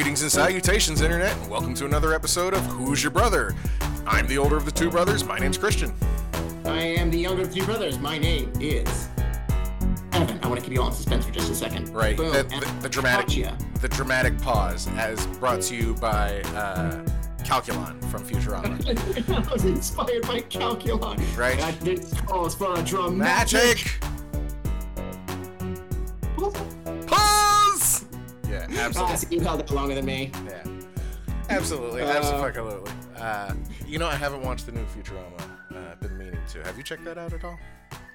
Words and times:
Greetings 0.00 0.22
and 0.22 0.32
salutations, 0.32 1.02
Internet, 1.02 1.36
and 1.36 1.50
welcome 1.50 1.74
to 1.74 1.84
another 1.84 2.14
episode 2.14 2.54
of 2.54 2.64
Who's 2.64 3.02
Your 3.02 3.10
Brother? 3.10 3.54
I'm 4.06 4.26
the 4.28 4.38
older 4.38 4.56
of 4.56 4.64
the 4.64 4.70
two 4.70 4.90
brothers. 4.90 5.24
My 5.24 5.38
name's 5.38 5.58
Christian. 5.58 5.92
I 6.64 6.80
am 6.80 7.10
the 7.10 7.18
younger 7.18 7.42
of 7.42 7.52
the 7.52 7.60
two 7.60 7.66
brothers. 7.66 7.98
My 7.98 8.16
name 8.16 8.50
is 8.58 9.08
Evan. 10.12 10.40
I 10.42 10.48
want 10.48 10.58
to 10.58 10.64
keep 10.64 10.72
you 10.72 10.80
all 10.80 10.88
in 10.88 10.94
suspense 10.94 11.26
for 11.26 11.32
just 11.32 11.50
a 11.50 11.54
second. 11.54 11.90
Right. 11.90 12.16
Boom. 12.16 12.32
The, 12.32 12.44
the, 12.44 12.76
the 12.80 12.88
dramatic 12.88 13.26
gotcha. 13.26 13.58
the 13.82 13.88
dramatic 13.88 14.40
pause 14.40 14.88
as 14.96 15.26
brought 15.36 15.60
to 15.64 15.76
you 15.76 15.92
by 15.96 16.40
uh, 16.54 17.04
Calculon 17.44 18.02
from 18.06 18.24
Futurama. 18.24 18.78
I 19.48 19.52
was 19.52 19.66
inspired 19.66 20.22
by 20.22 20.40
Calculon. 20.40 21.18
Right. 21.36 21.58
That 21.58 21.78
did 21.84 22.10
calls 22.26 22.54
for 22.54 22.72
a 22.72 22.82
dramatic. 22.82 23.52
Magic! 23.52 23.99
Absolutely. 28.96 29.16
so 29.16 29.28
you 29.30 29.40
held 29.40 29.60
it 29.60 29.70
longer 29.70 29.94
than 29.94 30.04
me. 30.04 30.30
Yeah. 30.46 30.62
Absolutely. 31.48 32.02
Uh, 32.02 32.06
Absolutely. 32.06 32.92
Uh, 33.16 33.54
you 33.86 33.98
know, 33.98 34.06
I 34.06 34.14
haven't 34.14 34.42
watched 34.42 34.66
the 34.66 34.72
new 34.72 34.84
Futurama. 34.86 35.40
Uh, 35.74 35.90
I've 35.92 36.00
been 36.00 36.16
meaning 36.16 36.40
to. 36.50 36.62
Have 36.64 36.76
you 36.76 36.82
checked 36.84 37.04
that 37.04 37.18
out 37.18 37.32
at 37.32 37.44
all? 37.44 37.58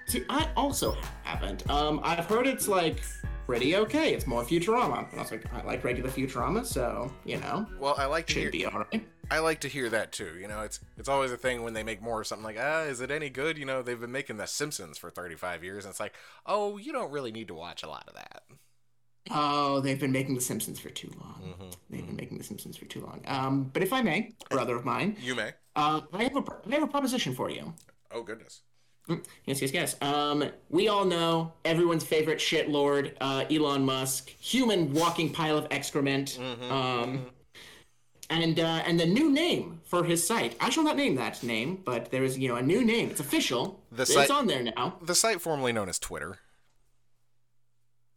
See, 0.07 0.23
I 0.29 0.49
also 0.55 0.95
haven't. 1.23 1.69
Um, 1.69 1.99
I've 2.03 2.25
heard 2.27 2.47
it's 2.47 2.67
like 2.67 3.01
pretty 3.45 3.75
okay. 3.75 4.13
It's 4.13 4.25
more 4.25 4.43
Futurama. 4.43 5.09
And 5.11 5.19
I 5.19 5.23
was 5.23 5.31
like, 5.31 5.51
I 5.53 5.63
like 5.63 5.83
regular 5.83 6.09
Futurama, 6.09 6.65
so 6.65 7.11
you 7.25 7.37
know, 7.37 7.67
Well, 7.79 7.95
I 7.97 8.05
like 8.05 8.27
to 8.27 8.33
hear. 8.39 8.51
be 8.51 8.65
alright. 8.65 9.05
I 9.31 9.39
like 9.39 9.59
to 9.61 9.67
hear 9.67 9.89
that 9.89 10.11
too. 10.11 10.37
You 10.39 10.47
know, 10.47 10.61
it's 10.61 10.79
it's 10.97 11.09
always 11.09 11.31
a 11.31 11.37
thing 11.37 11.63
when 11.63 11.73
they 11.73 11.83
make 11.83 12.01
more 12.01 12.19
or 12.19 12.23
something 12.23 12.45
like, 12.45 12.57
ah, 12.59 12.81
is 12.83 13.01
it 13.01 13.09
any 13.11 13.29
good? 13.29 13.57
You 13.57 13.65
know, 13.65 13.81
they've 13.81 13.99
been 13.99 14.11
making 14.11 14.37
The 14.37 14.45
Simpsons 14.45 14.97
for 14.97 15.09
35 15.09 15.63
years, 15.63 15.83
and 15.85 15.91
it's 15.91 15.99
like, 15.99 16.13
oh, 16.45 16.77
you 16.77 16.93
don't 16.93 17.11
really 17.11 17.31
need 17.31 17.47
to 17.49 17.55
watch 17.55 17.81
a 17.83 17.87
lot 17.89 18.05
of 18.07 18.13
that. 18.13 18.43
Oh, 19.31 19.79
they've 19.79 19.99
been 19.99 20.11
making 20.11 20.35
The 20.35 20.41
Simpsons 20.41 20.79
for 20.79 20.89
too 20.89 21.11
long. 21.19 21.41
Mm-hmm. 21.43 21.69
They've 21.89 22.05
been 22.05 22.15
making 22.15 22.37
The 22.37 22.43
Simpsons 22.43 22.77
for 22.77 22.85
too 22.85 23.01
long. 23.01 23.21
Um, 23.27 23.69
but 23.73 23.81
if 23.83 23.91
I 23.91 24.01
may, 24.01 24.33
brother 24.49 24.75
of 24.75 24.85
mine, 24.85 25.17
You 25.19 25.35
may. 25.35 25.51
uh, 25.75 26.01
I 26.13 26.23
have 26.23 26.35
a 26.35 26.43
I 26.69 26.73
have 26.75 26.83
a 26.83 26.87
proposition 26.87 27.33
for 27.33 27.49
you. 27.49 27.73
Oh 28.11 28.21
goodness. 28.23 28.61
Yes, 29.45 29.61
yes, 29.61 29.71
yes. 29.71 29.95
Um, 30.01 30.45
we 30.69 30.87
all 30.87 31.05
know 31.05 31.53
everyone's 31.63 32.03
favorite 32.03 32.41
shit 32.41 32.69
lord, 32.69 33.15
uh, 33.21 33.45
Elon 33.51 33.85
Musk, 33.85 34.29
human 34.39 34.93
walking 34.93 35.31
pile 35.31 35.57
of 35.59 35.67
excrement. 35.69 36.39
um, 36.71 37.27
and 38.31 38.59
uh, 38.59 38.81
and 38.87 38.99
the 38.99 39.05
new 39.05 39.29
name 39.31 39.79
for 39.85 40.03
his 40.03 40.25
site. 40.25 40.55
I 40.59 40.69
shall 40.71 40.83
not 40.83 40.95
name 40.97 41.13
that 41.15 41.43
name, 41.43 41.81
but 41.85 42.09
there 42.09 42.23
is 42.23 42.37
you 42.39 42.47
know 42.49 42.55
a 42.55 42.61
new 42.63 42.83
name. 42.83 43.09
It's 43.11 43.19
official. 43.19 43.79
The 43.91 44.01
it's 44.03 44.13
site- 44.13 44.31
on 44.31 44.47
there 44.47 44.63
now. 44.63 44.97
The 45.03 45.13
site 45.15 45.39
formerly 45.41 45.71
known 45.73 45.89
as 45.89 45.99
Twitter. 45.99 46.39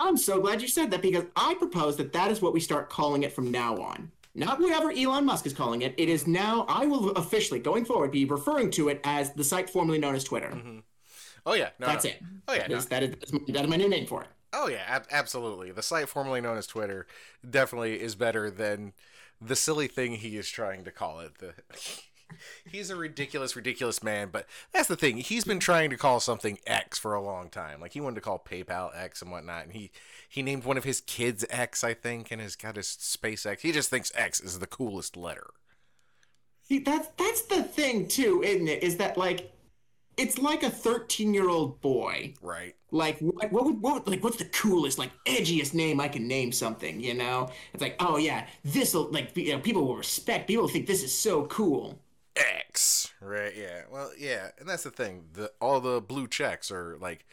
I'm 0.00 0.16
so 0.16 0.40
glad 0.40 0.62
you 0.62 0.68
said 0.68 0.90
that 0.92 1.02
because 1.02 1.24
I 1.36 1.54
propose 1.54 1.96
that 1.96 2.12
that 2.12 2.30
is 2.30 2.40
what 2.40 2.52
we 2.52 2.60
start 2.60 2.88
calling 2.88 3.22
it 3.24 3.32
from 3.32 3.50
now 3.50 3.76
on. 3.76 4.10
Not 4.34 4.60
whatever 4.60 4.92
Elon 4.92 5.24
Musk 5.24 5.46
is 5.46 5.52
calling 5.52 5.82
it. 5.82 5.94
It 5.96 6.08
is 6.08 6.26
now. 6.26 6.64
I 6.68 6.86
will 6.86 7.10
officially, 7.12 7.58
going 7.58 7.84
forward, 7.84 8.12
be 8.12 8.24
referring 8.24 8.70
to 8.72 8.88
it 8.88 9.00
as 9.02 9.32
the 9.32 9.42
site 9.42 9.68
formerly 9.68 9.98
known 9.98 10.14
as 10.14 10.22
Twitter. 10.22 10.50
Mm-hmm. 10.50 10.78
Oh 11.44 11.54
yeah, 11.54 11.70
no, 11.80 11.86
That's 11.86 12.04
no. 12.04 12.10
it. 12.10 12.22
Oh 12.46 12.52
yeah, 12.52 12.60
That 12.60 12.70
no. 12.70 12.76
is, 12.76 12.86
that, 12.86 13.02
is, 13.02 13.10
that, 13.10 13.24
is 13.24 13.32
my, 13.32 13.38
that 13.48 13.64
is 13.64 13.70
my 13.70 13.76
new 13.76 13.88
name 13.88 14.06
for 14.06 14.22
it. 14.22 14.28
Oh 14.52 14.68
yeah, 14.68 14.82
ab- 14.86 15.06
absolutely. 15.10 15.72
The 15.72 15.82
site 15.82 16.08
formerly 16.08 16.40
known 16.40 16.56
as 16.56 16.66
Twitter 16.66 17.06
definitely 17.48 18.00
is 18.00 18.14
better 18.14 18.50
than 18.50 18.92
the 19.40 19.56
silly 19.56 19.88
thing 19.88 20.12
he 20.12 20.36
is 20.36 20.48
trying 20.48 20.84
to 20.84 20.92
call 20.92 21.20
it. 21.20 21.38
The 21.38 21.54
He's 22.70 22.90
a 22.90 22.96
ridiculous, 22.96 23.56
ridiculous 23.56 24.02
man, 24.02 24.28
but 24.30 24.46
that's 24.72 24.88
the 24.88 24.96
thing. 24.96 25.16
He's 25.18 25.44
been 25.44 25.60
trying 25.60 25.90
to 25.90 25.96
call 25.96 26.20
something 26.20 26.58
X 26.66 26.98
for 26.98 27.14
a 27.14 27.22
long 27.22 27.48
time. 27.48 27.80
Like 27.80 27.92
he 27.92 28.00
wanted 28.00 28.16
to 28.16 28.20
call 28.20 28.38
PayPal 28.38 28.90
X 28.94 29.22
and 29.22 29.30
whatnot, 29.30 29.64
and 29.64 29.72
he 29.72 29.90
he 30.28 30.42
named 30.42 30.64
one 30.64 30.76
of 30.76 30.84
his 30.84 31.00
kids 31.00 31.44
X, 31.50 31.82
I 31.82 31.94
think, 31.94 32.30
and 32.30 32.40
has 32.40 32.56
got 32.56 32.76
his 32.76 32.86
SpaceX. 32.86 33.60
He 33.60 33.72
just 33.72 33.90
thinks 33.90 34.12
X 34.14 34.40
is 34.40 34.58
the 34.58 34.66
coolest 34.66 35.16
letter. 35.16 35.50
See, 36.62 36.80
that's 36.80 37.08
that's 37.16 37.42
the 37.42 37.62
thing 37.62 38.08
too, 38.08 38.42
isn't 38.44 38.68
it? 38.68 38.82
Is 38.82 38.98
that 38.98 39.16
like, 39.16 39.50
it's 40.16 40.38
like 40.38 40.62
a 40.62 40.70
thirteen-year-old 40.70 41.80
boy. 41.80 42.34
Right. 42.42 42.74
Like, 42.90 43.18
what, 43.20 43.50
what 43.52 43.64
would 43.64 43.80
what 43.80 43.94
would- 43.94 44.08
like 44.08 44.22
what's 44.22 44.36
the 44.36 44.44
coolest, 44.44 44.98
like 44.98 45.10
edgiest 45.26 45.74
name 45.74 46.00
I 46.00 46.08
can 46.08 46.28
name 46.28 46.52
something? 46.52 47.00
You 47.00 47.14
know, 47.14 47.48
it's 47.72 47.82
like, 47.82 47.96
oh 48.00 48.18
yeah, 48.18 48.46
this 48.64 48.94
will 48.94 49.10
like 49.10 49.36
you 49.36 49.52
know, 49.54 49.60
people 49.60 49.86
will 49.86 49.96
respect. 49.96 50.46
People 50.46 50.64
will 50.64 50.68
think 50.68 50.86
this 50.86 51.02
is 51.02 51.16
so 51.16 51.46
cool. 51.46 51.98
X. 52.38 53.12
Right, 53.20 53.54
yeah. 53.56 53.82
Well, 53.90 54.12
yeah, 54.18 54.48
and 54.58 54.68
that's 54.68 54.84
the 54.84 54.90
thing. 54.90 55.24
The 55.32 55.52
all 55.60 55.80
the 55.80 56.00
blue 56.00 56.28
checks 56.28 56.70
are 56.70 56.96
like 57.00 57.26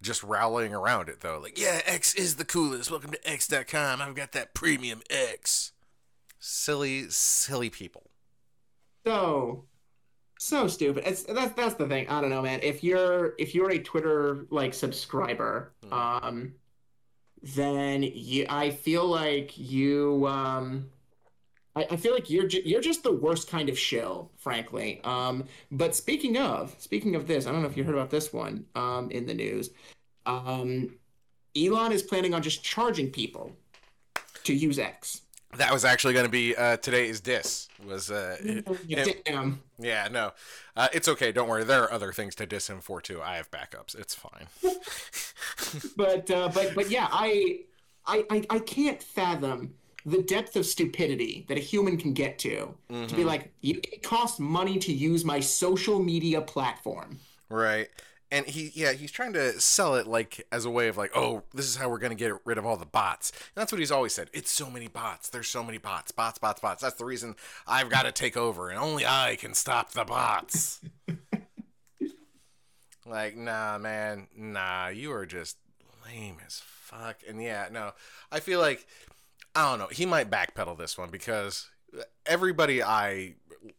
just 0.00 0.22
rallying 0.22 0.74
around 0.74 1.08
it 1.08 1.20
though. 1.20 1.38
Like, 1.38 1.58
yeah, 1.58 1.80
X 1.86 2.14
is 2.14 2.36
the 2.36 2.44
coolest. 2.44 2.90
Welcome 2.90 3.12
to 3.12 3.28
X.com. 3.28 4.00
I've 4.02 4.14
got 4.14 4.32
that 4.32 4.54
premium 4.54 5.02
X. 5.10 5.72
Silly, 6.38 7.08
silly 7.08 7.70
people. 7.70 8.10
So, 9.06 9.64
so 10.38 10.66
stupid. 10.68 11.04
It's 11.06 11.22
that's 11.22 11.52
that's 11.54 11.74
the 11.74 11.86
thing. 11.86 12.08
I 12.08 12.20
don't 12.20 12.30
know, 12.30 12.42
man. 12.42 12.60
If 12.62 12.82
you're 12.84 13.34
if 13.38 13.54
you're 13.54 13.70
a 13.70 13.78
Twitter 13.78 14.46
like 14.50 14.74
subscriber, 14.74 15.72
um, 15.90 16.54
then 17.42 18.02
you 18.02 18.46
I 18.48 18.70
feel 18.70 19.06
like 19.06 19.56
you 19.56 20.26
um. 20.26 20.90
I, 21.74 21.86
I 21.92 21.96
feel 21.96 22.12
like 22.12 22.28
you're 22.30 22.46
ju- 22.46 22.62
you're 22.64 22.80
just 22.80 23.02
the 23.02 23.12
worst 23.12 23.48
kind 23.48 23.68
of 23.68 23.78
shill, 23.78 24.30
frankly. 24.36 25.00
Um, 25.04 25.44
but 25.70 25.94
speaking 25.94 26.36
of 26.36 26.74
speaking 26.78 27.14
of 27.14 27.26
this, 27.26 27.46
I 27.46 27.52
don't 27.52 27.62
know 27.62 27.68
if 27.68 27.76
you 27.76 27.84
heard 27.84 27.94
about 27.94 28.10
this 28.10 28.32
one 28.32 28.66
um, 28.74 29.10
in 29.10 29.26
the 29.26 29.34
news. 29.34 29.70
Um, 30.26 30.94
Elon 31.56 31.92
is 31.92 32.02
planning 32.02 32.34
on 32.34 32.42
just 32.42 32.62
charging 32.62 33.10
people 33.10 33.52
to 34.44 34.54
use 34.54 34.78
X. 34.78 35.22
That 35.58 35.70
was 35.70 35.84
actually 35.84 36.14
going 36.14 36.24
to 36.24 36.30
be 36.30 36.56
uh, 36.56 36.78
today's 36.78 37.20
diss. 37.20 37.68
Was 37.86 38.10
uh, 38.10 38.36
it- 38.42 39.24
Damn. 39.26 39.62
yeah, 39.78 40.08
no, 40.10 40.32
uh, 40.76 40.88
it's 40.94 41.08
okay. 41.08 41.30
Don't 41.32 41.48
worry. 41.48 41.64
There 41.64 41.82
are 41.82 41.92
other 41.92 42.12
things 42.12 42.34
to 42.36 42.46
diss 42.46 42.70
him 42.70 42.80
for 42.80 43.00
too. 43.02 43.20
I 43.20 43.36
have 43.36 43.50
backups. 43.50 43.94
It's 43.94 44.14
fine. 44.14 44.46
but 45.96 46.30
uh, 46.30 46.48
but 46.54 46.74
but 46.74 46.90
yeah, 46.90 47.08
I, 47.10 47.60
I 48.06 48.24
I 48.30 48.44
I 48.50 48.58
can't 48.60 49.02
fathom 49.02 49.74
the 50.04 50.22
depth 50.22 50.56
of 50.56 50.66
stupidity 50.66 51.46
that 51.48 51.56
a 51.56 51.60
human 51.60 51.96
can 51.96 52.12
get 52.12 52.38
to 52.40 52.50
to 52.50 52.68
be 52.88 52.96
mm-hmm. 52.96 53.22
like, 53.22 53.52
it 53.62 54.02
costs 54.02 54.38
money 54.38 54.78
to 54.78 54.92
use 54.92 55.24
my 55.24 55.40
social 55.40 56.02
media 56.02 56.40
platform. 56.40 57.18
Right. 57.48 57.88
And 58.32 58.46
he, 58.46 58.72
yeah, 58.74 58.92
he's 58.92 59.12
trying 59.12 59.34
to 59.34 59.60
sell 59.60 59.96
it 59.96 60.06
like 60.06 60.46
as 60.50 60.64
a 60.64 60.70
way 60.70 60.88
of 60.88 60.96
like, 60.96 61.10
oh, 61.14 61.42
this 61.52 61.66
is 61.66 61.76
how 61.76 61.90
we're 61.90 61.98
gonna 61.98 62.14
get 62.14 62.32
rid 62.46 62.56
of 62.56 62.64
all 62.64 62.78
the 62.78 62.86
bots. 62.86 63.30
And 63.30 63.60
that's 63.60 63.70
what 63.70 63.78
he's 63.78 63.92
always 63.92 64.14
said. 64.14 64.30
It's 64.32 64.50
so 64.50 64.70
many 64.70 64.88
bots. 64.88 65.28
There's 65.28 65.48
so 65.48 65.62
many 65.62 65.76
bots. 65.76 66.12
Bots, 66.12 66.38
bots, 66.38 66.60
bots. 66.60 66.80
That's 66.80 66.96
the 66.96 67.04
reason 67.04 67.36
I've 67.66 67.90
got 67.90 68.04
to 68.04 68.12
take 68.12 68.38
over, 68.38 68.70
and 68.70 68.78
only 68.78 69.04
I 69.04 69.36
can 69.38 69.52
stop 69.52 69.92
the 69.92 70.04
bots. 70.04 70.80
like, 73.06 73.36
nah, 73.36 73.76
man, 73.76 74.28
nah. 74.34 74.88
You 74.88 75.12
are 75.12 75.26
just 75.26 75.58
lame 76.06 76.38
as 76.46 76.62
fuck. 76.64 77.18
And 77.28 77.42
yeah, 77.42 77.68
no, 77.70 77.92
I 78.30 78.40
feel 78.40 78.60
like 78.60 78.86
I 79.54 79.70
don't 79.70 79.78
know. 79.78 79.88
He 79.90 80.06
might 80.06 80.30
backpedal 80.30 80.78
this 80.78 80.96
one 80.96 81.10
because 81.10 81.70
everybody 82.26 82.82
I 82.82 83.34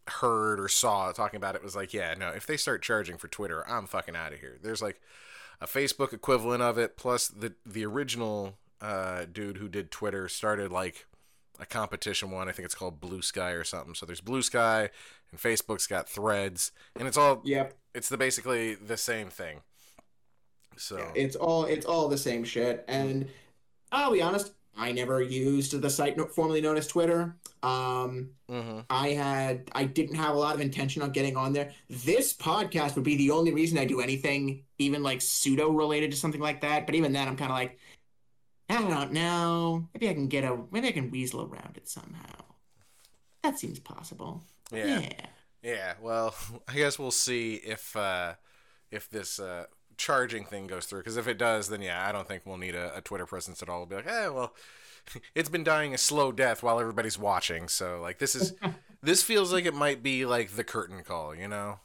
heard 0.08 0.60
or 0.60 0.68
saw 0.68 1.12
talking 1.12 1.38
about 1.38 1.56
it 1.56 1.64
was 1.64 1.76
like, 1.76 1.94
yeah, 1.94 2.14
no, 2.14 2.30
if 2.30 2.46
they 2.46 2.58
start 2.58 2.82
charging 2.82 3.18
for 3.18 3.28
Twitter, 3.28 3.68
I'm 3.68 3.88
fucking 3.88 4.16
out 4.16 4.34
of 4.34 4.40
here. 4.40 4.58
There's 4.62 4.82
like 4.82 5.02
a 5.62 5.68
Facebook 5.68 6.14
equivalent 6.14 6.62
of 6.62 6.78
it, 6.78 6.98
plus 6.98 7.28
the 7.28 7.54
the 7.66 7.86
original 7.86 8.56
uh, 8.82 9.26
dude 9.32 9.58
who 9.58 9.68
did 9.68 9.92
Twitter 9.92 10.28
started 10.28 10.72
like 10.72 11.06
a 11.60 11.66
competition 11.66 12.32
one. 12.32 12.50
I 12.50 12.52
think 12.52 12.66
it's 12.66 12.76
called 12.76 13.00
Blue 13.00 13.22
Sky 13.22 13.52
or 13.52 13.64
something. 13.64 13.96
So 13.96 14.06
there's 14.06 14.22
Blue 14.22 14.42
Sky, 14.42 14.90
and 15.32 15.40
Facebook's 15.40 15.88
got 15.88 16.10
Threads, 16.10 16.72
and 16.98 17.08
it's 17.08 17.18
all 17.18 17.42
Yep, 17.46 17.74
it's 17.94 18.10
the 18.10 18.18
basically 18.18 18.76
the 18.76 18.98
same 18.98 19.30
thing. 19.30 19.62
So 20.78 21.12
it's 21.16 21.36
all 21.36 21.66
it's 21.66 21.86
all 21.86 22.08
the 22.08 22.18
same 22.18 22.44
shit. 22.44 22.84
And 22.88 23.28
I'll 23.92 24.12
be 24.12 24.22
honest, 24.22 24.54
I 24.76 24.92
never 24.92 25.22
used 25.22 25.80
the 25.80 25.90
site 25.90 26.18
no- 26.18 26.26
formerly 26.28 26.62
known 26.62 26.78
as 26.78 26.88
Twitter. 26.88 27.36
Um, 27.62 28.32
mhm. 28.50 28.86
I 28.90 29.10
had 29.10 29.70
I 29.74 29.84
didn't 29.86 30.16
have 30.16 30.36
a 30.36 30.38
lot 30.38 30.56
of 30.56 30.62
intention 30.62 31.02
on 31.02 31.12
getting 31.12 31.38
on 31.38 31.54
there. 31.54 31.72
This 31.90 32.34
podcast 32.34 32.96
would 32.96 33.04
be 33.04 33.16
the 33.16 33.32
only 33.32 33.54
reason 33.54 33.78
I 33.78 33.86
do 33.86 34.02
anything, 34.02 34.64
even 34.80 35.04
like 35.04 35.22
pseudo 35.22 35.70
related 35.70 36.12
to 36.12 36.18
something 36.18 36.42
like 36.42 36.62
that. 36.62 36.86
But 36.86 36.96
even 36.96 37.14
then, 37.14 37.28
I'm 37.28 37.38
kind 37.38 37.52
of 37.52 37.58
like, 37.58 37.78
I 38.70 38.82
don't 38.82 39.12
know. 39.14 39.88
Maybe 39.94 40.10
I 40.10 40.14
can 40.14 40.28
get 40.28 40.44
a 40.44 40.58
maybe 40.72 40.88
I 40.88 40.92
can 40.92 41.12
weasel 41.12 41.42
around 41.44 41.78
it 41.78 41.88
somehow. 41.88 42.44
That 43.44 43.60
seems 43.60 43.80
possible. 43.80 44.44
yeah. 44.72 45.00
Yeah. 45.02 45.26
Yeah, 45.62 45.94
well, 46.02 46.36
I 46.68 46.74
guess 46.74 47.00
we'll 47.00 47.12
see 47.12 47.56
if 47.56 47.96
uh, 47.96 48.34
if 48.92 49.10
this 49.10 49.40
uh, 49.40 49.66
charging 49.98 50.46
thing 50.46 50.68
goes 50.68 50.86
through. 50.86 51.00
Because 51.00 51.18
if 51.18 51.28
it 51.28 51.38
does, 51.38 51.70
then 51.70 51.82
yeah, 51.82 52.08
I 52.08 52.12
don't 52.12 52.28
think 52.28 52.44
we'll 52.46 52.58
need 52.58 52.76
a, 52.76 52.98
a 52.98 53.02
Twitter 53.02 53.26
presence 53.26 53.62
at 53.62 53.70
all. 53.70 53.80
We'll 53.80 53.86
be 53.88 53.96
like, 53.98 54.08
eh, 54.08 54.28
well, 54.28 54.54
it's 55.36 55.50
been 55.50 55.64
dying 55.64 55.94
a 55.94 55.98
slow 55.98 56.32
death 56.32 56.64
while 56.64 56.80
everybody's 56.80 57.20
watching. 57.20 57.68
So 57.68 58.02
like, 58.02 58.20
this 58.20 58.36
is 58.36 58.54
this 59.02 59.24
feels 59.24 59.54
like 59.54 59.66
it 59.66 59.74
might 59.74 60.04
be 60.04 60.26
like 60.26 60.52
the 60.52 60.64
curtain 60.64 61.04
call, 61.04 61.36
you 61.36 61.48
know? 61.48 61.80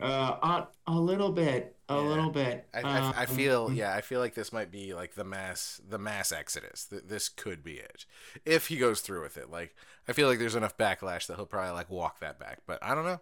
Uh, 0.00 0.66
a, 0.86 0.92
a 0.92 0.98
little 0.98 1.32
bit. 1.32 1.76
a 1.88 2.00
Yeah. 2.00 2.00
little 2.00 2.30
bit. 2.30 2.66
I, 2.72 2.80
I, 2.80 3.22
I 3.22 3.26
Um, 3.26 3.26
feel 3.26 3.70
yeah 3.72 3.94
I 3.94 4.00
feel 4.00 4.20
like 4.20 4.34
this 4.34 4.52
might 4.52 4.70
be 4.70 4.94
like 4.94 5.14
the 5.14 5.24
mass 5.24 5.80
the 5.86 5.98
mass 5.98 6.32
exodus 6.32 6.86
Th- 6.86 7.02
this 7.04 7.28
could 7.28 7.62
be 7.62 7.74
it 7.78 8.06
if 8.44 8.68
he 8.68 8.76
goes 8.78 9.00
through 9.00 9.22
with 9.22 9.36
it 9.36 9.50
like 9.50 9.74
I 10.08 10.12
feel 10.12 10.28
like 10.28 10.38
there's 10.38 10.54
enough 10.54 10.78
backlash 10.78 11.26
that 11.26 11.36
he'll 11.36 11.46
probably 11.46 11.72
like 11.72 11.90
walk 11.90 12.20
that 12.20 12.38
back 12.38 12.60
but 12.66 12.78
I 12.82 12.94
don't 12.94 13.04
know 13.04 13.20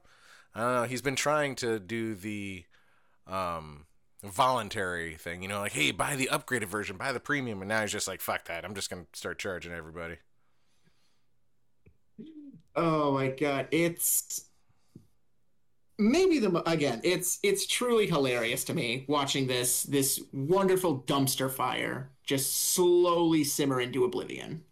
I 0.54 0.60
don't 0.60 0.74
know 0.74 0.84
he's 0.84 1.02
been 1.02 1.16
trying 1.16 1.56
to 1.56 1.80
do 1.80 2.14
the 2.14 2.64
um 3.28 3.86
voluntary 4.24 5.14
thing 5.14 5.42
you 5.42 5.48
know 5.48 5.60
like 5.60 5.72
hey 5.72 5.90
buy 5.92 6.16
the 6.16 6.28
upgraded 6.32 6.66
version 6.66 6.96
buy 6.96 7.12
the 7.12 7.20
premium 7.20 7.60
and 7.62 7.68
now 7.68 7.82
he's 7.82 7.92
just 7.92 8.08
like 8.08 8.20
fuck 8.20 8.44
that 8.46 8.64
I'm 8.64 8.74
just 8.74 8.90
gonna 8.90 9.06
start 9.12 9.38
charging 9.38 9.72
everybody 9.72 10.16
Oh 12.78 13.10
my 13.12 13.28
god, 13.28 13.66
it's 13.72 14.44
maybe 15.98 16.38
the 16.38 16.62
again, 16.70 17.00
it's 17.02 17.40
it's 17.42 17.66
truly 17.66 18.06
hilarious 18.06 18.62
to 18.64 18.74
me 18.74 19.04
watching 19.08 19.48
this 19.48 19.82
this 19.82 20.22
wonderful 20.32 21.00
dumpster 21.02 21.50
fire 21.50 22.12
just 22.22 22.72
slowly 22.74 23.42
simmer 23.42 23.80
into 23.80 24.04
oblivion. 24.04 24.62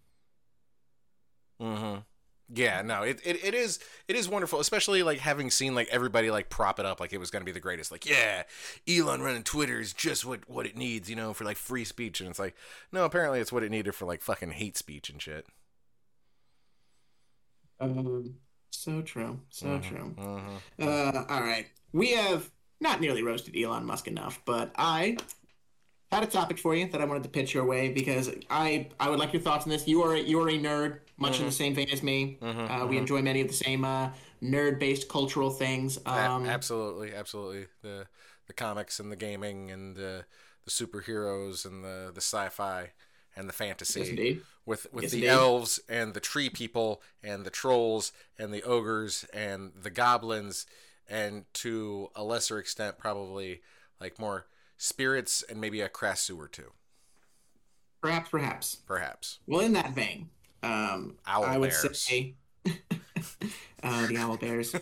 Mm-hmm. 1.61 2.01
Yeah, 2.49 2.83
no, 2.83 3.03
it, 3.03 3.21
it, 3.25 3.45
it 3.45 3.55
is 3.55 3.81
it 4.07 4.15
is 4.15 4.29
wonderful, 4.29 4.61
especially 4.61 5.03
like 5.03 5.19
having 5.19 5.51
seen 5.51 5.75
like 5.75 5.89
everybody 5.91 6.31
like 6.31 6.49
prop 6.49 6.79
it 6.79 6.87
up 6.87 7.01
like 7.01 7.13
it 7.13 7.19
was 7.19 7.31
gonna 7.31 7.45
be 7.45 7.51
the 7.53 7.59
greatest. 7.61 7.91
Like, 7.91 8.07
yeah, 8.07 8.45
Elon 8.89 9.21
running 9.21 9.43
Twitter 9.43 9.81
is 9.81 9.93
just 9.93 10.25
what 10.25 10.49
what 10.49 10.65
it 10.65 10.77
needs, 10.77 11.11
you 11.11 11.17
know, 11.17 11.33
for 11.33 11.45
like 11.45 11.57
free 11.57 11.85
speech, 11.85 12.21
and 12.21 12.31
it's 12.31 12.39
like, 12.39 12.55
no, 12.93 13.05
apparently 13.05 13.41
it's 13.41 13.51
what 13.53 13.65
it 13.65 13.71
needed 13.71 13.95
for 13.97 14.05
like 14.07 14.23
fucking 14.23 14.53
hate 14.53 14.77
speech 14.77 15.11
and 15.11 15.21
shit. 15.21 15.47
Um, 17.81 18.37
so 18.71 19.03
true, 19.03 19.41
so 19.51 19.67
Mhm, 19.67 19.83
true. 19.83 20.15
mhm. 20.17 20.63
Uh, 20.81 21.25
all 21.29 21.41
right, 21.43 21.67
we 21.93 22.13
have 22.13 22.51
not 22.81 23.01
nearly 23.01 23.23
roasted 23.23 23.57
Elon 23.57 23.85
Musk 23.85 24.07
enough, 24.07 24.41
but 24.45 24.73
I 24.77 25.17
had 26.13 26.23
a 26.23 26.27
topic 26.27 26.59
for 26.59 26.75
you 26.75 26.87
that 26.89 27.01
I 27.01 27.05
wanted 27.05 27.25
to 27.25 27.29
pitch 27.29 27.53
your 27.55 27.65
way 27.65 27.89
because 27.89 28.31
I 28.49 28.89
I 29.01 29.11
would 29.11 29.19
like 29.19 29.33
your 29.33 29.43
thoughts 29.43 29.65
on 29.65 29.71
this. 29.71 29.87
You 29.89 30.03
are 30.03 30.17
you 30.17 30.41
are 30.41 30.49
a 30.49 30.59
nerd, 30.59 31.01
much 31.17 31.41
in 31.41 31.47
the 31.47 31.53
same 31.53 31.75
vein 31.75 31.89
as 31.91 32.03
me. 32.03 32.39
Mhm, 32.41 32.71
Uh, 32.71 32.87
we 32.87 32.97
mhm. 32.97 33.01
enjoy 33.01 33.23
many 33.23 33.41
of 33.41 33.49
the 33.49 33.55
same 33.55 33.85
uh, 33.85 34.11
nerd-based 34.43 35.09
cultural 35.09 35.51
things. 35.51 35.99
A- 36.07 36.11
Um, 36.11 36.47
absolutely, 36.47 37.15
absolutely. 37.15 37.67
The 37.83 38.07
the 38.47 38.53
comics 38.53 39.01
and 39.01 39.11
the 39.11 39.17
gaming 39.17 39.71
and 39.71 39.97
the 39.97 40.25
the 40.65 40.71
superheroes 40.71 41.65
and 41.65 41.83
the 41.85 42.11
the 42.15 42.21
sci-fi 42.21 42.91
and 43.35 43.49
the 43.49 43.53
fantasy. 43.53 44.01
yes, 44.01 44.09
indeed. 44.09 44.43
with 44.65 44.87
with 44.93 45.05
Yes, 45.05 45.13
the 45.13 45.19
indeed. 45.19 45.29
elves 45.31 45.81
and 45.89 46.15
the 46.15 46.21
tree 46.21 46.49
people 46.51 47.03
and 47.23 47.45
the 47.45 47.51
trolls 47.51 48.13
and 48.39 48.53
the 48.55 48.63
ogres 48.63 49.25
and 49.33 49.73
the 49.75 49.91
goblins 49.91 50.67
and 51.09 51.45
to 51.55 52.11
a 52.17 52.23
lesser 52.25 52.59
extent 52.59 52.99
probably 52.99 53.61
like 54.01 54.19
more 54.19 54.47
spirits 54.77 55.43
and 55.49 55.61
maybe 55.61 55.81
a 55.81 55.89
crass 55.89 56.29
or 56.31 56.49
two. 56.49 56.73
Perhaps, 58.01 58.31
perhaps. 58.31 58.77
perhaps 58.87 59.39
Well, 59.47 59.61
in 59.63 59.73
that 59.73 59.95
vein, 59.95 60.29
um, 60.63 61.17
Owl 61.27 61.45
I 61.45 61.59
would 61.59 61.71
bears. 61.71 62.01
say 62.01 62.35
uh, 63.83 64.07
the 64.07 64.17
owl 64.19 64.37
bears. 64.37 64.75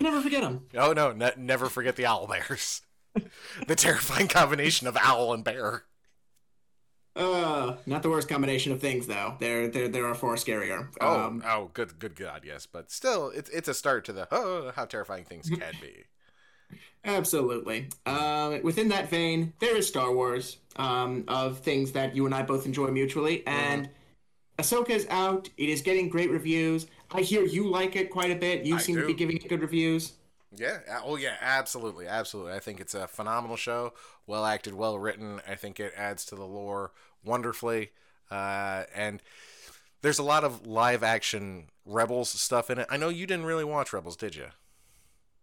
Never 0.00 0.20
forget 0.20 0.42
them. 0.42 0.66
oh 0.76 0.92
no 0.92 1.12
ne- 1.12 1.32
never 1.36 1.68
forget 1.68 1.96
the 1.96 2.06
owl 2.06 2.26
bears 2.28 2.82
the 3.66 3.74
terrifying 3.74 4.28
combination 4.28 4.86
of 4.86 4.96
owl 4.96 5.32
and 5.32 5.42
bear 5.42 5.84
Uh, 7.16 7.76
not 7.86 8.02
the 8.04 8.08
worst 8.10 8.28
combination 8.28 8.70
of 8.70 8.80
things, 8.80 9.08
though. 9.08 9.34
There, 9.40 9.66
there, 9.66 9.88
there 9.88 10.06
are 10.06 10.14
far 10.14 10.34
scarier. 10.36 10.88
oh 11.00 11.20
Um, 11.20 11.42
oh 11.44 11.70
good 11.74 11.98
good 11.98 12.14
god 12.14 12.42
yes 12.44 12.66
but 12.66 12.92
still 12.92 13.30
it's 13.30 13.50
it's 13.50 13.66
a 13.68 13.74
start 13.74 14.04
to 14.04 14.12
the 14.12 14.28
oh 14.30 14.70
how 14.76 14.84
terrifying 14.84 15.24
things 15.24 15.48
can 15.50 15.74
be 15.80 16.04
Absolutely. 17.08 17.88
Um, 18.06 18.62
within 18.62 18.88
that 18.90 19.08
vein, 19.08 19.52
there 19.60 19.76
is 19.76 19.88
Star 19.88 20.12
Wars, 20.12 20.58
um, 20.76 21.24
of 21.26 21.58
things 21.58 21.92
that 21.92 22.14
you 22.14 22.26
and 22.26 22.34
I 22.34 22.42
both 22.42 22.66
enjoy 22.66 22.88
mutually, 22.88 23.46
and 23.46 23.88
Ahsoka 24.58 24.90
is 24.90 25.06
out. 25.08 25.48
It 25.56 25.68
is 25.68 25.82
getting 25.82 26.08
great 26.08 26.30
reviews. 26.30 26.86
I 27.12 27.22
hear 27.22 27.44
you 27.44 27.68
like 27.68 27.96
it 27.96 28.10
quite 28.10 28.30
a 28.30 28.34
bit. 28.34 28.64
You 28.64 28.76
I 28.76 28.78
seem 28.78 28.96
to 28.96 29.06
be 29.06 29.14
giving 29.14 29.36
it 29.36 29.48
good 29.48 29.62
reviews. 29.62 30.12
Yeah. 30.54 30.78
Oh, 31.04 31.16
yeah. 31.16 31.36
Absolutely. 31.40 32.06
Absolutely. 32.06 32.52
I 32.52 32.58
think 32.58 32.80
it's 32.80 32.94
a 32.94 33.06
phenomenal 33.06 33.56
show. 33.56 33.94
Well 34.26 34.44
acted, 34.44 34.74
well 34.74 34.98
written. 34.98 35.40
I 35.48 35.54
think 35.54 35.78
it 35.80 35.92
adds 35.96 36.24
to 36.26 36.34
the 36.34 36.44
lore 36.44 36.92
wonderfully. 37.24 37.90
Uh, 38.30 38.84
and 38.94 39.22
there's 40.02 40.18
a 40.18 40.22
lot 40.22 40.44
of 40.44 40.66
live 40.66 41.02
action 41.02 41.68
Rebels 41.86 42.28
stuff 42.30 42.68
in 42.68 42.78
it. 42.78 42.86
I 42.90 42.96
know 42.96 43.08
you 43.08 43.26
didn't 43.26 43.46
really 43.46 43.64
watch 43.64 43.92
Rebels, 43.92 44.16
did 44.16 44.36
you? 44.36 44.46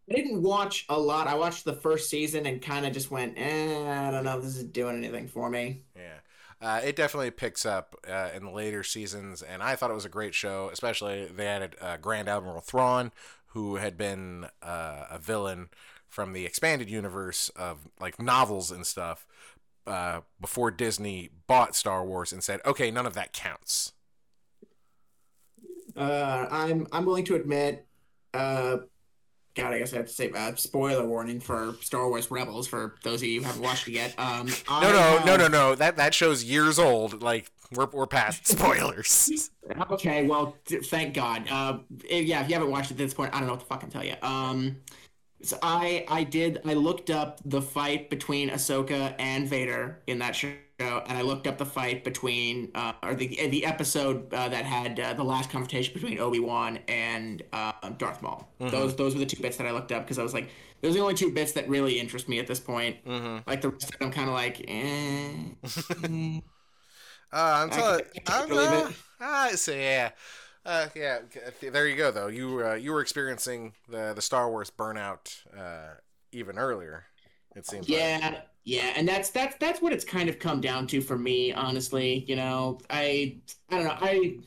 I 0.09 0.13
didn't 0.13 0.43
watch 0.43 0.85
a 0.87 0.99
lot. 0.99 1.27
I 1.27 1.35
watched 1.35 1.65
the 1.65 1.73
first 1.73 2.09
season 2.09 2.45
and 2.45 2.61
kind 2.61 2.85
of 2.85 2.93
just 2.93 3.09
went, 3.09 3.37
eh, 3.37 4.07
I 4.07 4.11
don't 4.11 4.23
know 4.23 4.37
if 4.37 4.43
this 4.43 4.55
is 4.55 4.63
doing 4.63 4.97
anything 4.97 5.27
for 5.27 5.49
me. 5.49 5.81
Yeah. 5.95 6.19
Uh, 6.61 6.79
it 6.83 6.95
definitely 6.95 7.31
picks 7.31 7.65
up 7.65 7.95
uh, 8.09 8.29
in 8.33 8.45
the 8.45 8.51
later 8.51 8.83
seasons, 8.83 9.41
and 9.41 9.61
I 9.61 9.75
thought 9.75 9.91
it 9.91 9.95
was 9.95 10.05
a 10.05 10.09
great 10.09 10.33
show. 10.33 10.69
Especially 10.71 11.25
they 11.25 11.47
added 11.47 11.75
uh, 11.81 11.97
Grand 11.97 12.29
Admiral 12.29 12.61
Thrawn, 12.61 13.11
who 13.47 13.75
had 13.75 13.97
been 13.97 14.47
uh, 14.61 15.05
a 15.09 15.19
villain 15.19 15.69
from 16.07 16.33
the 16.33 16.45
expanded 16.45 16.89
universe 16.89 17.49
of 17.49 17.89
like 17.99 18.21
novels 18.21 18.71
and 18.71 18.87
stuff 18.87 19.27
uh, 19.85 20.21
before 20.39 20.71
Disney 20.71 21.29
bought 21.45 21.75
Star 21.75 22.05
Wars 22.05 22.31
and 22.31 22.43
said, 22.43 22.61
"Okay, 22.65 22.89
none 22.89 23.05
of 23.05 23.13
that 23.15 23.33
counts." 23.33 23.91
Uh, 25.95 26.47
I'm 26.49 26.87
I'm 26.91 27.05
willing 27.05 27.25
to 27.25 27.35
admit, 27.35 27.85
uh, 28.33 28.77
God, 29.55 29.73
I 29.73 29.79
guess 29.79 29.93
I 29.93 29.97
have 29.97 30.07
to 30.07 30.11
say, 30.13 30.29
uh, 30.31 30.53
spoiler 30.55 31.05
warning 31.05 31.39
for 31.39 31.75
Star 31.81 32.07
Wars 32.09 32.29
Rebels 32.29 32.67
for 32.67 32.95
those 33.03 33.21
of 33.21 33.27
you 33.29 33.39
who 33.39 33.45
haven't 33.47 33.61
watched 33.61 33.87
it 33.87 33.93
yet. 33.93 34.13
Um, 34.17 34.47
No, 34.69 34.81
no, 34.81 34.97
have- 34.99 35.25
no, 35.25 35.37
no, 35.37 35.47
no. 35.47 35.75
That 35.75 35.95
that 35.97 36.13
show's 36.13 36.43
years 36.43 36.77
old. 36.77 37.21
Like 37.21 37.51
we're 37.73 37.87
we're 37.91 38.05
past 38.07 38.47
spoilers. 38.55 39.49
Okay, 39.89 40.27
well, 40.27 40.55
th- 40.65 40.85
thank 40.87 41.15
God. 41.15 41.45
Uh, 41.49 41.79
if- 42.07 42.25
yeah, 42.27 42.41
if 42.43 42.47
you 42.49 42.53
haven't 42.53 42.69
watched 42.69 42.91
it 42.91 42.95
at 42.95 42.97
this 42.99 43.13
point, 43.15 43.33
I 43.33 43.39
don't 43.39 43.47
know 43.47 43.53
what 43.53 43.61
to 43.61 43.65
fucking 43.65 43.89
tell 43.89 44.03
you. 44.03 44.13
Um, 44.21 44.77
so 45.41 45.57
I 45.63 46.05
I 46.07 46.23
did 46.23 46.59
I 46.65 46.73
looked 46.73 47.09
up 47.09 47.39
the 47.45 47.61
fight 47.61 48.09
between 48.11 48.49
Ahsoka 48.49 49.15
and 49.19 49.47
Vader 49.47 50.01
in 50.07 50.19
that 50.19 50.35
show, 50.35 50.51
and 50.79 51.17
I 51.17 51.21
looked 51.21 51.47
up 51.47 51.57
the 51.57 51.65
fight 51.65 52.03
between 52.03 52.71
uh, 52.75 52.93
or 53.03 53.15
the 53.15 53.27
the 53.47 53.65
episode 53.65 54.33
uh, 54.33 54.49
that 54.49 54.65
had 54.65 54.99
uh, 54.99 55.13
the 55.13 55.23
last 55.23 55.49
confrontation 55.49 55.93
between 55.93 56.19
Obi 56.19 56.39
Wan 56.39 56.79
and 56.87 57.41
uh, 57.53 57.71
Darth 57.97 58.21
Maul. 58.21 58.47
Those 58.59 58.95
those 58.95 59.13
were 59.13 59.19
the 59.19 59.25
two 59.25 59.41
bits 59.41 59.57
that 59.57 59.67
I 59.67 59.71
looked 59.71 59.91
up 59.91 60.03
because 60.03 60.19
I 60.19 60.23
was 60.23 60.33
like, 60.33 60.49
those 60.81 60.91
are 60.91 60.95
the 60.95 61.01
only 61.01 61.15
two 61.15 61.31
bits 61.31 61.53
that 61.53 61.69
really 61.69 61.99
interest 61.99 62.27
me 62.27 62.39
at 62.39 62.47
this 62.47 62.59
point. 62.59 63.03
mm-hmm. 63.05 63.49
Like 63.49 63.61
the 63.61 63.69
rest, 63.69 63.95
I'm 64.01 64.11
kind 64.11 64.27
of 64.29 64.35
like, 64.35 64.63
eh. 64.67 66.39
Uh, 67.33 67.37
I'm 67.63 67.71
I 67.71 67.75
telling. 67.75 67.99
can't- 67.99 68.29
I 68.29 68.31
can't 68.47 68.51
I'm 68.51 68.87
uh. 68.87 68.91
I 69.19 69.51
say 69.55 69.83
yeah. 69.95 70.09
Uh, 70.65 70.87
yeah, 70.95 71.19
there 71.61 71.87
you 71.87 71.95
go. 71.95 72.11
Though 72.11 72.27
you 72.27 72.65
uh, 72.65 72.73
you 72.75 72.91
were 72.91 73.01
experiencing 73.01 73.73
the 73.89 74.13
the 74.15 74.21
Star 74.21 74.49
Wars 74.49 74.71
burnout 74.71 75.35
uh, 75.57 75.95
even 76.31 76.57
earlier. 76.57 77.05
It 77.55 77.65
seems. 77.65 77.89
Like. 77.89 77.99
Yeah, 78.65 78.93
and 78.95 79.07
that's 79.07 79.29
that's 79.29 79.55
that's 79.57 79.81
what 79.81 79.93
it's 79.93 80.03
kind 80.03 80.27
of 80.27 80.39
come 80.39 80.59
down 80.59 80.87
to 80.87 80.99
for 80.99 81.17
me, 81.17 81.53
honestly. 81.53 82.25
You 82.27 82.35
know, 82.35 82.79
I 82.89 83.37
I 83.69 83.75
don't 83.75 83.85
know. 83.85 83.97
I 84.01 84.39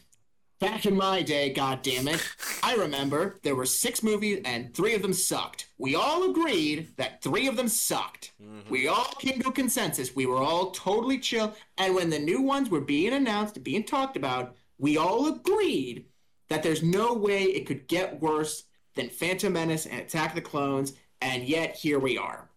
back 0.60 0.87
in 0.87 0.96
my 0.96 1.22
day, 1.22 1.52
god 1.52 1.82
damn 1.82 2.08
it, 2.08 2.20
I 2.64 2.75
remember 2.75 3.38
there 3.44 3.54
were 3.54 3.64
six 3.64 4.02
movies 4.02 4.40
and 4.44 4.75
three 4.75 4.94
of 4.96 5.02
them 5.02 5.12
sucked. 5.12 5.68
We 5.78 5.94
all 5.94 6.28
agreed 6.30 6.88
that 6.96 7.22
three 7.22 7.46
of 7.46 7.54
them 7.56 7.68
sucked. 7.68 8.32
Mhm. 8.42 8.68
We 8.68 8.88
all 8.88 9.04
came 9.20 9.40
to 9.40 9.50
a 9.50 9.52
consensus. 9.52 10.16
We 10.16 10.26
were 10.26 10.38
all 10.42 10.72
totally 10.72 11.20
chill. 11.20 11.54
And 11.78 11.94
when 11.94 12.10
the 12.10 12.18
new 12.18 12.42
ones 12.42 12.70
were 12.70 12.80
being 12.80 13.12
announced, 13.12 13.62
being 13.62 13.84
talked 13.84 14.16
about, 14.16 14.56
we 14.78 14.96
all 14.96 15.28
agreed 15.28 16.06
that 16.48 16.64
there's 16.64 16.82
no 16.82 17.14
way 17.14 17.44
it 17.44 17.66
could 17.66 17.87
get 17.87 18.20
worse 18.20 18.64
than 18.96 19.10
Phantom 19.10 19.52
Menace 19.52 19.87
and 19.87 20.00
Attack 20.00 20.30
of 20.30 20.34
the 20.34 20.40
Clones. 20.40 20.94
And 21.20 21.44
yet 21.44 21.76
here 21.76 22.00
we 22.00 22.18
are. 22.18 22.48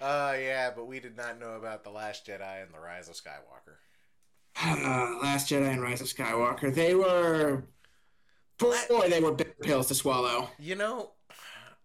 Uh, 0.00 0.34
yeah, 0.40 0.70
but 0.74 0.86
we 0.86 0.98
did 0.98 1.16
not 1.16 1.38
know 1.38 1.52
about 1.52 1.84
the 1.84 1.90
Last 1.90 2.26
Jedi 2.26 2.62
and 2.62 2.72
the 2.72 2.80
Rise 2.80 3.08
of 3.08 3.14
Skywalker. 3.14 3.76
Last 5.22 5.50
Jedi 5.50 5.70
and 5.70 5.82
Rise 5.82 6.00
of 6.00 6.06
Skywalker. 6.06 6.74
They 6.74 6.94
were. 6.94 7.64
Boy, 8.58 9.08
they 9.08 9.20
were 9.20 9.32
big 9.32 9.58
pills 9.60 9.88
to 9.88 9.94
swallow. 9.94 10.50
You 10.58 10.74
know, 10.74 11.12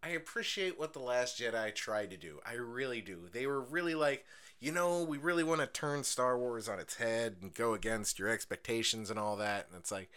I 0.04 0.10
appreciate 0.10 0.78
what 0.78 0.94
the 0.94 1.00
Last 1.00 1.40
Jedi 1.40 1.74
tried 1.74 2.12
to 2.12 2.18
do. 2.18 2.40
I 2.46 2.54
really 2.54 3.02
do. 3.02 3.30
They 3.32 3.48
were 3.48 3.62
really 3.62 3.96
like, 3.96 4.26
you 4.60 4.72
know, 4.72 5.04
we 5.04 5.18
really 5.18 5.44
want 5.44 5.62
to 5.62 5.68
turn 5.68 6.04
Star 6.04 6.38
Wars 6.38 6.68
on 6.68 6.80
its 6.80 6.96
head 6.96 7.38
and 7.42 7.54
go 7.54 7.74
against 7.74 8.20
your 8.20 8.30
expectations 8.30 9.10
and 9.10 9.18
all 9.18 9.38
that. 9.38 9.68
And 9.70 9.80
it's 9.80 9.92
like, 9.92 10.10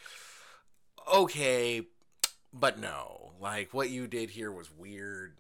okay, 1.13 1.83
but 2.53 2.79
no. 2.79 3.33
Like 3.41 3.73
what 3.73 3.91
you 3.91 4.07
did 4.07 4.31
here 4.31 4.51
was 4.51 4.69
weird. 4.71 5.37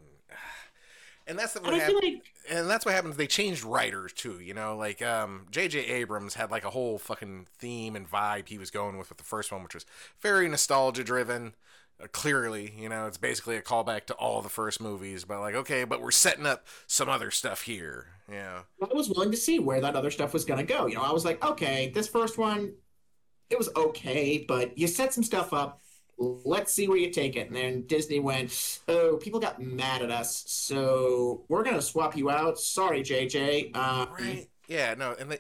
And, 1.29 1.39
and 1.39 1.39
that's 1.39 1.55
what 1.55 1.73
And 1.73 1.75
happened. 1.75 2.03
like 2.03 2.35
and 2.51 2.69
that's 2.71 2.85
what 2.87 2.95
happens. 2.95 3.17
They 3.17 3.27
changed 3.27 3.65
writers 3.65 4.13
too. 4.13 4.41
You 4.41 4.55
know, 4.55 4.77
like 4.77 5.03
um, 5.03 5.47
J.J. 5.51 5.81
Abrams 5.87 6.35
had 6.35 6.51
like 6.51 6.65
a 6.65 6.71
whole 6.71 6.99
fucking 6.99 7.47
theme 7.59 7.95
and 7.97 8.11
vibe 8.11 8.49
he 8.49 8.59
was 8.59 8.71
going 8.71 8.97
with 8.99 9.09
with 9.11 9.19
the 9.19 9.25
first 9.25 9.53
one, 9.53 9.63
which 9.63 9.75
was 9.75 9.87
very 10.21 10.49
nostalgia 10.49 11.05
driven. 11.05 11.55
Uh, 12.03 12.07
clearly, 12.13 12.73
you 12.79 12.89
know, 12.89 13.07
it's 13.07 13.19
basically 13.19 13.57
a 13.57 13.63
callback 13.63 14.07
to 14.07 14.15
all 14.15 14.41
the 14.41 14.49
first 14.49 14.81
movies, 14.81 15.25
but 15.25 15.41
like, 15.41 15.55
okay, 15.57 15.85
but 15.85 16.01
we're 16.01 16.13
setting 16.13 16.47
up 16.47 16.65
some 16.87 17.09
other 17.09 17.31
stuff 17.31 17.63
here. 17.63 18.07
Yeah. 18.31 18.63
I 18.83 18.95
was 18.95 19.09
willing 19.09 19.31
to 19.33 19.37
see 19.37 19.59
where 19.59 19.81
that 19.81 19.97
other 19.97 20.11
stuff 20.11 20.33
was 20.33 20.45
going 20.45 20.65
to 20.65 20.73
go. 20.73 20.87
You 20.87 20.97
know, 20.97 21.03
I 21.03 21.13
was 21.13 21.25
like, 21.25 21.45
okay, 21.45 21.91
this 21.91 22.09
first 22.09 22.39
one, 22.39 22.75
it 23.51 23.59
was 23.59 23.71
okay, 23.77 24.45
but 24.49 24.79
you 24.79 24.87
set 24.89 25.15
some 25.15 25.25
stuff 25.25 25.53
up. 25.53 25.81
Let's 26.19 26.73
see 26.73 26.89
where 26.89 26.99
you 26.99 27.11
take 27.11 27.37
it. 27.37 27.47
And 27.49 27.57
then 27.57 27.83
Disney 27.83 28.19
went, 28.19 28.81
oh, 28.89 29.19
people 29.21 29.39
got 29.39 29.63
mad 29.63 30.03
at 30.03 30.11
us, 30.11 30.45
so 30.47 31.45
we're 31.49 31.63
to 31.63 31.81
swap 31.81 32.17
you 32.17 32.29
out. 32.31 32.59
Sorry, 32.59 33.03
JJ. 33.03 33.77
Um, 33.77 34.09
Right. 34.19 34.49
Yeah. 34.67 34.95
No. 34.95 35.15
And 35.19 35.31
they. 35.31 35.39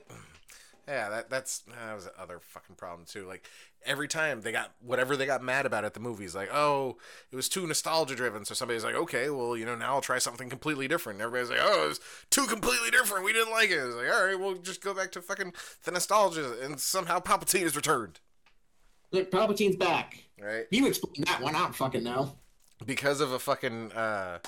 Yeah. 0.86 1.08
That 1.10 1.30
that's 1.30 1.58
that 1.60 1.94
was 1.94 2.04
the 2.04 2.20
other 2.20 2.38
fucking 2.40 2.76
problem 2.76 3.06
too. 3.06 3.26
Like 3.26 3.46
every 3.84 4.08
time 4.08 4.40
they 4.40 4.52
got 4.52 4.72
whatever 4.80 5.16
they 5.16 5.26
got 5.26 5.42
mad 5.42 5.66
about 5.66 5.84
at 5.84 5.94
the 5.94 6.00
movies, 6.00 6.34
like 6.34 6.48
oh, 6.52 6.96
it 7.30 7.36
was 7.36 7.48
too 7.48 7.66
nostalgia 7.66 8.14
driven. 8.14 8.44
So 8.44 8.54
somebody's 8.54 8.84
like, 8.84 8.94
okay, 8.94 9.30
well, 9.30 9.56
you 9.56 9.66
know, 9.66 9.74
now 9.74 9.94
I'll 9.94 10.00
try 10.00 10.18
something 10.18 10.48
completely 10.48 10.88
different. 10.88 11.18
And 11.18 11.26
everybody's 11.26 11.50
like, 11.50 11.60
oh, 11.60 11.88
it's 11.90 12.00
too 12.30 12.46
completely 12.46 12.90
different. 12.90 13.24
We 13.24 13.32
didn't 13.32 13.52
like 13.52 13.70
it. 13.70 13.78
It's 13.78 13.96
like, 13.96 14.10
all 14.10 14.24
right, 14.26 14.38
we'll 14.38 14.56
just 14.56 14.82
go 14.82 14.94
back 14.94 15.12
to 15.12 15.22
fucking 15.22 15.52
the 15.84 15.90
nostalgia, 15.90 16.56
and 16.62 16.78
somehow 16.80 17.18
Palpatine 17.20 17.62
is 17.62 17.76
returned. 17.76 18.20
Look, 19.12 19.30
Palpatine's 19.30 19.76
back. 19.76 20.22
Right. 20.40 20.66
You 20.70 20.86
explain 20.86 21.24
that 21.26 21.40
one. 21.42 21.54
I 21.54 21.60
don't 21.60 21.74
fucking 21.74 22.04
know. 22.04 22.36
because 22.86 23.20
of 23.20 23.32
a 23.32 23.38
fucking 23.38 23.92
uh 23.92 24.38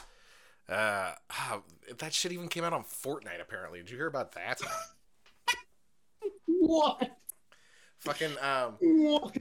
uh 0.69 1.12
that 1.99 2.12
shit 2.12 2.33
even 2.33 2.49
came 2.49 2.62
out 2.64 2.73
on 2.73 2.85
Fortnite 2.85 3.40
apparently. 3.40 3.81
Did 3.81 3.90
you 3.90 3.97
hear 3.97 4.07
about 4.07 4.33
that? 4.33 4.61
What? 6.47 7.17
fucking 7.99 8.33
um 8.40 8.76
What? 8.81 9.37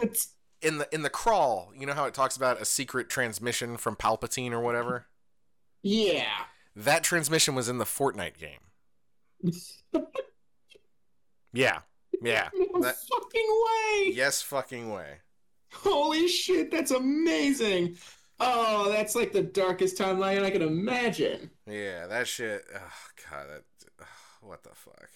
in 0.61 0.77
the 0.79 0.87
in 0.93 1.01
the 1.03 1.09
crawl, 1.09 1.71
you 1.77 1.85
know 1.85 1.93
how 1.93 2.05
it 2.05 2.13
talks 2.13 2.35
about 2.37 2.59
a 2.61 2.65
secret 2.65 3.09
transmission 3.09 3.77
from 3.77 3.95
Palpatine 3.95 4.51
or 4.51 4.59
whatever? 4.61 5.05
Yeah. 5.83 6.25
That 6.75 7.03
transmission 7.03 7.55
was 7.55 7.67
in 7.69 7.77
the 7.77 7.85
Fortnite 7.85 8.37
game. 8.37 9.51
Yeah. 11.51 11.79
Yeah. 12.21 12.49
No 12.71 12.81
That- 12.81 12.95
fucking 12.97 13.63
way. 13.65 14.11
Yes 14.13 14.41
fucking 14.41 14.89
way. 14.91 15.17
Holy 15.73 16.27
shit, 16.27 16.71
that's 16.71 16.91
amazing. 16.91 17.97
Oh, 18.39 18.89
that's 18.89 19.15
like 19.15 19.31
the 19.33 19.41
darkest 19.43 19.97
timeline 19.97 20.43
I 20.43 20.49
can 20.49 20.61
imagine. 20.61 21.49
Yeah, 21.67 22.07
that 22.07 22.27
shit. 22.27 22.63
Oh 22.73 23.29
god, 23.29 23.47
that 23.49 23.63
ugh, 23.99 24.07
what 24.41 24.63
the 24.63 24.69
fuck? 24.73 25.09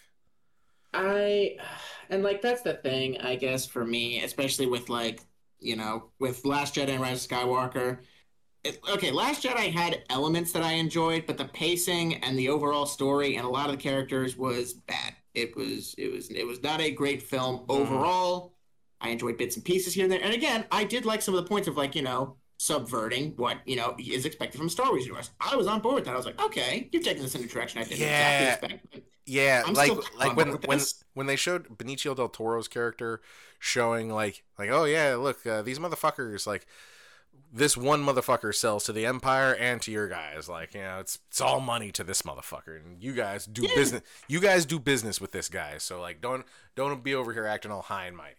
I 0.93 1.57
and 2.10 2.22
like 2.24 2.41
that's 2.41 2.62
the 2.62 2.75
thing, 2.75 3.19
I 3.22 3.36
guess, 3.36 3.65
for 3.65 3.86
me, 3.86 4.22
especially 4.24 4.67
with 4.67 4.89
like, 4.89 5.22
you 5.60 5.75
know, 5.75 6.10
with 6.19 6.45
Last 6.45 6.75
Jedi 6.75 6.89
and 6.89 7.01
Rise 7.01 7.25
of 7.25 7.31
Skywalker. 7.31 8.00
It, 8.63 8.79
okay, 8.93 9.12
Last 9.12 9.43
Jedi 9.43 9.72
had 9.74 10.03
elements 10.10 10.51
that 10.53 10.63
I 10.63 10.74
enjoyed, 10.74 11.25
but 11.25 11.38
the 11.38 11.45
pacing 11.45 12.24
and 12.24 12.38
the 12.38 12.50
overall 12.50 12.86
story 12.86 13.36
and 13.38 13.45
a 13.45 13.50
lot 13.50 13.69
of 13.69 13.75
the 13.77 13.81
characters 13.81 14.38
was 14.38 14.74
bad. 14.74 15.15
It 15.34 15.56
was 15.56 15.96
it 15.98 16.12
was 16.12 16.30
it 16.30 16.46
was 16.46 16.62
not 16.62 16.82
a 16.82 16.92
great 16.92 17.22
film 17.24 17.66
overall. 17.70 18.54
I 19.02 19.10
enjoyed 19.10 19.38
bits 19.38 19.56
and 19.56 19.66
pieces 19.66 19.94
here 19.94 20.04
and 20.06 20.12
there. 20.12 20.22
And 20.24 20.34
again, 20.34 20.66
I 20.72 20.84
did 20.86 21.06
like 21.06 21.22
some 21.22 21.36
of 21.36 21.44
the 21.44 21.50
points 21.50 21.68
of 21.68 21.75
like, 21.75 21.94
you 21.96 22.02
know, 22.02 22.38
subverting 22.58 23.32
what, 23.36 23.58
you 23.66 23.75
know, 23.75 23.96
is 24.00 24.25
expected 24.25 24.58
from 24.58 24.70
Star 24.70 24.90
Wars 24.90 25.06
universe. 25.06 25.32
I 25.42 25.56
was 25.56 25.68
on 25.68 25.82
board 25.82 25.96
with 25.96 26.06
that. 26.06 26.13
I 26.13 26.18
was 26.18 26.25
like, 26.25 26.42
okay, 26.42 26.88
you're 26.92 27.02
taking 27.02 27.22
this 27.24 27.36
in 27.36 27.44
a 27.44 27.48
direction 27.48 27.82
I 27.82 27.84
didn't 27.84 28.00
Yeah. 28.00 28.54
exactly 28.54 28.70
expect. 28.75 29.10
Yeah, 29.25 29.63
I'm 29.66 29.74
like 29.74 29.92
like 30.18 30.36
when 30.36 30.50
when 30.66 30.80
when 31.13 31.28
they 31.28 31.36
showed 31.38 31.78
Benicio 31.78 32.16
del 32.16 32.28
Toro's 32.30 32.68
character 32.68 33.22
showing 33.60 34.10
like 34.10 34.44
like 34.60 34.70
oh 34.70 34.84
yeah 34.84 35.16
look 35.16 35.46
uh, 35.48 35.62
these 35.62 35.80
motherfuckers 35.80 36.46
like 36.46 36.66
this 37.55 37.77
one 37.77 38.03
motherfucker 38.03 38.53
sells 38.53 38.83
to 38.86 38.91
the 38.93 39.05
empire 39.05 39.53
and 39.53 39.79
to 39.83 39.91
your 39.91 40.07
guys. 40.07 40.50
Like 40.50 40.74
you 40.74 40.81
know 40.81 41.00
it's 41.00 41.19
it's 41.29 41.39
all 41.39 41.60
money 41.62 41.91
to 41.91 42.03
this 42.03 42.24
motherfucker. 42.24 42.83
And 42.83 43.01
you 43.01 43.13
guys 43.13 43.45
do 43.45 43.62
Yeah. 43.62 43.75
business 43.75 44.01
you 44.27 44.39
guys 44.39 44.65
do 44.65 44.79
business 44.79 45.22
with 45.22 45.31
this 45.31 45.50
guy. 45.50 45.77
So 45.77 46.01
like 46.01 46.19
don't 46.19 46.45
don't 46.75 47.03
be 47.03 47.13
over 47.13 47.31
here 47.31 47.45
acting 47.45 47.72
all 47.72 47.83
high 47.83 48.05
and 48.07 48.17
mighty. 48.17 48.36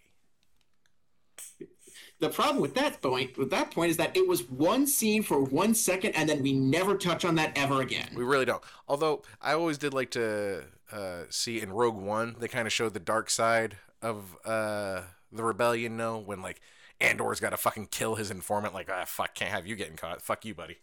The 2.20 2.28
problem 2.28 2.62
with 2.62 2.74
that 2.74 3.02
point, 3.02 3.36
with 3.36 3.50
that 3.50 3.70
point, 3.72 3.90
is 3.90 3.96
that 3.98 4.16
it 4.16 4.26
was 4.26 4.48
one 4.48 4.86
scene 4.86 5.22
for 5.22 5.42
one 5.42 5.74
second, 5.74 6.12
and 6.12 6.28
then 6.28 6.42
we 6.42 6.52
never 6.52 6.96
touch 6.96 7.24
on 7.24 7.34
that 7.34 7.52
ever 7.58 7.82
again. 7.82 8.08
we 8.14 8.22
really 8.24 8.44
don't. 8.44 8.62
Although 8.88 9.22
I 9.42 9.52
always 9.54 9.78
did 9.78 9.92
like 9.92 10.10
to 10.12 10.64
uh, 10.92 11.22
see 11.28 11.60
in 11.60 11.72
Rogue 11.72 11.96
One 11.96 12.36
they 12.38 12.48
kind 12.48 12.66
of 12.66 12.72
showed 12.72 12.94
the 12.94 13.00
dark 13.00 13.30
side 13.30 13.76
of 14.00 14.36
uh, 14.44 15.02
the 15.32 15.42
rebellion 15.42 15.96
no 15.96 16.18
when 16.18 16.40
like 16.40 16.60
Andor's 17.00 17.40
got 17.40 17.50
to 17.50 17.56
fucking 17.56 17.88
kill 17.90 18.14
his 18.14 18.30
informant. 18.30 18.74
Like, 18.74 18.90
ah, 18.90 19.04
fuck, 19.06 19.34
can't 19.34 19.50
have 19.50 19.66
you 19.66 19.76
getting 19.76 19.96
caught. 19.96 20.22
Fuck 20.22 20.44
you, 20.44 20.54
buddy. 20.54 20.78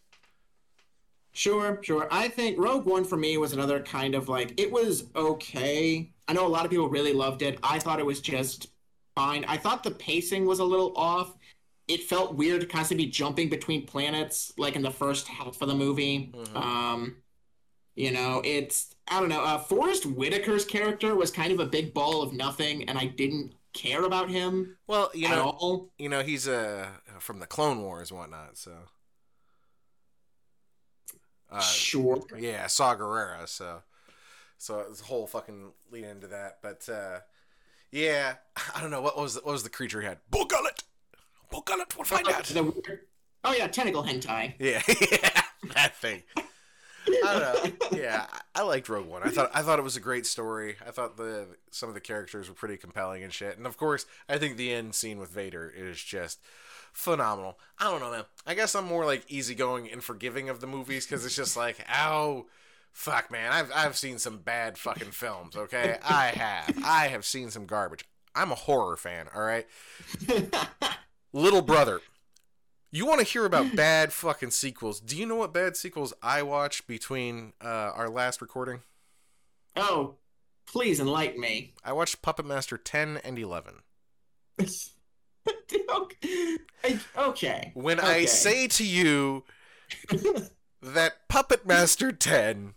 Sure, 1.34 1.80
sure. 1.82 2.08
I 2.12 2.27
think 2.27 2.60
Rogue 2.60 2.86
One 2.86 3.06
for 3.06 3.15
me 3.15 3.38
was 3.38 3.53
another 3.53 3.80
kind 3.80 4.15
of 4.15 4.27
like 4.27 4.60
it 4.60 4.70
was 4.72 5.06
okay. 5.15 6.12
I 6.27 6.34
know 6.34 6.46
a 6.46 6.50
lot 6.50 6.65
of 6.65 6.72
people 6.72 6.89
really 6.89 7.13
loved 7.13 7.41
it. 7.41 7.58
I 7.63 7.80
thought 7.80 8.00
it 8.00 8.06
was 8.06 8.20
just 8.20 8.68
fine. 9.15 9.46
I 9.46 9.58
thought 9.58 9.84
the 9.84 9.91
pacing 9.91 10.46
was 10.46 10.60
a 10.60 10.65
little 10.65 10.94
off. 10.98 11.38
It 11.88 12.03
felt 12.03 12.36
weird 12.36 12.62
to 12.62 12.68
constantly 12.68 13.06
be 13.06 13.12
jumping 13.12 13.50
between 13.50 13.86
planets, 13.86 14.51
like 14.58 14.75
in 14.75 14.82
the 14.82 14.91
first 14.91 15.27
half 15.27 15.62
of 15.62 15.68
the 15.68 15.75
movie. 15.75 16.32
Mhm. 16.34 16.56
Um, 16.56 17.15
you 17.96 18.12
know, 18.12 18.41
it's 18.44 18.94
I 19.08 19.20
don't 19.20 19.30
know. 19.30 19.41
Uh, 19.41 19.58
Forest 19.58 20.06
Whitaker's 20.06 20.65
character 20.65 21.15
was 21.15 21.32
kind 21.32 21.51
of 21.53 21.60
a 21.60 21.65
big 21.65 21.94
ball 21.94 22.22
of 22.22 22.34
nothing, 22.34 22.88
and 22.89 22.98
I 22.98 23.06
didn't 23.06 23.53
care 23.73 24.03
about 24.03 24.29
him 24.29 24.77
Well, 24.87 25.11
you 25.13 25.27
at 25.27 25.35
know, 25.35 25.49
all. 25.49 25.91
you 25.97 26.09
know, 26.09 26.21
he's 26.21 26.47
uh 26.47 26.87
from 27.19 27.39
the 27.39 27.47
Clone 27.47 27.81
Wars 27.81 28.11
and 28.11 28.19
whatnot. 28.19 28.57
So, 28.57 28.71
uh, 31.51 31.59
sure. 31.61 32.21
yeah, 32.37 32.67
Saw 32.67 32.95
Gerrera. 32.95 33.47
So, 33.47 33.81
so 34.57 34.79
it's 34.89 35.01
a 35.01 35.05
whole 35.05 35.27
fucking 35.27 35.71
lead 35.91 36.05
into 36.05 36.27
that. 36.27 36.59
But 36.61 36.87
uh, 36.89 37.19
yeah, 37.91 38.35
I 38.75 38.81
don't 38.81 38.91
know 38.91 39.01
what 39.01 39.17
was 39.17 39.35
the, 39.35 39.41
what 39.41 39.51
was 39.53 39.63
the 39.63 39.69
creature 39.69 40.01
he 40.01 40.07
had. 40.07 40.19
Bor 40.29 40.45
Gullet. 40.47 40.83
We'll 41.51 42.05
find 42.05 42.27
out. 42.29 42.45
The 42.45 42.99
oh 43.43 43.53
yeah, 43.53 43.67
tentacle 43.67 44.03
hentai. 44.03 44.53
Yeah, 44.57 44.81
yeah, 44.87 45.41
that 45.75 45.97
thing. 45.97 46.23
I 47.08 47.39
don't 47.39 47.81
know. 47.91 47.98
Yeah, 47.98 48.25
I 48.55 48.62
liked 48.63 48.89
Rogue 48.89 49.08
One. 49.08 49.24
I 49.24 49.29
thought 49.29 49.51
I 49.53 49.62
thought 49.62 49.79
it 49.79 49.84
was 49.84 49.96
a 49.96 50.01
great 50.01 50.25
story. 50.25 50.75
I 50.86 50.91
thought 50.91 51.17
the 51.17 51.48
some 51.72 51.89
of 51.89 51.96
the 51.96 52.01
characters 52.01 52.48
were 52.48 52.55
pretty 52.55 52.77
compelling 52.77 53.24
and 53.24 53.34
shit. 53.34 53.58
And 53.58 53.65
of 53.65 53.77
course, 53.77 54.05
I 54.29 54.38
think 54.38 54.58
the 54.58 54.74
end 54.74 54.96
scene 54.96 55.20
with 55.20 55.29
Vader 55.29 55.72
is 55.75 56.01
just 56.01 56.39
phenomenal. 56.93 57.58
I 57.79 57.86
don't 57.86 58.01
know, 58.01 58.12
man. 58.12 58.25
I 58.46 58.53
guess 58.53 58.75
I'm 58.75 58.86
more 58.86 59.05
like 59.05 59.24
easygoing 59.27 59.89
and 59.91 60.03
forgiving 60.03 60.50
of 60.50 60.62
the 60.62 60.67
movies 60.67 61.05
because 61.05 61.25
it's 61.25 61.36
just 61.36 61.58
like, 61.58 61.84
ow, 61.89 62.46
fuck, 62.91 63.31
man. 63.31 63.51
I've 63.51 63.72
I've 63.74 63.98
seen 63.98 64.20
some 64.20 64.38
bad 64.38 64.77
fucking 64.77 65.12
films. 65.12 65.55
Okay, 65.55 65.98
I 66.03 66.27
have. 66.27 66.77
I 66.84 67.08
have 67.08 67.25
seen 67.25 67.50
some 67.50 67.65
garbage. 67.65 68.05
I'm 68.36 68.51
a 68.51 68.55
horror 68.55 68.96
fan. 68.96 69.27
All 69.36 69.41
right, 69.41 69.67
little 71.34 71.62
brother. 71.62 72.01
You 72.93 73.05
want 73.05 73.19
to 73.19 73.25
hear 73.25 73.45
about 73.45 73.74
bad 73.74 74.12
fucking 74.12 74.51
sequels? 74.51 75.00
Do 75.00 75.15
you 75.15 75.25
know 75.25 75.38
what 75.38 75.53
bad 75.53 75.77
sequels 75.77 76.13
I 76.21 76.43
watched 76.43 76.88
between 76.88 77.53
uh, 77.63 77.91
our 77.95 78.10
last 78.10 78.41
recording? 78.41 78.81
oh, 79.77 80.15
please 80.65 81.00
enlighten 81.00 81.39
me. 81.39 81.74
I 81.86 81.93
watched 81.93 82.21
Puppet 82.21 82.45
Master 82.45 82.77
10 82.77 83.21
and 83.24 83.39
11. 83.39 83.75
okay. 87.17 87.71
When 87.74 88.01
I 88.01 88.25
say 88.25 88.67
to 88.67 88.86
you 88.86 89.45
that 90.81 91.29
Puppet 91.29 91.65
Master 91.65 92.12
10 92.12 92.74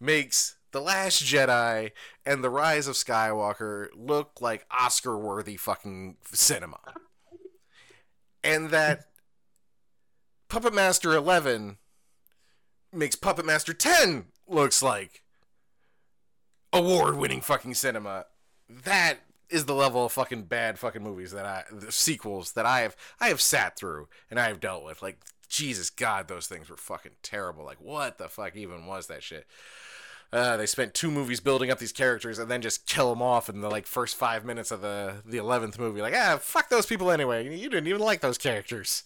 makes 0.00 0.56
The 0.72 0.80
Last 0.80 1.22
Jedi 1.22 1.92
and 2.26 2.42
The 2.42 2.50
Rise 2.50 2.88
of 2.88 2.96
Skywalker 2.96 3.86
look 3.94 4.40
like 4.40 4.66
Oscar 4.68 5.16
worthy 5.16 5.56
fucking 5.56 6.16
cinema. 6.32 6.80
And 8.42 8.70
that 8.70 9.06
Puppet 10.54 10.72
Master 10.72 11.16
11 11.16 11.78
makes 12.92 13.16
Puppet 13.16 13.44
Master 13.44 13.74
10 13.74 14.26
looks 14.46 14.82
like 14.82 15.24
award 16.72 17.16
winning 17.16 17.40
fucking 17.40 17.74
cinema. 17.74 18.26
That 18.70 19.16
is 19.50 19.64
the 19.64 19.74
level 19.74 20.04
of 20.04 20.12
fucking 20.12 20.44
bad 20.44 20.78
fucking 20.78 21.02
movies 21.02 21.32
that 21.32 21.44
I 21.44 21.64
the 21.72 21.90
sequels 21.90 22.52
that 22.52 22.66
I 22.66 22.82
have 22.82 22.94
I 23.18 23.30
have 23.30 23.40
sat 23.40 23.76
through 23.76 24.06
and 24.30 24.38
I 24.38 24.46
have 24.46 24.60
dealt 24.60 24.84
with. 24.84 25.02
Like 25.02 25.18
Jesus 25.48 25.90
God, 25.90 26.28
those 26.28 26.46
things 26.46 26.70
were 26.70 26.76
fucking 26.76 27.16
terrible. 27.20 27.64
Like 27.64 27.80
what 27.80 28.18
the 28.18 28.28
fuck 28.28 28.54
even 28.54 28.86
was 28.86 29.08
that 29.08 29.24
shit? 29.24 29.48
Uh, 30.32 30.56
they 30.56 30.66
spent 30.66 30.94
two 30.94 31.10
movies 31.10 31.40
building 31.40 31.72
up 31.72 31.80
these 31.80 31.90
characters 31.90 32.38
and 32.38 32.48
then 32.48 32.62
just 32.62 32.86
kill 32.86 33.10
them 33.10 33.22
off 33.22 33.48
in 33.48 33.60
the 33.60 33.68
like 33.68 33.88
first 33.88 34.14
five 34.14 34.44
minutes 34.44 34.70
of 34.70 34.82
the 34.82 35.16
the 35.26 35.38
eleventh 35.38 35.80
movie. 35.80 36.00
Like 36.00 36.14
ah, 36.14 36.38
fuck 36.40 36.68
those 36.68 36.86
people 36.86 37.10
anyway. 37.10 37.44
You 37.44 37.68
didn't 37.68 37.88
even 37.88 38.02
like 38.02 38.20
those 38.20 38.38
characters. 38.38 39.02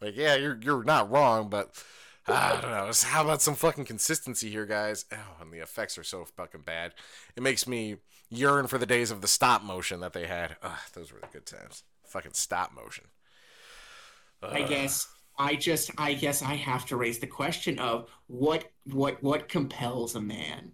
Like 0.00 0.16
yeah, 0.16 0.36
you're 0.36 0.58
you're 0.60 0.84
not 0.84 1.10
wrong, 1.10 1.48
but 1.48 1.82
I 2.26 2.58
don't 2.60 2.70
know. 2.70 2.90
How 3.04 3.24
about 3.24 3.42
some 3.42 3.54
fucking 3.54 3.84
consistency 3.84 4.50
here, 4.50 4.66
guys? 4.66 5.04
Oh, 5.12 5.40
and 5.40 5.52
the 5.52 5.58
effects 5.58 5.96
are 5.96 6.04
so 6.04 6.24
fucking 6.24 6.62
bad. 6.62 6.92
It 7.36 7.42
makes 7.42 7.66
me 7.66 7.96
yearn 8.28 8.66
for 8.66 8.78
the 8.78 8.86
days 8.86 9.10
of 9.10 9.20
the 9.20 9.28
stop 9.28 9.62
motion 9.62 10.00
that 10.00 10.12
they 10.12 10.26
had. 10.26 10.56
Ugh, 10.62 10.78
those 10.92 11.12
were 11.12 11.20
the 11.20 11.28
good 11.32 11.46
times. 11.46 11.84
Fucking 12.04 12.34
stop 12.34 12.74
motion. 12.74 13.04
I 14.42 14.62
guess 14.62 15.08
I 15.38 15.54
just, 15.54 15.90
I 15.98 16.14
guess 16.14 16.42
I 16.42 16.54
have 16.54 16.86
to 16.86 16.96
raise 16.96 17.18
the 17.18 17.26
question 17.26 17.78
of 17.78 18.08
what, 18.26 18.70
what, 18.92 19.22
what 19.22 19.48
compels 19.48 20.14
a 20.14 20.20
man 20.20 20.72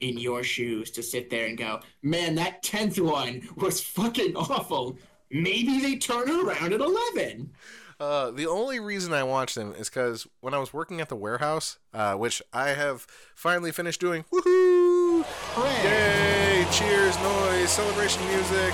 in 0.00 0.18
your 0.18 0.42
shoes 0.42 0.90
to 0.92 1.02
sit 1.02 1.28
there 1.28 1.46
and 1.46 1.58
go, 1.58 1.80
man, 2.02 2.34
that 2.36 2.62
tenth 2.62 2.98
one 2.98 3.48
was 3.56 3.82
fucking 3.82 4.36
awful. 4.36 4.96
Maybe 5.30 5.80
they 5.80 5.96
turn 5.96 6.28
it 6.28 6.44
around 6.44 6.72
at 6.72 6.80
eleven. 6.80 7.52
Uh, 8.00 8.30
the 8.30 8.46
only 8.46 8.80
reason 8.80 9.12
I 9.12 9.22
watched 9.22 9.56
them 9.56 9.74
is 9.74 9.90
because 9.90 10.26
when 10.40 10.54
I 10.54 10.58
was 10.58 10.72
working 10.72 11.02
at 11.02 11.10
the 11.10 11.16
warehouse, 11.16 11.78
uh, 11.92 12.14
which 12.14 12.40
I 12.50 12.68
have 12.70 13.02
finally 13.34 13.72
finished 13.72 14.00
doing, 14.00 14.24
woohoo! 14.32 15.22
Hooray! 15.22 16.64
Yay! 16.64 16.66
Cheers, 16.72 17.18
noise, 17.20 17.70
celebration 17.70 18.26
music. 18.28 18.72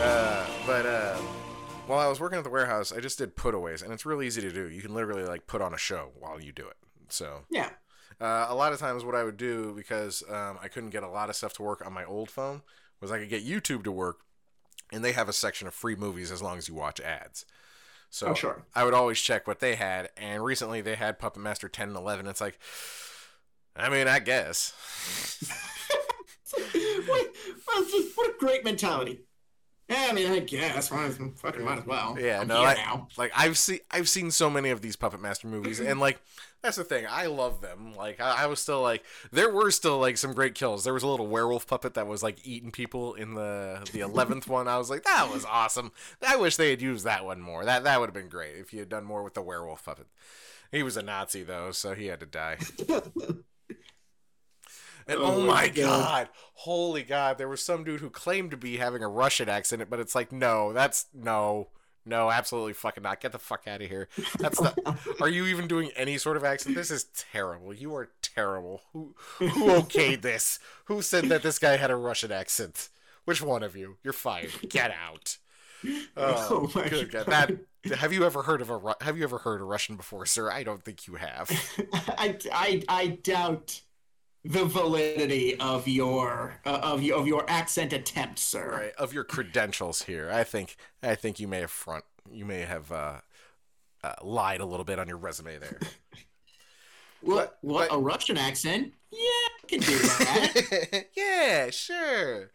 Uh, 0.00 0.46
but 0.66 0.86
uh, 0.86 1.16
while 1.88 1.98
I 1.98 2.06
was 2.06 2.20
working 2.20 2.38
at 2.38 2.44
the 2.44 2.50
warehouse, 2.50 2.92
I 2.92 3.00
just 3.00 3.18
did 3.18 3.34
putaways, 3.34 3.82
and 3.82 3.92
it's 3.92 4.06
really 4.06 4.28
easy 4.28 4.40
to 4.42 4.52
do. 4.52 4.68
You 4.70 4.80
can 4.80 4.94
literally 4.94 5.24
like 5.24 5.48
put 5.48 5.60
on 5.60 5.74
a 5.74 5.78
show 5.78 6.10
while 6.20 6.40
you 6.40 6.52
do 6.52 6.68
it. 6.68 6.76
So 7.08 7.40
Yeah. 7.50 7.70
uh, 8.20 8.46
a 8.48 8.54
lot 8.54 8.72
of 8.72 8.78
times, 8.78 9.04
what 9.04 9.16
I 9.16 9.24
would 9.24 9.36
do 9.36 9.72
because 9.74 10.22
um, 10.30 10.58
I 10.62 10.68
couldn't 10.68 10.90
get 10.90 11.02
a 11.02 11.08
lot 11.08 11.28
of 11.28 11.34
stuff 11.34 11.54
to 11.54 11.62
work 11.62 11.84
on 11.84 11.92
my 11.92 12.04
old 12.04 12.30
phone 12.30 12.62
was 13.00 13.10
I 13.10 13.18
could 13.18 13.30
get 13.30 13.44
YouTube 13.44 13.82
to 13.82 13.90
work, 13.90 14.20
and 14.92 15.04
they 15.04 15.12
have 15.12 15.28
a 15.28 15.32
section 15.32 15.66
of 15.68 15.74
free 15.74 15.96
movies 15.96 16.30
as 16.30 16.42
long 16.42 16.58
as 16.58 16.68
you 16.68 16.74
watch 16.74 17.00
ads. 17.00 17.44
So 18.10 18.28
Oh, 18.28 18.34
sure. 18.34 18.64
I 18.74 18.84
would 18.84 18.94
always 18.94 19.20
check 19.20 19.46
what 19.46 19.60
they 19.60 19.76
had, 19.76 20.10
and 20.16 20.44
recently 20.44 20.80
they 20.80 20.96
had 20.96 21.18
Puppet 21.18 21.42
Master 21.42 21.68
10 21.68 21.88
and 21.88 21.96
11. 21.96 22.26
It's 22.26 22.40
like, 22.40 22.58
I 23.76 23.88
mean, 23.88 24.08
I 24.08 24.18
guess. 24.18 24.72
what, 26.50 26.64
what, 27.64 27.86
what 28.16 28.30
a 28.30 28.34
great 28.38 28.64
mentality. 28.64 29.20
Yeah, 29.90 30.06
I 30.08 30.12
mean, 30.12 30.30
I 30.30 30.38
guess. 30.38 30.92
Might 30.92 31.06
as, 31.06 31.18
fucking 31.36 31.64
might 31.64 31.78
as 31.78 31.86
well. 31.86 32.16
Yeah, 32.18 32.40
I'm 32.40 32.46
no, 32.46 32.60
here 32.60 32.68
I, 32.68 32.74
now. 32.74 33.08
like 33.16 33.32
I've 33.36 33.58
seen 33.58 33.80
I've 33.90 34.08
seen 34.08 34.30
so 34.30 34.48
many 34.48 34.70
of 34.70 34.82
these 34.82 34.94
Puppet 34.94 35.20
Master 35.20 35.48
movies, 35.48 35.80
and 35.80 35.98
like 35.98 36.20
that's 36.62 36.76
the 36.76 36.84
thing, 36.84 37.06
I 37.08 37.26
love 37.26 37.60
them. 37.60 37.94
Like 37.96 38.20
I, 38.20 38.44
I 38.44 38.46
was 38.46 38.60
still 38.60 38.82
like, 38.82 39.02
there 39.32 39.50
were 39.50 39.72
still 39.72 39.98
like 39.98 40.16
some 40.16 40.32
great 40.32 40.54
kills. 40.54 40.84
There 40.84 40.94
was 40.94 41.02
a 41.02 41.08
little 41.08 41.26
werewolf 41.26 41.66
puppet 41.66 41.94
that 41.94 42.06
was 42.06 42.22
like 42.22 42.46
eating 42.46 42.70
people 42.70 43.14
in 43.14 43.34
the 43.34 43.84
the 43.92 44.00
eleventh 44.00 44.46
one. 44.46 44.68
I 44.68 44.78
was 44.78 44.90
like, 44.90 45.02
that 45.02 45.28
was 45.32 45.44
awesome. 45.44 45.90
I 46.24 46.36
wish 46.36 46.54
they 46.54 46.70
had 46.70 46.80
used 46.80 47.04
that 47.04 47.24
one 47.24 47.40
more. 47.40 47.64
That 47.64 47.82
that 47.82 47.98
would 47.98 48.06
have 48.06 48.14
been 48.14 48.28
great 48.28 48.56
if 48.56 48.72
you 48.72 48.78
had 48.78 48.88
done 48.88 49.04
more 49.04 49.24
with 49.24 49.34
the 49.34 49.42
werewolf 49.42 49.84
puppet. 49.84 50.06
He 50.70 50.84
was 50.84 50.96
a 50.96 51.02
Nazi 51.02 51.42
though, 51.42 51.72
so 51.72 51.94
he 51.94 52.06
had 52.06 52.20
to 52.20 52.26
die. 52.26 52.58
And 55.10 55.20
oh, 55.20 55.24
Oh 55.36 55.40
my 55.42 55.68
god. 55.68 55.74
God. 55.76 56.28
holy 56.54 57.02
god, 57.02 57.38
there 57.38 57.48
was 57.48 57.62
some 57.64 57.84
dude 57.84 58.00
who 58.00 58.10
claimed 58.10 58.50
to 58.52 58.56
be 58.56 58.76
having 58.78 59.02
a 59.02 59.08
Russian 59.08 59.48
accent, 59.48 59.88
but 59.90 60.00
it's 60.00 60.14
like, 60.14 60.32
no, 60.32 60.72
that's 60.72 61.06
no, 61.14 61.68
no, 62.06 62.30
absolutely 62.30 62.72
fucking 62.72 63.02
not. 63.02 63.20
Get 63.20 63.32
the 63.32 63.38
fuck 63.38 63.64
out 63.66 63.82
of 63.82 63.88
here. 63.88 64.08
That's 64.38 64.60
not. 64.60 64.78
Are 65.20 65.28
you 65.28 65.46
even 65.46 65.66
doing 65.68 65.90
any 65.96 66.16
sort 66.18 66.36
of 66.36 66.44
accent? 66.44 66.74
This 66.74 66.90
is 66.90 67.04
terrible. 67.04 67.74
You 67.74 67.94
are 67.94 68.10
terrible. 68.22 68.82
Who 68.92 69.14
who 69.38 69.48
okayed 69.48 70.22
this? 70.22 70.58
Who 70.84 71.02
said 71.02 71.24
that 71.28 71.42
this 71.42 71.58
guy 71.58 71.76
had 71.76 71.90
a 71.90 71.96
Russian 71.96 72.32
accent? 72.32 72.88
Which 73.26 73.42
one 73.42 73.62
of 73.62 73.76
you? 73.76 73.96
You're 74.02 74.12
fired. 74.14 74.52
Get 74.68 74.90
out. 74.90 75.36
Oh, 76.16 76.70
Oh 76.74 76.78
my 76.78 76.88
god. 76.90 77.10
God. 77.10 77.26
That 77.26 77.96
have 77.98 78.12
you 78.12 78.24
ever 78.26 78.42
heard 78.42 78.60
of 78.60 78.68
a 78.70 78.94
have 79.00 79.16
you 79.16 79.24
ever 79.24 79.38
heard 79.38 79.62
a 79.62 79.64
Russian 79.64 79.96
before, 79.96 80.26
sir? 80.26 80.50
I 80.50 80.62
don't 80.62 80.84
think 80.84 81.06
you 81.06 81.14
have. 81.14 81.50
I, 82.18 82.36
I, 82.52 82.82
I 82.88 83.06
doubt 83.22 83.80
the 84.44 84.64
validity 84.64 85.58
of 85.60 85.86
your 85.86 86.54
uh, 86.64 86.80
of 86.82 87.02
your 87.02 87.18
of 87.18 87.26
your 87.26 87.44
accent 87.48 87.92
attempt, 87.92 88.38
sir. 88.38 88.70
right 88.70 88.92
of 88.98 89.12
your 89.12 89.24
credentials 89.24 90.02
here 90.02 90.30
i 90.32 90.42
think 90.44 90.76
i 91.02 91.14
think 91.14 91.38
you 91.38 91.46
may 91.48 91.60
have 91.60 91.70
front 91.70 92.04
you 92.32 92.44
may 92.44 92.60
have 92.60 92.90
uh, 92.90 93.20
uh 94.02 94.14
lied 94.22 94.60
a 94.60 94.64
little 94.64 94.84
bit 94.84 94.98
on 94.98 95.08
your 95.08 95.18
resume 95.18 95.58
there 95.58 95.78
What? 97.22 97.58
But- 97.62 97.68
what? 97.70 97.88
but- 97.90 97.96
a 97.96 97.98
Russian 97.98 98.38
accent? 98.38 98.94
Yeah, 99.12 99.18
I 99.18 99.66
can 99.68 99.80
do 99.80 99.98
that. 99.98 101.06
yeah 101.16 101.68
sure 101.70 102.50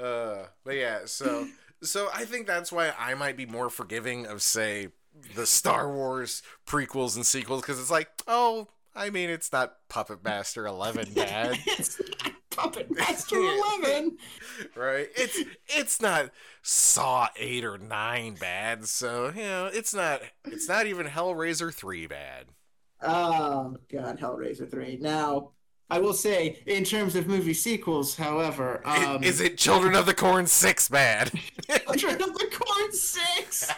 uh 0.00 0.44
but 0.64 0.76
yeah 0.76 1.00
so 1.06 1.48
so 1.82 2.08
i 2.14 2.24
think 2.24 2.46
that's 2.46 2.70
why 2.70 2.92
i 2.98 3.14
might 3.14 3.36
be 3.36 3.44
more 3.46 3.68
forgiving 3.70 4.24
of 4.26 4.40
say 4.40 4.88
the 5.34 5.46
star 5.46 5.92
wars 5.92 6.42
prequels 6.66 7.16
and 7.16 7.26
sequels 7.26 7.60
because 7.60 7.80
it's 7.80 7.90
like 7.90 8.08
oh 8.28 8.68
i 8.94 9.10
mean 9.10 9.30
it's 9.30 9.52
not 9.52 9.76
puppet 9.88 10.22
master 10.24 10.66
11 10.66 11.12
bad 11.14 11.58
it's 11.66 12.00
not 12.00 12.32
Puppet 12.52 12.94
Master 12.94 13.36
Eleven. 13.36 14.18
right? 14.76 15.08
It's 15.16 15.38
it's 15.68 16.00
not 16.00 16.30
Saw 16.62 17.28
eight 17.36 17.64
or 17.64 17.78
nine 17.78 18.34
bad, 18.34 18.86
so 18.86 19.32
you 19.34 19.42
know 19.42 19.66
it's 19.72 19.94
not 19.94 20.22
it's 20.44 20.68
not 20.68 20.86
even 20.86 21.06
Hellraiser 21.06 21.72
three 21.72 22.06
bad. 22.06 22.46
Oh 23.02 23.76
God, 23.90 24.18
Hellraiser 24.18 24.70
three. 24.70 24.98
Now, 25.00 25.50
I 25.90 25.98
will 25.98 26.12
say, 26.12 26.62
in 26.66 26.84
terms 26.84 27.16
of 27.16 27.26
movie 27.26 27.54
sequels, 27.54 28.14
however, 28.14 28.82
um, 28.86 29.24
Is 29.24 29.40
it 29.40 29.58
Children 29.58 29.96
of 29.96 30.06
the 30.06 30.14
Corn 30.14 30.46
six 30.46 30.88
bad? 30.88 31.32
Children 31.96 32.22
of 32.22 32.34
the 32.34 32.48
Corn 32.52 32.92
six? 32.92 33.70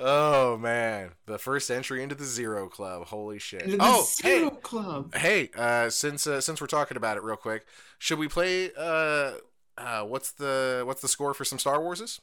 Oh 0.00 0.56
man, 0.58 1.10
the 1.26 1.38
first 1.38 1.70
entry 1.70 2.02
into 2.02 2.14
the 2.14 2.24
Zero 2.24 2.68
Club. 2.68 3.06
Holy 3.06 3.38
shit! 3.38 3.66
The 3.66 3.76
oh 3.80 4.04
Zero 4.06 4.50
hey 4.50 4.56
Club. 4.62 5.14
hey, 5.14 5.50
uh, 5.56 5.90
since 5.90 6.26
uh, 6.26 6.40
since 6.40 6.60
we're 6.60 6.66
talking 6.66 6.96
about 6.96 7.16
it 7.16 7.22
real 7.22 7.36
quick, 7.36 7.66
should 7.98 8.18
we 8.18 8.28
play? 8.28 8.70
Uh, 8.76 9.32
uh, 9.78 10.02
what's 10.02 10.30
the 10.32 10.82
what's 10.86 11.00
the 11.02 11.08
score 11.08 11.34
for 11.34 11.44
some 11.44 11.58
Star 11.58 11.78
Warses? 11.78 12.20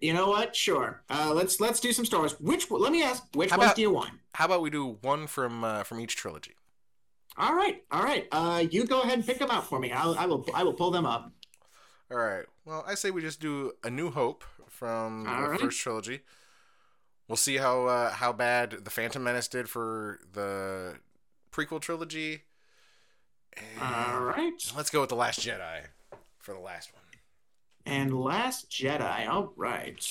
You 0.00 0.14
know 0.14 0.28
what? 0.28 0.56
Sure. 0.56 1.02
Uh, 1.08 1.32
let's 1.34 1.60
let's 1.60 1.78
do 1.80 1.92
some 1.92 2.04
Star 2.04 2.20
Wars. 2.20 2.32
Which 2.40 2.70
let 2.70 2.90
me 2.92 3.02
ask, 3.02 3.22
which 3.34 3.50
How 3.50 3.56
ones 3.58 3.66
about- 3.68 3.76
do 3.76 3.82
you 3.82 3.90
want? 3.90 4.10
How 4.34 4.46
about 4.46 4.60
we 4.62 4.70
do 4.70 4.98
one 5.02 5.26
from 5.26 5.62
uh, 5.64 5.82
from 5.84 6.00
each 6.00 6.16
trilogy? 6.16 6.54
All 7.38 7.54
right, 7.54 7.84
all 7.92 8.02
right. 8.02 8.26
Uh, 8.32 8.64
you 8.70 8.84
go 8.86 9.02
ahead 9.02 9.14
and 9.14 9.26
pick 9.26 9.38
them 9.38 9.50
out 9.50 9.66
for 9.68 9.78
me. 9.78 9.92
I'll, 9.92 10.18
I 10.18 10.26
will 10.26 10.44
I 10.54 10.62
will 10.64 10.72
pull 10.72 10.90
them 10.90 11.04
up. 11.06 11.30
All 12.10 12.16
right. 12.18 12.44
Well, 12.64 12.84
I 12.86 12.94
say 12.94 13.10
we 13.10 13.20
just 13.20 13.40
do 13.40 13.72
A 13.84 13.90
New 13.90 14.10
Hope 14.10 14.42
from 14.68 15.26
All 15.28 15.42
the 15.42 15.48
right. 15.50 15.60
first 15.60 15.78
trilogy. 15.80 16.20
We'll 17.28 17.36
see 17.36 17.56
how 17.56 17.86
uh, 17.86 18.12
how 18.12 18.32
bad 18.32 18.84
the 18.84 18.90
Phantom 18.90 19.22
Menace 19.22 19.48
did 19.48 19.68
for 19.68 20.20
the 20.32 20.96
prequel 21.52 21.80
trilogy. 21.80 22.42
And 23.56 23.82
All 23.82 24.20
right. 24.20 24.72
let's 24.76 24.90
go 24.90 25.00
with 25.00 25.08
the 25.08 25.16
Last 25.16 25.40
Jedi 25.40 25.80
for 26.38 26.52
the 26.52 26.60
last 26.60 26.92
one. 26.92 27.02
And 27.86 28.18
Last 28.18 28.70
Jedi. 28.70 29.28
All 29.28 29.52
right. 29.56 30.04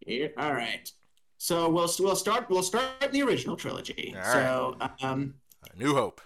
Here, 0.00 0.32
all 0.36 0.52
right. 0.52 0.90
So 1.38 1.68
we'll 1.68 1.90
we'll 2.00 2.16
start 2.16 2.48
we'll 2.50 2.62
start 2.62 3.12
the 3.12 3.22
original 3.22 3.56
trilogy. 3.56 4.14
All 4.16 4.32
so 4.32 4.76
um, 5.02 5.34
A 5.72 5.78
New 5.78 5.94
Hope. 5.94 6.20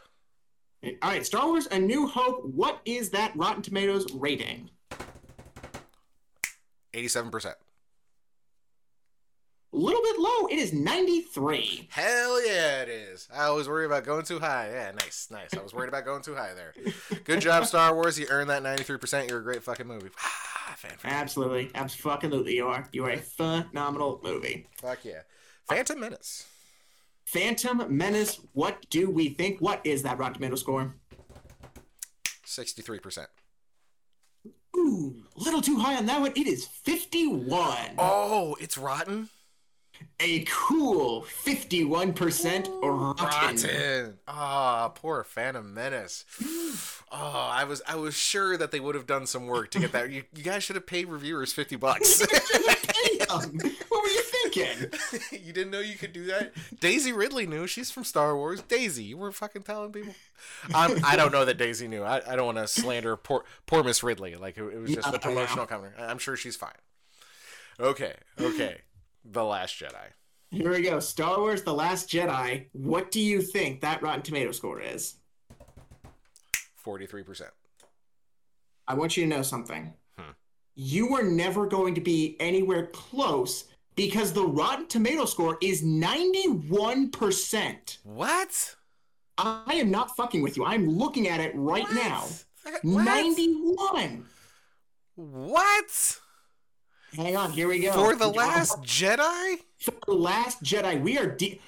all 0.85 0.91
right, 1.03 1.25
Star 1.27 1.47
Wars: 1.47 1.67
A 1.71 1.79
New 1.79 2.07
Hope. 2.07 2.45
What 2.45 2.81
is 2.85 3.11
that 3.11 3.33
Rotten 3.37 3.63
Tomatoes 3.63 4.13
rating? 4.15 4.71
Eighty-seven 6.99 7.31
percent. 7.31 7.55
A 9.73 9.77
little 9.77 10.03
bit 10.03 10.19
low. 10.19 10.47
It 10.47 10.59
is 10.59 10.73
ninety 10.73 11.21
three. 11.21 11.89
Hell 11.93 12.45
yeah, 12.45 12.83
it 12.83 12.89
is. 12.89 13.29
I 13.33 13.45
always 13.45 13.69
worry 13.69 13.87
about 13.87 14.05
going 14.05 14.25
too 14.25 14.41
high. 14.41 14.71
Yeah, 14.73 14.91
nice, 14.91 15.29
nice. 15.31 15.55
I 15.55 15.63
was 15.63 15.73
worried 15.73 15.91
about 15.91 16.05
going 16.05 16.23
too 16.23 16.35
high 16.35 16.55
there. 16.55 16.75
Good 17.23 17.41
job, 17.41 17.67
Star 17.67 17.95
Wars. 17.95 18.19
You 18.19 18.27
earned 18.31 18.51
that 18.51 18.65
ninety-three 18.65 18.99
percent. 18.99 19.29
You're 19.29 19.39
a 19.39 19.43
great 19.45 19.63
fucking 19.63 19.87
movie. 19.87 20.09
Ah, 20.19 20.75
fan. 20.77 20.93
Absolutely, 21.05 21.71
absolutely, 21.77 22.57
you 22.57 22.67
are. 22.67 22.89
You 22.93 23.05
are 23.05 23.11
a 23.11 23.19
phenomenal 23.19 24.21
movie. 24.25 24.67
Fuck 24.81 25.05
yeah. 25.05 25.21
Phantom 25.69 26.01
Menace. 26.01 26.47
Phantom 27.27 27.85
Menace. 27.89 28.41
What 28.55 28.89
do 28.91 29.09
we 29.09 29.29
think? 29.29 29.61
What 29.61 29.83
is 29.85 30.03
that 30.03 30.19
Rotten 30.19 30.35
Tomato 30.35 30.57
score? 30.57 30.97
Sixty-three 32.45 32.99
percent. 32.99 33.29
Ooh, 34.79 35.15
a 35.37 35.41
little 35.41 35.61
too 35.61 35.79
high 35.79 35.97
on 35.97 36.07
that 36.07 36.21
one. 36.21 36.33
It 36.37 36.47
is 36.47 36.67
51. 36.67 37.77
Oh, 37.99 38.57
it's 38.61 38.79
rotten. 38.79 39.29
A 40.21 40.45
cool 40.49 41.23
51% 41.23 42.69
rotten. 42.83 43.25
Rotten. 43.25 44.19
Ah, 44.29 44.93
poor 44.95 45.25
Phantom 45.25 45.75
Menace. 45.75 46.25
Oh, 47.11 47.51
I 47.53 47.65
was 47.65 47.83
I 47.87 47.97
was 47.97 48.17
sure 48.17 48.57
that 48.57 48.71
they 48.71 48.79
would 48.79 48.95
have 48.95 49.07
done 49.07 49.27
some 49.27 49.47
work 49.47 49.73
to 49.73 49.81
get 49.81 49.91
that. 49.93 50.11
You, 50.11 50.23
you 50.37 50.45
guys 50.45 50.63
should 50.63 50.77
have 50.77 50.87
paid 50.87 51.09
reviewers 51.09 51.53
fifty 51.53 51.75
bucks. 51.75 52.19
Damn, 52.21 52.29
what 53.29 54.03
were 54.03 54.09
you 54.09 54.23
thinking? 54.23 54.38
you 55.33 55.53
didn't 55.53 55.71
know 55.71 55.81
you 55.81 55.97
could 55.97 56.13
do 56.13 56.25
that. 56.27 56.53
Daisy 56.81 57.13
Ridley 57.13 57.47
knew. 57.47 57.67
She's 57.67 57.91
from 57.91 58.05
Star 58.05 58.37
Wars. 58.37 58.63
Daisy, 58.63 59.05
you 59.05 59.17
were 59.17 59.33
fucking 59.33 59.63
telling 59.63 59.93
people. 59.93 60.15
Um, 60.75 60.99
I 61.05 61.17
don't 61.17 61.33
know 61.33 61.45
that 61.45 61.59
Daisy 61.59 61.89
knew. 61.89 62.03
I, 62.03 62.21
I 62.33 62.37
don't 62.37 62.47
want 62.47 62.59
to 62.59 62.69
slander 62.69 63.17
poor 63.17 63.45
poor 63.67 63.83
Miss 63.83 64.03
Ridley. 64.03 64.35
Like 64.37 64.57
it, 64.59 64.63
it 64.63 64.79
was 64.79 64.95
just 64.95 65.09
No, 65.09 65.15
a 65.15 65.19
promotional 65.19 65.67
comment. 65.67 65.95
I- 65.99 66.07
I'm 66.07 66.19
sure 66.19 66.37
she's 66.37 66.57
fine. 66.57 66.71
Okay, 67.81 68.15
okay. 68.41 68.79
The 69.25 69.45
Last 69.45 69.79
Jedi. 69.79 70.13
Here 70.51 70.71
we 70.71 70.83
go. 70.83 70.99
Star 71.01 71.39
Wars 71.39 71.63
The 71.63 71.75
Last 71.75 72.09
Jedi. 72.09 72.67
What 72.73 73.11
do 73.11 73.21
you 73.21 73.43
think 73.43 73.81
that 73.83 74.01
Rotten 74.03 74.23
Tomato 74.23 74.53
score 74.53 74.81
is? 74.81 75.17
Forty 76.77 77.07
three 77.07 77.23
percent. 77.23 77.51
I 78.87 78.95
want 78.95 79.17
you 79.17 79.25
to 79.25 79.29
know 79.29 79.43
something. 79.43 79.93
Hmm. 80.19 80.31
You 80.75 81.11
were 81.11 81.23
never 81.23 81.67
going 81.67 81.95
to 81.97 82.01
be 82.01 82.37
anywhere 82.41 82.87
close 82.87 83.65
because 83.99 84.33
the 84.33 84.47
Rotten 84.47 84.87
Tomato 84.87 85.27
score 85.27 85.59
is 85.61 85.83
91%. 85.83 87.99
What? 88.05 88.77
I 89.37 89.75
am 89.75 89.91
not 89.91 90.17
fucking 90.17 90.41
with 90.41 90.57
you. 90.57 90.65
I'm 90.65 90.89
looking 90.89 91.29
at 91.29 91.41
it 91.41 91.53
right 91.57 91.83
What? 91.83 91.95
now. 91.95 92.25
What? 92.83 93.05
91. 93.05 94.25
What? 95.17 96.19
Hang 97.17 97.37
on, 97.37 97.51
here 97.51 97.67
we 97.69 97.81
go. 97.81 97.93
For 97.93 98.15
the 98.15 98.29
last 98.29 98.81
Jedi? 98.97 99.57
For 99.81 99.95
the 100.07 100.15
last 100.15 100.63
Jedi, 100.63 101.03
we 101.03 101.19
are 101.19 101.27
de- 101.27 101.61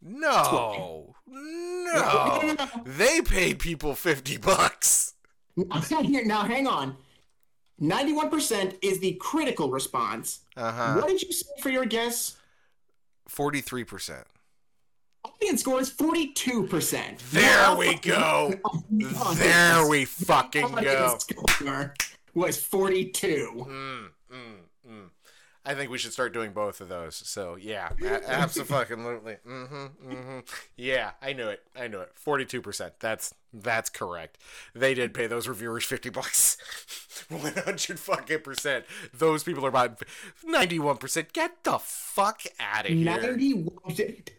No. 0.00 1.12
No. 1.26 2.56
They 2.84 3.20
paid 3.20 3.58
people 3.58 3.96
50 3.96 4.36
bucks. 4.38 5.14
Now, 5.56 5.80
here, 6.02 6.24
now 6.24 6.44
hang 6.44 6.68
on. 6.68 6.96
91% 7.80 8.78
is 8.82 9.00
the 9.00 9.14
critical 9.14 9.70
response. 9.70 10.40
Uh-huh. 10.56 10.94
What 10.94 11.08
did 11.08 11.22
you 11.22 11.32
say 11.32 11.46
for 11.60 11.68
your 11.70 11.84
guess? 11.84 12.36
43%. 13.28 14.24
Audience 15.24 15.60
score 15.60 15.80
is 15.80 15.90
42%. 15.92 17.18
There 17.30 17.76
we 17.76 17.96
go. 17.96 18.54
the 18.90 19.34
There 19.36 19.88
we 19.88 20.04
fucking 20.04 20.72
go. 20.72 21.18
score 21.18 21.94
was 22.34 22.60
42. 22.62 23.66
Mm, 23.68 24.08
mm, 24.32 24.38
mm. 24.88 25.10
I 25.66 25.74
think 25.74 25.90
we 25.90 25.98
should 25.98 26.12
start 26.12 26.32
doing 26.32 26.52
both 26.52 26.80
of 26.80 26.88
those. 26.88 27.16
So 27.16 27.56
yeah, 27.56 27.90
absolutely. 28.28 29.36
Mm-hmm, 29.46 30.10
mm-hmm. 30.12 30.38
Yeah, 30.76 31.10
I 31.20 31.32
knew 31.32 31.48
it. 31.48 31.60
I 31.74 31.88
knew 31.88 31.98
it. 31.98 32.12
Forty-two 32.14 32.62
percent. 32.62 32.94
That's 33.00 33.34
that's 33.62 33.90
correct. 33.90 34.38
They 34.74 34.94
did 34.94 35.14
pay 35.14 35.26
those 35.26 35.48
reviewers 35.48 35.84
fifty 35.84 36.08
bucks. 36.10 36.56
One 37.28 37.40
hundred 37.54 37.98
fucking 37.98 38.40
percent. 38.40 38.84
Those 39.16 39.42
people 39.42 39.64
are 39.64 39.70
buying 39.70 39.96
ninety-one 40.44 40.98
percent. 40.98 41.32
Get 41.32 41.64
the 41.64 41.78
fuck 41.78 42.42
out 42.60 42.84
of 42.84 42.92
here. 42.92 43.04
91 43.04 43.68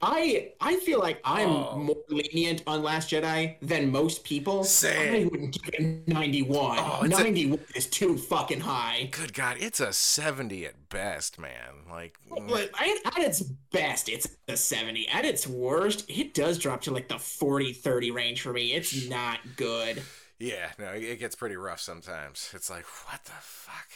I 0.02 0.52
I 0.62 0.76
feel 0.78 1.00
like 1.00 1.20
I'm 1.24 1.48
Oh. 1.50 1.78
more 1.78 1.98
lenient 2.10 2.64
on 2.68 2.84
Last 2.84 3.10
Jedi 3.12 3.56
than 3.62 3.92
most 3.92 4.24
people. 4.24 4.64
Same. 4.64 5.26
I 5.26 5.30
wouldn't 5.30 5.54
give 5.62 5.74
it 5.74 6.08
91. 6.08 6.78
Oh, 6.80 7.00
it's 7.04 7.20
a- 7.20 7.78
is 7.78 7.88
too 7.88 8.18
fucking 8.18 8.60
high. 8.62 9.10
Good 9.12 9.34
God, 9.34 9.58
it's 9.60 9.80
a 9.80 9.92
seventy 9.94 10.66
at 10.66 10.90
best, 10.90 11.40
man. 11.40 11.86
Like, 11.90 12.18
mm, 12.30 12.48
But 12.48 12.70
at, 12.80 13.18
at 13.18 13.24
its 13.24 13.42
best, 13.42 14.08
it's 14.10 14.28
a 14.48 14.56
70. 14.58 15.08
At 15.10 15.26
its 15.26 15.48
worst, 15.48 16.06
it 16.10 16.34
does 16.34 16.58
drop 16.58 16.82
to 16.82 16.92
like 16.92 17.08
the 17.08 17.18
40 17.20 17.74
30 17.74 18.12
range 18.12 18.42
for 18.42 18.54
me. 18.54 18.74
It's 18.74 19.07
not 19.10 19.40
good. 19.56 20.04
Yeah, 20.40 20.72
no, 20.78 20.88
it 20.88 21.20
gets 21.20 21.36
pretty 21.36 21.56
rough 21.56 21.80
sometimes. 21.80 22.52
It's 22.54 22.70
like, 22.70 22.86
what 23.08 23.24
the 23.26 23.32
fuck? 23.40 23.88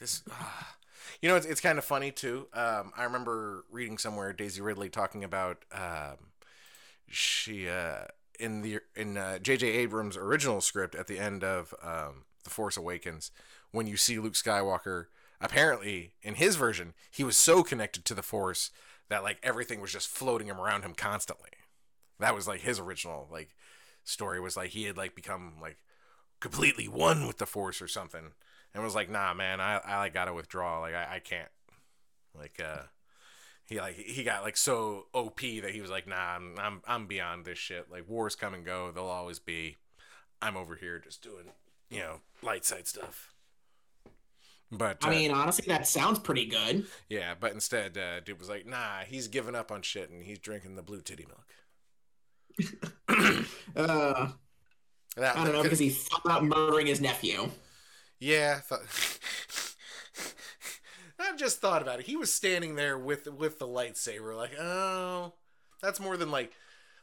This, 0.00 0.22
ah. 0.30 0.76
you 1.20 1.28
know, 1.28 1.36
it's, 1.36 1.46
it's 1.46 1.60
kind 1.60 1.78
of 1.78 1.84
funny 1.84 2.10
too. 2.10 2.48
Um, 2.54 2.92
I 2.96 3.04
remember 3.04 3.64
reading 3.70 3.98
somewhere 3.98 4.32
Daisy 4.32 4.60
Ridley 4.60 4.88
talking 4.88 5.22
about 5.22 5.64
um, 5.70 6.16
she 7.08 7.68
uh, 7.68 8.06
in 8.40 8.62
the 8.62 8.80
in 8.96 9.16
uh, 9.16 9.38
J.J. 9.38 9.66
Abrams' 9.66 10.16
original 10.16 10.60
script 10.60 10.94
at 10.94 11.06
the 11.06 11.18
end 11.18 11.44
of 11.44 11.74
um, 11.82 12.24
The 12.44 12.50
Force 12.50 12.76
Awakens, 12.76 13.30
when 13.70 13.86
you 13.86 13.96
see 13.96 14.18
Luke 14.18 14.34
Skywalker, 14.34 15.06
apparently 15.40 16.12
in 16.22 16.34
his 16.34 16.56
version, 16.56 16.94
he 17.10 17.22
was 17.22 17.36
so 17.36 17.62
connected 17.62 18.04
to 18.06 18.14
the 18.14 18.22
Force 18.22 18.70
that 19.08 19.22
like 19.22 19.38
everything 19.42 19.80
was 19.80 19.92
just 19.92 20.08
floating 20.08 20.46
him 20.46 20.60
around 20.60 20.82
him 20.82 20.94
constantly. 20.94 21.50
That 22.18 22.34
was 22.34 22.48
like 22.48 22.60
his 22.60 22.78
original 22.78 23.28
like 23.30 23.50
story 24.04 24.40
was 24.40 24.56
like 24.56 24.70
he 24.70 24.84
had 24.84 24.96
like 24.96 25.14
become 25.14 25.54
like 25.60 25.78
completely 26.40 26.88
one 26.88 27.26
with 27.26 27.38
the 27.38 27.46
force 27.46 27.80
or 27.80 27.88
something. 27.88 28.32
And 28.74 28.82
was 28.82 28.94
like 28.94 29.10
nah 29.10 29.34
man 29.34 29.60
i 29.60 29.78
i 29.78 29.98
like 29.98 30.14
gotta 30.14 30.32
withdraw. 30.34 30.80
Like 30.80 30.94
i, 30.94 31.16
I 31.16 31.18
can't. 31.18 31.50
Like 32.36 32.60
uh 32.64 32.82
he 33.66 33.78
like 33.78 33.96
he 33.96 34.22
got 34.24 34.42
like 34.42 34.56
so 34.56 35.06
op 35.12 35.40
that 35.40 35.70
he 35.72 35.80
was 35.80 35.90
like 35.90 36.06
nah 36.06 36.34
I'm, 36.36 36.54
I'm 36.58 36.82
i'm 36.86 37.06
beyond 37.06 37.44
this 37.44 37.58
shit. 37.58 37.90
Like 37.90 38.08
wars 38.08 38.34
come 38.34 38.54
and 38.54 38.64
go. 38.64 38.90
They'll 38.92 39.04
always 39.04 39.38
be. 39.38 39.76
I'm 40.40 40.56
over 40.56 40.74
here 40.74 40.98
just 40.98 41.22
doing 41.22 41.52
you 41.90 42.00
know 42.00 42.20
light 42.42 42.64
side 42.64 42.88
stuff. 42.88 43.32
But 44.74 45.04
uh, 45.04 45.08
I 45.08 45.10
mean, 45.10 45.30
honestly, 45.30 45.66
that 45.68 45.86
sounds 45.86 46.18
pretty 46.18 46.46
good. 46.46 46.86
yeah 47.08 47.34
but 47.38 47.52
instead 47.52 47.96
uh 47.98 48.20
dude 48.20 48.38
was 48.38 48.48
like 48.48 48.66
nah 48.66 49.00
he's 49.06 49.28
giving 49.28 49.54
up 49.54 49.70
on 49.70 49.82
shit 49.82 50.10
and 50.10 50.22
he's 50.24 50.38
drinking 50.38 50.74
the 50.76 50.82
blue 50.82 51.02
titty 51.02 51.26
milk 51.26 51.46
Uh, 53.76 54.28
that, 55.16 55.36
I 55.36 55.44
don't 55.44 55.52
know 55.52 55.62
because 55.62 55.78
he 55.78 55.90
thought 55.90 56.24
about 56.24 56.44
murdering 56.44 56.86
his 56.86 57.00
nephew. 57.00 57.50
Yeah, 58.18 58.56
I 58.58 58.60
thought. 58.60 58.80
I've 61.20 61.36
just 61.36 61.60
thought 61.60 61.82
about 61.82 62.00
it. 62.00 62.06
He 62.06 62.16
was 62.16 62.32
standing 62.32 62.74
there 62.74 62.98
with 62.98 63.26
with 63.26 63.58
the 63.58 63.66
lightsaber, 63.66 64.36
like, 64.36 64.58
oh, 64.58 65.34
that's 65.80 66.00
more 66.00 66.16
than 66.16 66.30
like, 66.30 66.52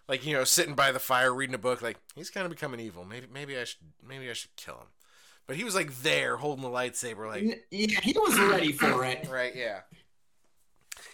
like 0.07 0.25
you 0.25 0.33
know, 0.33 0.43
sitting 0.43 0.75
by 0.75 0.91
the 0.91 0.99
fire 0.99 1.33
reading 1.33 1.55
a 1.55 1.59
book. 1.59 1.81
Like 1.81 1.97
he's 2.15 2.29
kind 2.29 2.45
of 2.45 2.51
becoming 2.51 2.79
evil. 2.79 3.05
Maybe 3.05 3.27
maybe 3.31 3.57
I 3.57 3.63
should 3.63 3.79
maybe 4.05 4.29
I 4.29 4.33
should 4.33 4.55
kill 4.55 4.75
him. 4.75 4.87
But 5.47 5.55
he 5.55 5.63
was 5.63 5.73
like 5.75 6.01
there 6.01 6.37
holding 6.37 6.63
the 6.63 6.69
lightsaber, 6.69 7.27
like 7.27 7.65
Yeah, 7.71 7.99
he 8.01 8.13
was 8.13 8.39
ready 8.39 8.71
for 8.71 9.03
it. 9.05 9.27
right, 9.31 9.55
yeah. 9.55 9.81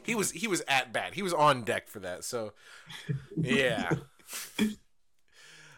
He 0.03 0.13
was 0.15 0.31
he 0.31 0.47
was 0.47 0.61
at 0.67 0.93
bat. 0.93 1.13
He 1.13 1.23
was 1.23 1.33
on 1.33 1.63
deck 1.63 1.87
for 1.87 1.99
that. 1.99 2.23
So, 2.23 2.53
yeah. 3.37 3.91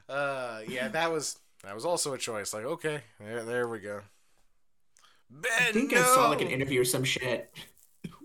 Uh, 0.09 0.61
yeah, 0.67 0.87
that 0.89 1.11
was 1.11 1.37
that 1.63 1.75
was 1.75 1.85
also 1.85 2.13
a 2.13 2.17
choice. 2.17 2.53
Like, 2.53 2.65
okay, 2.65 3.01
there, 3.19 3.43
there 3.43 3.67
we 3.67 3.79
go. 3.79 4.01
Ben, 5.29 5.51
I 5.59 5.71
think 5.71 5.91
no! 5.91 5.99
I 5.99 6.03
saw 6.03 6.29
like 6.29 6.41
an 6.41 6.47
interview 6.47 6.81
or 6.81 6.85
some 6.85 7.03
shit 7.03 7.53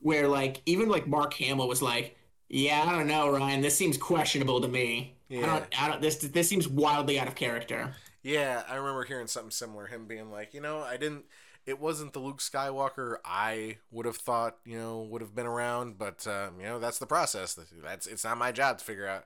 where 0.02 0.28
like 0.28 0.62
even 0.66 0.88
like 0.88 1.06
Mark 1.06 1.34
Hamill 1.34 1.66
was 1.68 1.82
like, 1.82 2.16
"Yeah, 2.48 2.84
I 2.86 2.92
don't 2.92 3.08
know, 3.08 3.30
Ryan. 3.30 3.60
This 3.60 3.76
seems 3.76 3.96
questionable 3.98 4.60
to 4.60 4.68
me. 4.68 5.16
I 5.30 5.34
Yeah. 5.34 5.46
don't, 5.46 5.82
I 5.82 5.88
don't. 5.88 6.00
This 6.02 6.16
this 6.16 6.48
seems 6.48 6.68
wildly 6.68 7.18
out 7.18 7.26
of 7.28 7.34
character." 7.34 7.94
Yeah, 8.22 8.62
I 8.68 8.76
remember 8.76 9.02
hearing 9.02 9.26
something 9.26 9.50
similar. 9.50 9.86
Him 9.86 10.06
being 10.06 10.30
like, 10.30 10.54
you 10.54 10.60
know, 10.60 10.78
I 10.80 10.96
didn't. 10.96 11.24
It 11.66 11.80
wasn't 11.80 12.12
the 12.12 12.18
Luke 12.20 12.38
Skywalker 12.38 13.16
I 13.24 13.78
would 13.90 14.06
have 14.06 14.16
thought, 14.16 14.58
you 14.64 14.76
know, 14.78 15.00
would 15.02 15.22
have 15.22 15.34
been 15.34 15.46
around. 15.46 15.98
But 15.98 16.24
um, 16.28 16.60
you 16.60 16.66
know, 16.66 16.78
that's 16.78 16.98
the 17.00 17.06
process. 17.06 17.58
That's 17.82 18.06
it's 18.06 18.22
not 18.24 18.38
my 18.38 18.52
job 18.52 18.78
to 18.78 18.84
figure 18.84 19.08
out 19.08 19.24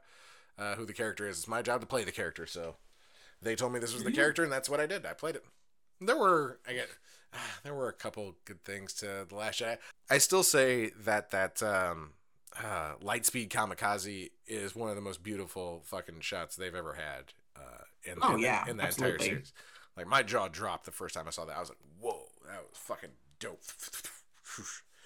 uh, 0.58 0.74
who 0.76 0.84
the 0.86 0.92
character 0.92 1.28
is. 1.28 1.38
It's 1.38 1.48
my 1.48 1.62
job 1.62 1.80
to 1.80 1.86
play 1.86 2.04
the 2.04 2.12
character. 2.12 2.46
So 2.46 2.76
they 3.42 3.54
told 3.54 3.72
me 3.72 3.78
this 3.80 3.94
was 3.94 4.04
the 4.04 4.12
character, 4.12 4.42
and 4.42 4.52
that's 4.52 4.68
what 4.68 4.80
I 4.80 4.86
did. 4.86 5.04
I 5.06 5.12
played 5.12 5.36
it. 5.36 5.44
There 6.00 6.16
were 6.16 6.58
I 6.68 6.72
get 6.74 6.88
there 7.62 7.74
were 7.74 7.88
a 7.88 7.92
couple 7.92 8.34
good 8.44 8.62
things 8.64 8.92
to 8.94 9.26
the 9.28 9.34
Last 9.34 9.60
Jedi. 9.60 9.78
I 10.10 10.18
still 10.18 10.42
say 10.42 10.90
that 11.04 11.30
that 11.30 11.62
um, 11.62 12.10
uh, 12.58 12.94
Lightspeed 13.02 13.48
Kamikaze 13.48 14.30
is 14.46 14.74
one 14.76 14.88
of 14.90 14.96
the 14.96 15.02
most 15.02 15.22
beautiful 15.22 15.82
fucking 15.84 16.20
shots 16.20 16.56
they've 16.56 16.74
ever 16.74 16.94
had. 16.94 17.32
Uh, 17.56 17.82
in, 18.04 18.18
Oh, 18.22 18.34
in, 18.34 18.40
yeah, 18.40 18.64
in 18.68 18.76
that 18.76 18.90
entire 18.90 19.08
absolutely. 19.14 19.26
series. 19.26 19.52
Like 19.96 20.06
my 20.06 20.22
jaw 20.22 20.48
dropped 20.48 20.84
the 20.84 20.90
first 20.92 21.14
time 21.14 21.24
I 21.26 21.30
saw 21.30 21.44
that. 21.46 21.56
I 21.56 21.60
was 21.60 21.70
like, 21.70 21.78
"Whoa, 22.00 22.26
that 22.46 22.60
was 22.62 22.72
fucking 22.74 23.10
dope." 23.40 23.60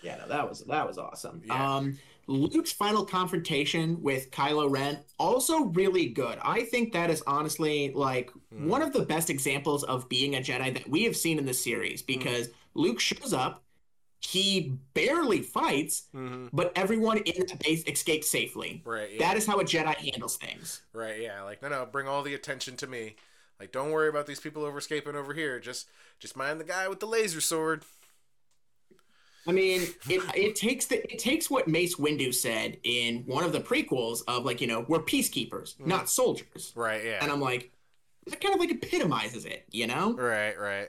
Yeah, 0.03 0.17
no, 0.17 0.29
that 0.29 0.49
was 0.49 0.61
that 0.65 0.87
was 0.87 0.99
awesome. 0.99 1.43
Yeah. 1.45 1.77
Um, 1.77 1.99
Luke's 2.31 2.71
final 2.73 3.05
confrontation 3.05 4.01
with 4.03 4.31
Kylo 4.31 4.71
Ren 4.71 5.01
also 5.19 5.65
really 5.65 6.07
good. 6.07 6.39
I 6.43 6.63
think 6.63 6.93
that 6.93 7.11
is 7.11 7.23
honestly 7.27 7.93
like 7.93 8.31
Hmm. 8.53 8.69
one 8.69 8.83
of 8.83 8.93
the 8.93 9.03
best 9.05 9.31
examples 9.31 9.85
of 9.85 10.09
being 10.09 10.35
a 10.37 10.39
Jedi 10.41 10.73
that 10.75 10.89
we 10.89 11.05
have 11.05 11.17
seen 11.17 11.39
in 11.39 11.45
the 11.47 11.55
series 11.55 12.03
because 12.03 12.49
Luke 12.75 13.01
shows 13.01 13.33
up, 13.33 13.65
he 14.21 14.75
barely 14.95 15.41
fights, 15.43 16.05
hmm 16.13 16.49
but 16.53 16.73
everyone 16.77 17.19
in 17.19 17.47
the 17.47 17.57
base 17.65 17.83
escapes 17.87 18.29
safely. 18.31 18.83
Right. 18.85 19.13
Yeah. 19.13 19.19
That 19.29 19.37
is 19.37 19.47
how 19.47 19.59
a 19.61 19.65
Jedi 19.65 19.95
handles 19.97 20.37
things. 20.37 20.83
right. 20.93 21.21
Yeah. 21.21 21.43
Like, 21.43 21.63
no, 21.63 21.69
no. 21.69 21.87
Bring 21.87 22.07
all 22.09 22.23
the 22.23 22.35
attention 22.35 22.77
to 22.77 22.87
me. 22.87 23.17
Like, 23.59 23.73
don't 23.73 23.91
worry 23.91 24.09
about 24.09 24.27
these 24.27 24.41
people 24.41 24.65
over 24.65 24.79
escaping 24.79 25.17
over 25.17 25.35
here. 25.35 25.59
Just, 25.61 25.89
just 26.19 26.37
mind 26.37 26.61
the 26.61 26.65
guy 26.65 26.87
with 26.89 27.01
the 27.01 27.07
laser 27.07 27.41
sword. 27.41 27.85
I 29.49 29.53
mean, 29.53 29.83
it, 30.09 30.23
it 30.35 30.55
takes 30.55 30.87
the 30.87 31.03
it 31.11 31.19
takes 31.19 31.49
what 31.51 31.67
Mace 31.67 31.97
Windu 31.97 32.33
said 32.35 32.77
in 32.85 33.25
one 33.27 33.43
of 33.43 33.53
the 33.53 33.61
prequels 33.61 34.21
of 34.29 34.45
like 34.45 34.61
you 34.61 34.67
know 34.67 34.85
we're 34.89 35.01
peacekeepers, 35.01 35.77
Mm. 35.77 35.87
not 35.87 36.09
soldiers. 36.11 36.73
Right. 36.75 37.05
Yeah. 37.05 37.19
And 37.23 37.33
I'm 37.33 37.41
like, 37.41 37.71
that 38.27 38.41
kind 38.41 38.55
of 38.55 38.61
like 38.61 38.71
epitomizes 38.71 39.47
it, 39.47 39.65
you 39.71 39.87
know? 39.87 40.13
Right. 40.15 40.59
Right. 40.59 40.89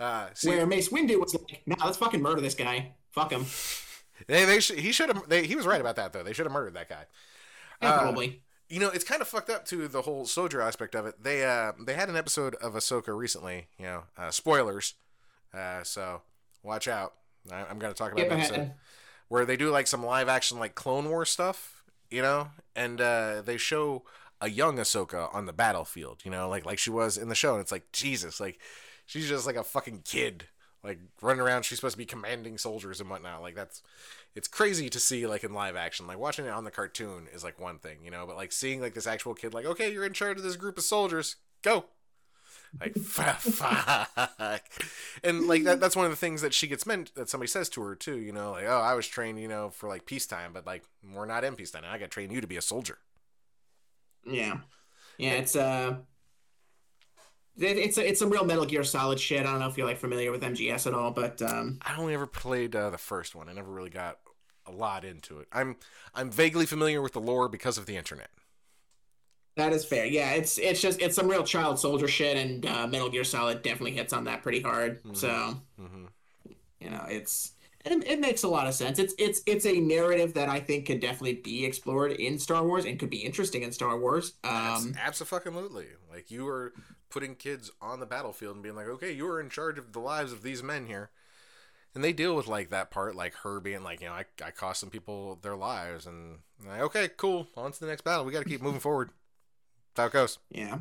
Uh, 0.00 0.28
see, 0.34 0.50
Where 0.50 0.66
Mace 0.66 0.90
Windu 0.90 1.18
was 1.20 1.34
like, 1.34 1.62
nah, 1.66 1.84
let's 1.84 1.96
fucking 1.98 2.22
murder 2.22 2.40
this 2.40 2.54
guy. 2.54 2.92
Fuck 3.10 3.32
him. 3.32 3.44
they, 4.28 4.44
they 4.44 4.60
should, 4.60 4.78
he 4.78 4.92
should 4.92 5.08
have. 5.08 5.44
He 5.44 5.56
was 5.56 5.66
right 5.66 5.80
about 5.80 5.96
that 5.96 6.12
though. 6.12 6.22
They 6.22 6.32
should 6.32 6.46
have 6.46 6.52
murdered 6.52 6.74
that 6.74 6.88
guy. 6.88 7.04
Yeah, 7.82 7.94
Uh, 7.94 8.02
probably. 8.02 8.42
You 8.68 8.80
know, 8.80 8.90
it's 8.90 9.04
kind 9.04 9.22
of 9.22 9.28
fucked 9.28 9.50
up 9.50 9.64
to 9.66 9.88
the 9.88 10.02
whole 10.02 10.24
soldier 10.26 10.60
aspect 10.60 10.94
of 10.94 11.06
it. 11.06 11.22
They 11.22 11.44
uh 11.44 11.72
they 11.84 11.94
had 11.94 12.08
an 12.08 12.16
episode 12.16 12.54
of 12.56 12.74
Ahsoka 12.74 13.16
recently. 13.16 13.66
You 13.78 13.86
know, 13.86 14.02
uh, 14.16 14.30
spoilers. 14.30 14.94
Uh, 15.54 15.82
so 15.82 16.20
watch 16.68 16.86
out. 16.86 17.14
I, 17.50 17.64
I'm 17.64 17.78
gonna 17.78 17.94
talk 17.94 18.12
about 18.12 18.20
Skip 18.26 18.32
an 18.32 18.38
episode 18.38 18.54
ahead. 18.54 18.74
where 19.28 19.44
they 19.44 19.56
do 19.56 19.70
like 19.70 19.86
some 19.86 20.04
live 20.04 20.28
action 20.28 20.58
like 20.58 20.74
Clone 20.74 21.08
War 21.08 21.24
stuff. 21.24 21.82
You 22.10 22.22
know, 22.22 22.48
and 22.74 23.02
uh, 23.02 23.42
they 23.44 23.58
show 23.58 24.02
a 24.40 24.48
young 24.48 24.76
Ahsoka 24.76 25.34
on 25.34 25.46
the 25.46 25.52
battlefield, 25.52 26.22
you 26.24 26.30
know, 26.30 26.48
like 26.48 26.64
like 26.64 26.78
she 26.78 26.90
was 26.90 27.18
in 27.18 27.28
the 27.28 27.34
show. 27.34 27.52
And 27.52 27.60
it's 27.60 27.72
like 27.72 27.90
Jesus, 27.92 28.40
like 28.40 28.58
she's 29.04 29.28
just 29.28 29.46
like 29.46 29.56
a 29.56 29.64
fucking 29.64 30.02
kid, 30.04 30.44
like 30.82 31.00
running 31.20 31.40
around. 31.40 31.64
She's 31.64 31.78
supposed 31.78 31.94
to 31.94 31.98
be 31.98 32.06
commanding 32.06 32.56
soldiers 32.56 33.00
and 33.00 33.10
whatnot. 33.10 33.42
Like 33.42 33.54
that's 33.54 33.82
it's 34.34 34.48
crazy 34.48 34.88
to 34.88 35.00
see 35.00 35.26
like 35.26 35.44
in 35.44 35.52
live 35.52 35.76
action. 35.76 36.06
Like 36.06 36.18
watching 36.18 36.46
it 36.46 36.50
on 36.50 36.64
the 36.64 36.70
cartoon 36.70 37.26
is 37.34 37.44
like 37.44 37.60
one 37.60 37.78
thing, 37.78 37.98
you 38.04 38.10
know, 38.10 38.24
but 38.26 38.36
like 38.36 38.52
seeing 38.52 38.80
like 38.80 38.94
this 38.94 39.06
actual 39.06 39.34
kid, 39.34 39.52
like 39.52 39.66
okay, 39.66 39.92
you're 39.92 40.06
in 40.06 40.12
charge 40.12 40.38
of 40.38 40.44
this 40.44 40.56
group 40.56 40.78
of 40.78 40.84
soldiers, 40.84 41.36
go. 41.62 41.86
Like 42.80 42.94
fuck, 42.96 44.62
and 45.24 45.46
like 45.46 45.64
that, 45.64 45.80
that's 45.80 45.96
one 45.96 46.04
of 46.04 46.10
the 46.10 46.16
things 46.16 46.42
that 46.42 46.52
she 46.52 46.66
gets 46.66 46.86
meant 46.86 47.14
that 47.14 47.28
somebody 47.28 47.48
says 47.48 47.68
to 47.70 47.82
her 47.82 47.94
too. 47.94 48.16
You 48.18 48.32
know, 48.32 48.52
like 48.52 48.66
oh, 48.66 48.80
I 48.80 48.94
was 48.94 49.06
trained, 49.06 49.40
you 49.40 49.48
know, 49.48 49.70
for 49.70 49.88
like 49.88 50.06
peacetime, 50.06 50.52
but 50.52 50.66
like 50.66 50.84
we're 51.14 51.26
not 51.26 51.44
in 51.44 51.54
peacetime. 51.54 51.84
I 51.86 51.98
got 51.98 52.10
trained 52.10 52.32
you 52.32 52.40
to 52.40 52.46
be 52.46 52.56
a 52.56 52.62
soldier. 52.62 52.98
Yeah, 54.26 54.58
yeah, 55.16 55.32
it's 55.32 55.56
uh, 55.56 55.96
it's 57.56 57.98
a, 57.98 58.08
it's 58.08 58.20
some 58.20 58.30
real 58.30 58.44
Metal 58.44 58.66
Gear 58.66 58.84
Solid 58.84 59.18
shit. 59.18 59.40
I 59.40 59.50
don't 59.50 59.60
know 59.60 59.68
if 59.68 59.76
you're 59.76 59.86
like 59.86 59.98
familiar 59.98 60.30
with 60.30 60.42
MGS 60.42 60.86
at 60.86 60.94
all, 60.94 61.10
but 61.10 61.40
um, 61.42 61.78
I 61.82 61.98
only 61.98 62.14
ever 62.14 62.26
played 62.26 62.76
uh, 62.76 62.90
the 62.90 62.98
first 62.98 63.34
one. 63.34 63.48
I 63.48 63.52
never 63.52 63.70
really 63.70 63.90
got 63.90 64.18
a 64.66 64.70
lot 64.70 65.04
into 65.04 65.40
it. 65.40 65.48
I'm 65.52 65.76
I'm 66.14 66.30
vaguely 66.30 66.66
familiar 66.66 67.02
with 67.02 67.14
the 67.14 67.20
lore 67.20 67.48
because 67.48 67.78
of 67.78 67.86
the 67.86 67.96
internet. 67.96 68.30
That 69.58 69.72
is 69.72 69.84
fair. 69.84 70.06
Yeah, 70.06 70.30
it's 70.30 70.56
it's 70.56 70.80
just 70.80 71.02
it's 71.02 71.16
some 71.16 71.26
real 71.26 71.42
child 71.42 71.80
soldier 71.80 72.06
shit, 72.06 72.36
and 72.36 72.64
uh, 72.64 72.86
Metal 72.86 73.10
Gear 73.10 73.24
Solid 73.24 73.60
definitely 73.62 73.90
hits 73.90 74.12
on 74.12 74.22
that 74.24 74.40
pretty 74.40 74.60
hard. 74.60 75.02
Mm-hmm. 75.02 75.14
So, 75.14 75.28
mm-hmm. 75.28 76.04
you 76.78 76.90
know, 76.90 77.04
it's 77.08 77.54
it, 77.84 78.06
it 78.06 78.20
makes 78.20 78.44
a 78.44 78.48
lot 78.48 78.68
of 78.68 78.74
sense. 78.74 79.00
It's 79.00 79.14
it's 79.18 79.42
it's 79.46 79.66
a 79.66 79.80
narrative 79.80 80.34
that 80.34 80.48
I 80.48 80.60
think 80.60 80.86
could 80.86 81.00
definitely 81.00 81.34
be 81.34 81.66
explored 81.66 82.12
in 82.12 82.38
Star 82.38 82.64
Wars 82.64 82.84
and 82.84 83.00
could 83.00 83.10
be 83.10 83.18
interesting 83.18 83.62
in 83.62 83.72
Star 83.72 83.98
Wars. 83.98 84.34
Um, 84.44 84.94
absolutely. 84.96 85.86
Like 86.08 86.30
you 86.30 86.44
were 86.44 86.72
putting 87.10 87.34
kids 87.34 87.72
on 87.82 87.98
the 87.98 88.06
battlefield 88.06 88.54
and 88.54 88.62
being 88.62 88.76
like, 88.76 88.86
okay, 88.86 89.10
you 89.10 89.26
are 89.26 89.40
in 89.40 89.50
charge 89.50 89.76
of 89.76 89.92
the 89.92 89.98
lives 89.98 90.30
of 90.30 90.44
these 90.44 90.62
men 90.62 90.86
here. 90.86 91.10
And 91.96 92.04
they 92.04 92.12
deal 92.12 92.36
with 92.36 92.46
like 92.46 92.70
that 92.70 92.92
part, 92.92 93.16
like 93.16 93.34
her 93.42 93.58
being 93.58 93.82
like, 93.82 94.02
you 94.02 94.06
know, 94.06 94.12
I, 94.12 94.24
I 94.44 94.52
cost 94.52 94.78
some 94.78 94.90
people 94.90 95.36
their 95.42 95.56
lives, 95.56 96.06
and 96.06 96.38
like, 96.64 96.82
okay, 96.82 97.08
cool, 97.16 97.48
on 97.56 97.72
to 97.72 97.80
the 97.80 97.86
next 97.86 98.02
battle. 98.02 98.24
We 98.24 98.30
got 98.30 98.44
to 98.44 98.48
keep 98.48 98.62
moving 98.62 98.78
forward 98.78 99.10
how 99.98 100.06
it 100.06 100.12
goes. 100.12 100.38
Yeah. 100.50 100.78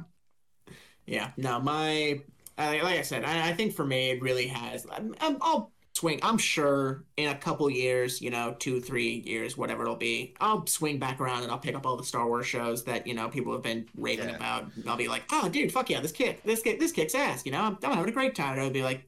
Yeah. 1.05 1.31
No, 1.37 1.59
my 1.59 2.21
like 2.57 2.83
I 2.83 3.01
said, 3.01 3.23
I, 3.23 3.49
I 3.49 3.53
think 3.53 3.73
for 3.73 3.85
me 3.85 4.11
it 4.11 4.21
really 4.21 4.47
has. 4.47 4.87
I'm, 4.91 5.13
I'm, 5.21 5.37
I'll 5.41 5.71
swing. 5.93 6.19
I'm 6.23 6.37
sure 6.37 7.03
in 7.17 7.29
a 7.29 7.35
couple 7.35 7.69
years, 7.69 8.21
you 8.21 8.29
know, 8.29 8.55
two, 8.59 8.79
three 8.79 9.23
years, 9.25 9.57
whatever 9.57 9.83
it'll 9.83 9.95
be, 9.95 10.35
I'll 10.39 10.65
swing 10.65 10.99
back 10.99 11.19
around 11.19 11.43
and 11.43 11.51
I'll 11.51 11.59
pick 11.59 11.75
up 11.75 11.85
all 11.85 11.97
the 11.97 12.03
Star 12.03 12.27
Wars 12.27 12.45
shows 12.45 12.83
that 12.85 13.05
you 13.05 13.13
know 13.13 13.29
people 13.29 13.51
have 13.53 13.63
been 13.63 13.87
raving 13.95 14.29
yeah. 14.29 14.35
about. 14.35 14.71
I'll 14.87 14.97
be 14.97 15.07
like, 15.07 15.23
oh, 15.31 15.49
dude, 15.49 15.71
fuck 15.71 15.89
yeah, 15.89 15.99
this 15.99 16.11
kick, 16.11 16.43
this 16.43 16.61
kick, 16.61 16.79
this 16.79 16.91
kicks 16.91 17.15
ass. 17.15 17.45
You 17.45 17.51
know, 17.51 17.61
I'm, 17.61 17.77
I'm 17.83 17.93
having 17.93 18.09
a 18.09 18.13
great 18.13 18.35
time. 18.35 18.53
And 18.53 18.61
I'll 18.61 18.69
be 18.69 18.83
like, 18.83 19.07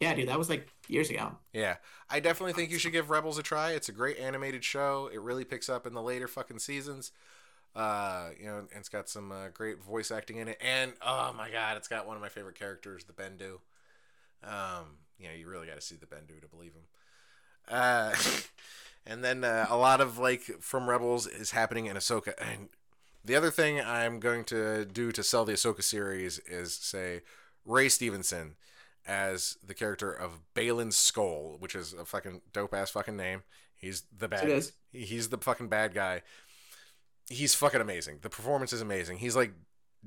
yeah, 0.00 0.14
dude, 0.14 0.28
that 0.28 0.38
was 0.38 0.48
like 0.48 0.68
years 0.86 1.10
ago. 1.10 1.32
Yeah, 1.52 1.76
I 2.08 2.20
definitely 2.20 2.52
think 2.52 2.70
you 2.70 2.78
should 2.78 2.92
give 2.92 3.10
Rebels 3.10 3.38
a 3.38 3.42
try. 3.42 3.72
It's 3.72 3.88
a 3.88 3.92
great 3.92 4.18
animated 4.18 4.64
show. 4.64 5.10
It 5.12 5.20
really 5.20 5.44
picks 5.44 5.68
up 5.68 5.86
in 5.86 5.94
the 5.94 6.02
later 6.02 6.28
fucking 6.28 6.60
seasons. 6.60 7.12
Uh, 7.74 8.30
you 8.38 8.46
know, 8.46 8.58
and 8.58 8.68
it's 8.76 8.88
got 8.88 9.08
some 9.08 9.30
uh, 9.30 9.48
great 9.52 9.82
voice 9.82 10.10
acting 10.10 10.38
in 10.38 10.48
it, 10.48 10.58
and 10.60 10.92
oh 11.00 11.32
my 11.36 11.50
god, 11.50 11.76
it's 11.76 11.88
got 11.88 12.06
one 12.06 12.16
of 12.16 12.22
my 12.22 12.28
favorite 12.28 12.58
characters, 12.58 13.04
the 13.04 13.12
Bendu. 13.12 13.58
Um, 14.42 14.96
you 15.18 15.28
know, 15.28 15.34
you 15.34 15.48
really 15.48 15.66
got 15.66 15.76
to 15.76 15.80
see 15.80 15.96
the 15.96 16.06
Bendu 16.06 16.40
to 16.40 16.48
believe 16.48 16.72
him. 16.72 16.82
Uh, 17.68 18.14
and 19.06 19.22
then 19.22 19.44
uh, 19.44 19.66
a 19.68 19.76
lot 19.76 20.00
of 20.00 20.18
like 20.18 20.42
from 20.60 20.88
Rebels 20.88 21.26
is 21.26 21.52
happening 21.52 21.86
in 21.86 21.96
Ahsoka, 21.96 22.32
and 22.38 22.68
the 23.24 23.36
other 23.36 23.50
thing 23.50 23.80
I'm 23.80 24.18
going 24.18 24.44
to 24.46 24.84
do 24.84 25.12
to 25.12 25.22
sell 25.22 25.44
the 25.44 25.52
Ahsoka 25.52 25.82
series 25.82 26.38
is 26.40 26.74
say 26.74 27.20
Ray 27.64 27.88
Stevenson 27.88 28.56
as 29.06 29.56
the 29.64 29.74
character 29.74 30.12
of 30.12 30.40
Baylan 30.54 30.88
Skoll, 30.88 31.60
which 31.60 31.74
is 31.74 31.92
a 31.92 32.04
fucking 32.04 32.42
dope 32.52 32.74
ass 32.74 32.90
fucking 32.90 33.16
name. 33.16 33.42
He's 33.76 34.02
the 34.16 34.28
bad. 34.28 34.64
He's 34.92 35.28
the 35.28 35.38
fucking 35.38 35.68
bad 35.68 35.94
guy 35.94 36.22
he's 37.28 37.54
fucking 37.54 37.80
amazing. 37.80 38.18
The 38.22 38.30
performance 38.30 38.72
is 38.72 38.80
amazing. 38.80 39.18
He's 39.18 39.36
like 39.36 39.52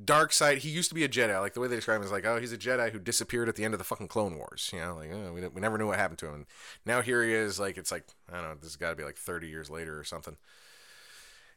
dark 0.04 0.34
side. 0.34 0.60
He 0.60 0.70
used 0.70 0.90
to 0.90 0.96
be 0.96 1.04
a 1.04 1.10
Jedi. 1.10 1.40
Like 1.40 1.54
the 1.54 1.60
way 1.60 1.68
they 1.68 1.76
describe 1.76 2.00
him 2.00 2.06
is 2.06 2.12
like, 2.12 2.26
oh, 2.26 2.40
he's 2.40 2.54
a 2.54 2.58
Jedi 2.58 2.92
who 2.92 3.00
disappeared 3.00 3.50
at 3.50 3.56
the 3.56 3.64
end 3.64 3.74
of 3.74 3.78
the 3.78 3.84
fucking 3.84 4.08
Clone 4.08 4.38
Wars. 4.38 4.70
You 4.74 4.80
know, 4.80 4.96
like 4.96 5.12
oh, 5.14 5.34
we, 5.34 5.48
we 5.48 5.62
never 5.62 5.78
knew 5.78 5.88
what 5.88 6.00
happened 6.00 6.20
to 6.20 6.28
him. 6.28 6.34
And 6.34 6.46
now 6.86 7.02
here 7.02 7.24
he 7.24 7.34
is. 7.34 7.60
Like 7.60 7.78
it's 7.78 7.92
like 7.92 8.06
I 8.30 8.36
don't 8.36 8.44
know. 8.44 8.56
This 8.56 8.72
has 8.72 8.76
got 8.76 8.92
to 8.92 8.96
be 8.96 9.04
like 9.04 9.18
thirty 9.18 9.48
years 9.48 9.70
later 9.70 9.98
or 10.00 10.04
something. 10.04 10.38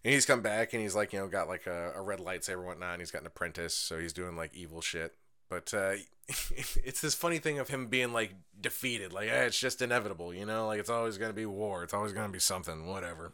And 0.04 0.12
he's 0.12 0.26
come 0.26 0.42
back 0.42 0.74
and 0.74 0.82
he's 0.82 0.94
like 0.94 1.12
you 1.14 1.18
know 1.18 1.28
got 1.28 1.48
like 1.48 1.66
a, 1.66 1.92
a 1.96 2.02
red 2.02 2.18
lightsaber 2.18 2.58
and 2.58 2.66
whatnot. 2.66 2.92
And 2.92 3.00
he's 3.00 3.10
got 3.10 3.22
an 3.22 3.26
apprentice, 3.26 3.74
so 3.74 3.98
he's 3.98 4.12
doing 4.12 4.36
like 4.36 4.54
evil 4.54 4.80
shit. 4.80 5.14
But 5.48 5.72
uh, 5.74 5.94
it's 6.28 7.00
this 7.00 7.14
funny 7.14 7.38
thing 7.38 7.58
of 7.58 7.68
him 7.68 7.86
being 7.86 8.12
like 8.12 8.34
defeated. 8.60 9.12
Like 9.12 9.28
eh, 9.28 9.44
it's 9.44 9.58
just 9.58 9.80
inevitable, 9.80 10.34
you 10.34 10.44
know. 10.44 10.66
Like 10.66 10.80
it's 10.80 10.90
always 10.90 11.18
gonna 11.18 11.32
be 11.32 11.46
war. 11.46 11.84
It's 11.84 11.94
always 11.94 12.12
gonna 12.12 12.32
be 12.32 12.38
something. 12.38 12.86
Whatever 12.86 13.32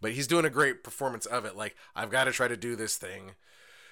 but 0.00 0.12
he's 0.12 0.26
doing 0.26 0.44
a 0.44 0.50
great 0.50 0.84
performance 0.84 1.26
of 1.26 1.44
it. 1.44 1.56
Like 1.56 1.76
I've 1.94 2.10
got 2.10 2.24
to 2.24 2.32
try 2.32 2.48
to 2.48 2.56
do 2.56 2.76
this 2.76 2.96
thing 2.96 3.32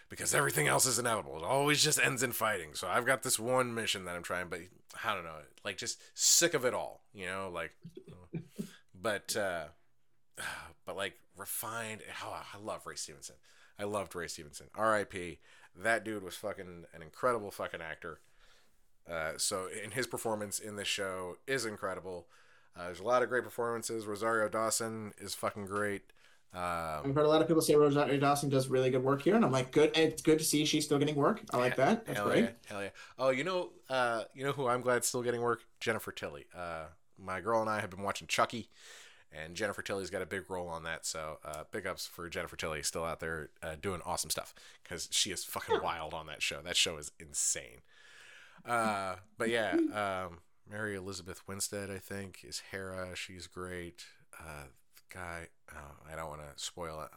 because 0.08 0.34
everything 0.34 0.68
else 0.68 0.86
is 0.86 0.98
inevitable. 0.98 1.38
It 1.38 1.44
always 1.44 1.82
just 1.82 2.00
ends 2.00 2.22
in 2.22 2.32
fighting. 2.32 2.70
So 2.74 2.88
I've 2.88 3.06
got 3.06 3.22
this 3.22 3.38
one 3.38 3.74
mission 3.74 4.04
that 4.04 4.16
I'm 4.16 4.22
trying, 4.22 4.48
but 4.48 4.60
I 5.04 5.14
don't 5.14 5.24
know, 5.24 5.36
like 5.64 5.76
just 5.76 6.00
sick 6.14 6.54
of 6.54 6.64
it 6.64 6.74
all, 6.74 7.02
you 7.12 7.26
know, 7.26 7.50
like. 7.52 7.72
but 9.00 9.36
uh, 9.36 9.64
but 10.86 10.96
like 10.96 11.14
refined. 11.36 12.00
Oh, 12.24 12.42
I 12.52 12.58
love 12.58 12.86
Ray 12.86 12.96
Stevenson. 12.96 13.36
I 13.78 13.84
loved 13.84 14.14
Ray 14.14 14.28
Stevenson. 14.28 14.66
R.I.P. 14.74 15.38
That 15.76 16.04
dude 16.04 16.22
was 16.22 16.36
fucking 16.36 16.84
an 16.94 17.02
incredible 17.02 17.50
fucking 17.50 17.80
actor. 17.80 18.20
Uh, 19.10 19.32
so 19.36 19.66
in 19.82 19.90
his 19.90 20.06
performance 20.06 20.58
in 20.58 20.76
this 20.76 20.88
show 20.88 21.36
is 21.46 21.66
incredible. 21.66 22.26
Uh, 22.76 22.86
there's 22.86 23.00
a 23.00 23.04
lot 23.04 23.22
of 23.22 23.28
great 23.28 23.44
performances. 23.44 24.06
Rosario 24.06 24.48
Dawson 24.48 25.12
is 25.18 25.34
fucking 25.34 25.66
great. 25.66 26.02
Um, 26.54 26.60
I've 27.04 27.14
heard 27.14 27.26
a 27.26 27.28
lot 27.28 27.42
of 27.42 27.48
people 27.48 27.62
say 27.62 27.74
Rosario 27.74 28.16
Dawson 28.16 28.48
does 28.48 28.68
really 28.68 28.90
good 28.90 29.02
work 29.02 29.22
here, 29.22 29.34
and 29.34 29.44
I'm 29.44 29.50
like, 29.50 29.72
good. 29.72 29.90
It's 29.96 30.22
good 30.22 30.38
to 30.38 30.44
see 30.44 30.64
she's 30.64 30.84
still 30.84 30.98
getting 30.98 31.16
work. 31.16 31.40
I 31.50 31.56
like 31.56 31.76
that. 31.76 32.06
That's 32.06 32.18
hell 32.18 32.28
great. 32.28 32.44
Yeah, 32.44 32.50
hell 32.66 32.82
yeah. 32.82 32.88
Oh, 33.18 33.30
you 33.30 33.42
know, 33.42 33.70
uh, 33.90 34.24
you 34.34 34.44
know 34.44 34.52
who 34.52 34.68
I'm 34.68 34.80
glad 34.80 35.04
still 35.04 35.22
getting 35.22 35.40
work? 35.40 35.62
Jennifer 35.80 36.12
Tilly. 36.12 36.46
Uh, 36.56 36.84
my 37.18 37.40
girl 37.40 37.60
and 37.60 37.68
I 37.68 37.80
have 37.80 37.90
been 37.90 38.02
watching 38.02 38.28
Chucky, 38.28 38.68
and 39.32 39.56
Jennifer 39.56 39.82
Tilly's 39.82 40.10
got 40.10 40.22
a 40.22 40.26
big 40.26 40.48
role 40.48 40.68
on 40.68 40.84
that. 40.84 41.04
So, 41.04 41.38
uh, 41.44 41.64
big 41.72 41.88
ups 41.88 42.06
for 42.06 42.28
Jennifer 42.28 42.56
Tilly, 42.56 42.84
still 42.84 43.04
out 43.04 43.18
there 43.18 43.50
uh, 43.60 43.74
doing 43.80 44.00
awesome 44.04 44.30
stuff 44.30 44.54
because 44.84 45.08
she 45.10 45.32
is 45.32 45.44
fucking 45.44 45.80
wild 45.82 46.14
on 46.14 46.26
that 46.26 46.40
show. 46.40 46.60
That 46.62 46.76
show 46.76 46.98
is 46.98 47.10
insane. 47.18 47.80
Uh, 48.64 49.16
but 49.38 49.50
yeah, 49.50 49.72
um, 49.92 50.38
Mary 50.70 50.96
Elizabeth 50.96 51.42
Winstead, 51.46 51.90
I 51.90 51.98
think, 51.98 52.40
is 52.42 52.62
Hera. 52.70 53.14
She's 53.14 53.46
great. 53.46 54.04
Uh, 54.38 54.64
guy, 55.12 55.48
oh, 55.72 56.10
I 56.10 56.16
don't 56.16 56.28
want 56.28 56.40
to 56.40 56.62
spoil 56.62 57.02
it. 57.02 57.10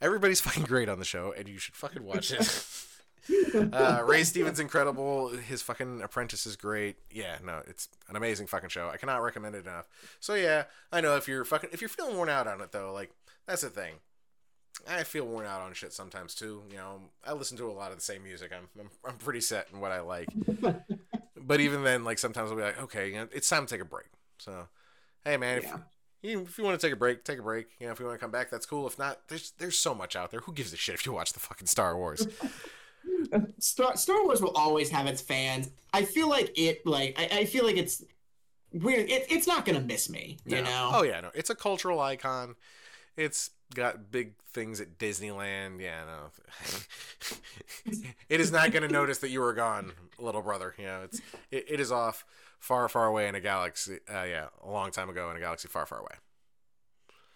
Everybody's 0.00 0.40
fucking 0.42 0.64
great 0.64 0.88
on 0.88 0.98
the 0.98 1.04
show, 1.04 1.32
and 1.36 1.48
you 1.48 1.58
should 1.58 1.76
fucking 1.76 2.02
watch 2.02 2.32
it. 2.32 2.74
uh, 3.72 4.02
Ray 4.04 4.24
Stevens 4.24 4.60
incredible. 4.60 5.28
His 5.28 5.62
fucking 5.62 6.02
apprentice 6.02 6.46
is 6.46 6.56
great. 6.56 6.96
Yeah, 7.10 7.38
no, 7.44 7.62
it's 7.66 7.88
an 8.08 8.16
amazing 8.16 8.46
fucking 8.46 8.70
show. 8.70 8.88
I 8.88 8.96
cannot 8.96 9.22
recommend 9.22 9.54
it 9.54 9.66
enough. 9.66 9.86
So 10.20 10.34
yeah, 10.34 10.64
I 10.92 11.00
know 11.00 11.16
if 11.16 11.28
you're 11.28 11.44
fucking 11.44 11.70
if 11.72 11.80
you're 11.80 11.88
feeling 11.88 12.16
worn 12.16 12.28
out 12.28 12.46
on 12.46 12.60
it 12.60 12.72
though, 12.72 12.92
like 12.92 13.10
that's 13.46 13.62
the 13.62 13.70
thing. 13.70 13.94
I 14.88 15.02
feel 15.02 15.26
worn 15.26 15.44
out 15.44 15.60
on 15.60 15.72
shit 15.72 15.92
sometimes 15.92 16.34
too. 16.34 16.62
You 16.70 16.76
know, 16.76 17.00
I 17.26 17.32
listen 17.32 17.56
to 17.58 17.70
a 17.70 17.72
lot 17.72 17.90
of 17.90 17.98
the 17.98 18.04
same 18.04 18.22
music. 18.22 18.52
I'm 18.52 18.68
I'm, 18.80 18.90
I'm 19.04 19.16
pretty 19.16 19.40
set 19.40 19.68
in 19.72 19.80
what 19.80 19.92
I 19.92 20.00
like 20.00 20.28
but 21.48 21.60
even 21.60 21.82
then, 21.82 22.04
like 22.04 22.18
sometimes 22.18 22.50
I'll 22.50 22.56
be 22.56 22.62
like, 22.62 22.80
okay, 22.82 23.08
you 23.08 23.14
know, 23.14 23.28
it's 23.32 23.48
time 23.48 23.66
to 23.66 23.74
take 23.74 23.80
a 23.80 23.86
break. 23.86 24.06
So, 24.38 24.68
hey 25.24 25.38
man, 25.38 25.58
if 25.58 25.64
yeah. 25.64 25.78
you, 26.22 26.42
if 26.42 26.58
you 26.58 26.64
want 26.64 26.78
to 26.78 26.86
take 26.86 26.92
a 26.92 26.96
break, 26.96 27.24
take 27.24 27.38
a 27.38 27.42
break. 27.42 27.68
You 27.80 27.86
know, 27.86 27.92
if 27.92 27.98
you 27.98 28.06
want 28.06 28.18
to 28.18 28.22
come 28.22 28.30
back, 28.30 28.50
that's 28.50 28.66
cool. 28.66 28.86
If 28.86 28.98
not, 28.98 29.26
there's 29.28 29.52
there's 29.58 29.78
so 29.78 29.94
much 29.94 30.14
out 30.14 30.30
there. 30.30 30.40
Who 30.40 30.52
gives 30.52 30.72
a 30.72 30.76
shit 30.76 30.94
if 30.94 31.06
you 31.06 31.12
watch 31.12 31.32
the 31.32 31.40
fucking 31.40 31.66
Star 31.66 31.96
Wars? 31.96 32.28
Star 33.58 33.96
Star 33.96 34.24
Wars 34.24 34.42
will 34.42 34.54
always 34.54 34.90
have 34.90 35.06
its 35.06 35.22
fans. 35.22 35.70
I 35.94 36.04
feel 36.04 36.28
like 36.28 36.52
it 36.56 36.86
like 36.86 37.18
I, 37.18 37.40
I 37.40 37.44
feel 37.46 37.64
like 37.64 37.78
it's 37.78 38.04
weird. 38.72 39.08
It, 39.08 39.26
it's 39.30 39.46
not 39.46 39.64
gonna 39.64 39.80
miss 39.80 40.10
me. 40.10 40.36
You 40.44 40.56
no. 40.56 40.64
know? 40.64 40.90
Oh 40.92 41.02
yeah, 41.02 41.20
no. 41.20 41.30
It's 41.34 41.50
a 41.50 41.54
cultural 41.54 41.98
icon. 42.00 42.56
It's 43.16 43.50
got 43.74 44.10
big 44.10 44.34
things 44.52 44.80
at 44.80 44.98
Disneyland. 44.98 45.80
Yeah, 45.80 46.04
no. 46.04 47.92
it 48.28 48.40
is 48.40 48.50
not 48.50 48.72
going 48.72 48.82
to 48.82 48.92
notice 48.92 49.18
that 49.18 49.30
you 49.30 49.40
were 49.40 49.52
gone, 49.52 49.92
little 50.18 50.42
brother. 50.42 50.74
You 50.78 50.84
know, 50.84 51.00
it's 51.04 51.20
it, 51.50 51.66
it 51.68 51.80
is 51.80 51.92
off 51.92 52.24
far, 52.58 52.88
far 52.88 53.06
away 53.06 53.28
in 53.28 53.34
a 53.34 53.40
galaxy. 53.40 53.98
Uh, 54.12 54.24
yeah, 54.24 54.46
a 54.64 54.70
long 54.70 54.90
time 54.90 55.08
ago 55.10 55.30
in 55.30 55.36
a 55.36 55.40
galaxy 55.40 55.68
far, 55.68 55.86
far 55.86 56.00
away. 56.00 56.14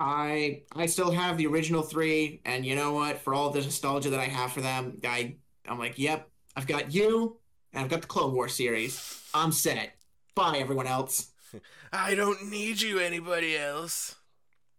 I 0.00 0.62
I 0.74 0.86
still 0.86 1.12
have 1.12 1.38
the 1.38 1.46
original 1.46 1.82
three, 1.82 2.40
and 2.44 2.66
you 2.66 2.74
know 2.74 2.92
what? 2.92 3.20
For 3.20 3.34
all 3.34 3.50
the 3.50 3.60
nostalgia 3.60 4.10
that 4.10 4.20
I 4.20 4.24
have 4.24 4.52
for 4.52 4.60
them, 4.60 4.98
I 5.04 5.36
I'm 5.66 5.78
like, 5.78 5.98
yep, 5.98 6.28
I've 6.56 6.66
got 6.66 6.92
you, 6.92 7.38
and 7.72 7.84
I've 7.84 7.90
got 7.90 8.00
the 8.02 8.08
Clone 8.08 8.34
War 8.34 8.48
series. 8.48 9.22
I'm 9.32 9.52
set. 9.52 9.94
Bye, 10.34 10.58
everyone 10.58 10.86
else. 10.86 11.30
I 11.92 12.14
don't 12.14 12.50
need 12.50 12.80
you, 12.80 12.98
anybody 12.98 13.56
else. 13.56 14.16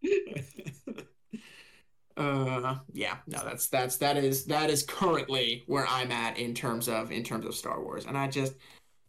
Uh, 2.16 2.76
yeah, 2.92 3.18
no, 3.28 3.40
that's 3.44 3.68
that's 3.68 3.98
that 3.98 4.18
is 4.18 4.46
that 4.46 4.70
is 4.70 4.84
currently 4.84 5.64
where 5.68 5.88
I'm 5.88 6.12
at 6.12 6.38
in 6.38 6.54
terms 6.54 6.88
of 6.88 7.12
in 7.12 7.24
terms 7.24 7.46
of 7.46 7.56
Star 7.56 7.82
Wars, 7.82 8.06
and 8.06 8.18
I 8.18 8.28
just 8.28 8.54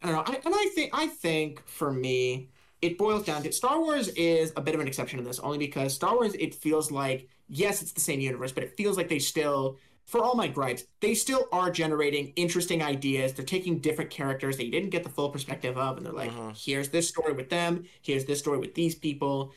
I 0.02 0.10
don't 0.10 0.16
know, 0.16 0.34
I, 0.34 0.40
and 0.44 0.54
I 0.54 0.70
think 0.74 0.90
I 0.94 1.06
think 1.08 1.66
for 1.66 1.92
me 1.92 2.48
it 2.82 2.98
boils 2.98 3.24
down 3.24 3.42
to 3.42 3.52
Star 3.52 3.78
Wars 3.80 4.08
is 4.08 4.52
a 4.56 4.60
bit 4.60 4.74
of 4.74 4.80
an 4.80 4.86
exception 4.88 5.18
to 5.18 5.24
this 5.24 5.38
only 5.38 5.58
because 5.58 5.92
Star 5.94 6.14
Wars 6.14 6.34
it 6.34 6.54
feels 6.54 6.90
like 6.90 7.28
yes 7.48 7.82
it's 7.82 7.92
the 7.92 8.00
same 8.00 8.20
universe, 8.20 8.52
but 8.52 8.62
it 8.64 8.74
feels 8.76 8.96
like 8.96 9.08
they 9.08 9.18
still 9.18 9.78
for 10.06 10.22
all 10.22 10.34
my 10.34 10.46
gripes, 10.46 10.84
they 11.00 11.14
still 11.14 11.48
are 11.50 11.70
generating 11.70 12.32
interesting 12.36 12.82
ideas. 12.82 13.32
They're 13.32 13.44
taking 13.44 13.78
different 13.78 14.10
characters 14.10 14.58
that 14.58 14.66
you 14.66 14.70
didn't 14.70 14.90
get 14.90 15.02
the 15.02 15.08
full 15.08 15.30
perspective 15.30 15.78
of, 15.78 15.96
and 15.96 16.04
they're 16.04 16.12
like, 16.12 16.30
Mhm. 16.30 16.54
here's 16.62 16.90
this 16.90 17.08
story 17.08 17.32
with 17.32 17.48
them, 17.48 17.84
here's 18.02 18.26
this 18.26 18.38
story 18.38 18.58
with 18.58 18.74
these 18.74 18.94
people. 18.94 19.52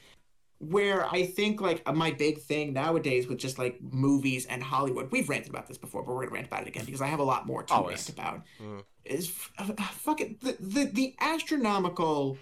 Where 0.60 1.06
I 1.06 1.26
think 1.26 1.62
like 1.62 1.88
my 1.94 2.12
big 2.12 2.40
thing 2.40 2.74
nowadays 2.74 3.28
with 3.28 3.38
just 3.38 3.60
like 3.60 3.80
movies 3.82 4.46
and 4.48 4.64
Hollywood, 4.64 5.12
we've 5.12 5.30
ranted 5.30 5.50
about 5.52 5.68
this 5.68 5.78
before, 5.78 6.02
but 6.04 6.14
we're 6.16 6.22
gonna 6.22 6.32
rant 6.34 6.48
about 6.48 6.64
it 6.64 6.68
again 6.68 6.84
because 6.86 7.02
I 7.02 7.08
have 7.08 7.20
a 7.20 7.24
lot 7.24 7.46
more 7.46 7.62
to 7.64 7.74
Always. 7.74 7.98
rant 7.98 8.10
about. 8.10 8.42
Mhm. 8.60 8.84
Is 9.06 9.28
f- 9.28 9.52
uh, 9.60 9.74
fucking 9.84 10.38
the, 10.42 10.58
the 10.60 10.86
the 10.86 11.16
astronomical 11.20 12.38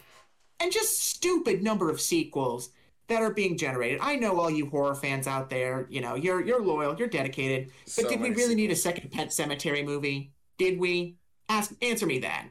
and 0.60 0.72
just 0.72 1.00
stupid 1.04 1.62
number 1.62 1.90
of 1.90 2.00
sequels 2.00 2.70
that 3.08 3.22
are 3.22 3.32
being 3.34 3.58
generated. 3.58 4.00
I 4.02 4.16
know 4.16 4.40
all 4.40 4.50
you 4.50 4.68
horror 4.68 4.96
fans 4.96 5.28
out 5.28 5.50
there, 5.50 5.86
you 5.90 6.00
know, 6.02 6.16
you're 6.16 6.44
you're 6.46 6.64
loyal, 6.64 6.96
you're 6.98 7.08
dedicated, 7.10 7.72
but 7.84 7.92
So 7.92 8.10
did 8.10 8.22
we 8.22 8.30
really 8.32 8.56
need 8.56 8.72
a 8.72 8.76
second 8.76 9.12
Pet 9.12 9.28
Sematary 9.30 9.84
movie? 9.86 10.32
Did 10.58 10.80
we? 10.80 11.18
Ask 11.50 11.74
answer 11.82 12.06
me 12.08 12.20
that. 12.20 12.48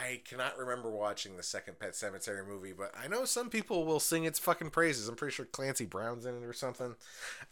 I 0.00 0.20
cannot 0.24 0.58
remember 0.58 0.90
watching 0.90 1.36
the 1.36 1.42
second 1.42 1.78
Pet 1.78 1.92
Sematary 1.92 2.46
movie, 2.46 2.72
but 2.72 2.92
I 3.02 3.08
know 3.08 3.24
some 3.24 3.48
people 3.48 3.84
will 3.86 4.00
sing 4.00 4.24
its 4.24 4.38
fucking 4.38 4.70
praises. 4.70 5.08
I'm 5.08 5.16
pretty 5.16 5.34
sure 5.34 5.46
Clancy 5.46 5.86
Brown's 5.86 6.26
in 6.26 6.36
it 6.36 6.44
or 6.44 6.52
something. 6.52 6.94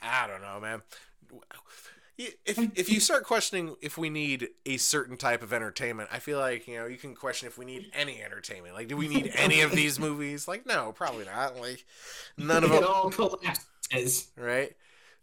I 0.03 0.27
don't 0.27 0.42
know, 0.42 0.61
man. 0.61 0.83
If 2.18 2.59
if 2.79 2.88
you 2.88 2.99
start 3.01 3.25
questioning 3.25 3.77
if 3.83 3.99
we 3.99 4.09
need 4.09 4.49
a 4.64 4.79
certain 4.79 5.18
type 5.18 5.42
of 5.42 5.53
entertainment, 5.53 6.09
I 6.11 6.18
feel 6.18 6.38
like 6.38 6.66
you 6.66 6.77
know 6.79 6.87
you 6.87 6.96
can 6.96 7.14
question 7.14 7.46
if 7.46 7.59
we 7.59 7.66
need 7.66 7.90
any 7.92 8.22
entertainment. 8.22 8.75
Like, 8.75 8.88
do 8.88 8.96
we 8.96 9.07
need 9.07 9.33
any 9.37 9.61
of 9.61 9.70
these 9.70 9.99
movies? 9.99 10.49
Like, 10.49 10.66
no, 10.66 10.92
probably 10.92 11.27
not. 11.27 11.59
Like, 11.61 11.85
none 12.38 12.64
of 12.64 12.72
it 12.72 12.81
them, 12.81 12.88
all 12.88 13.11
collapses. 13.11 14.29
right? 14.37 14.75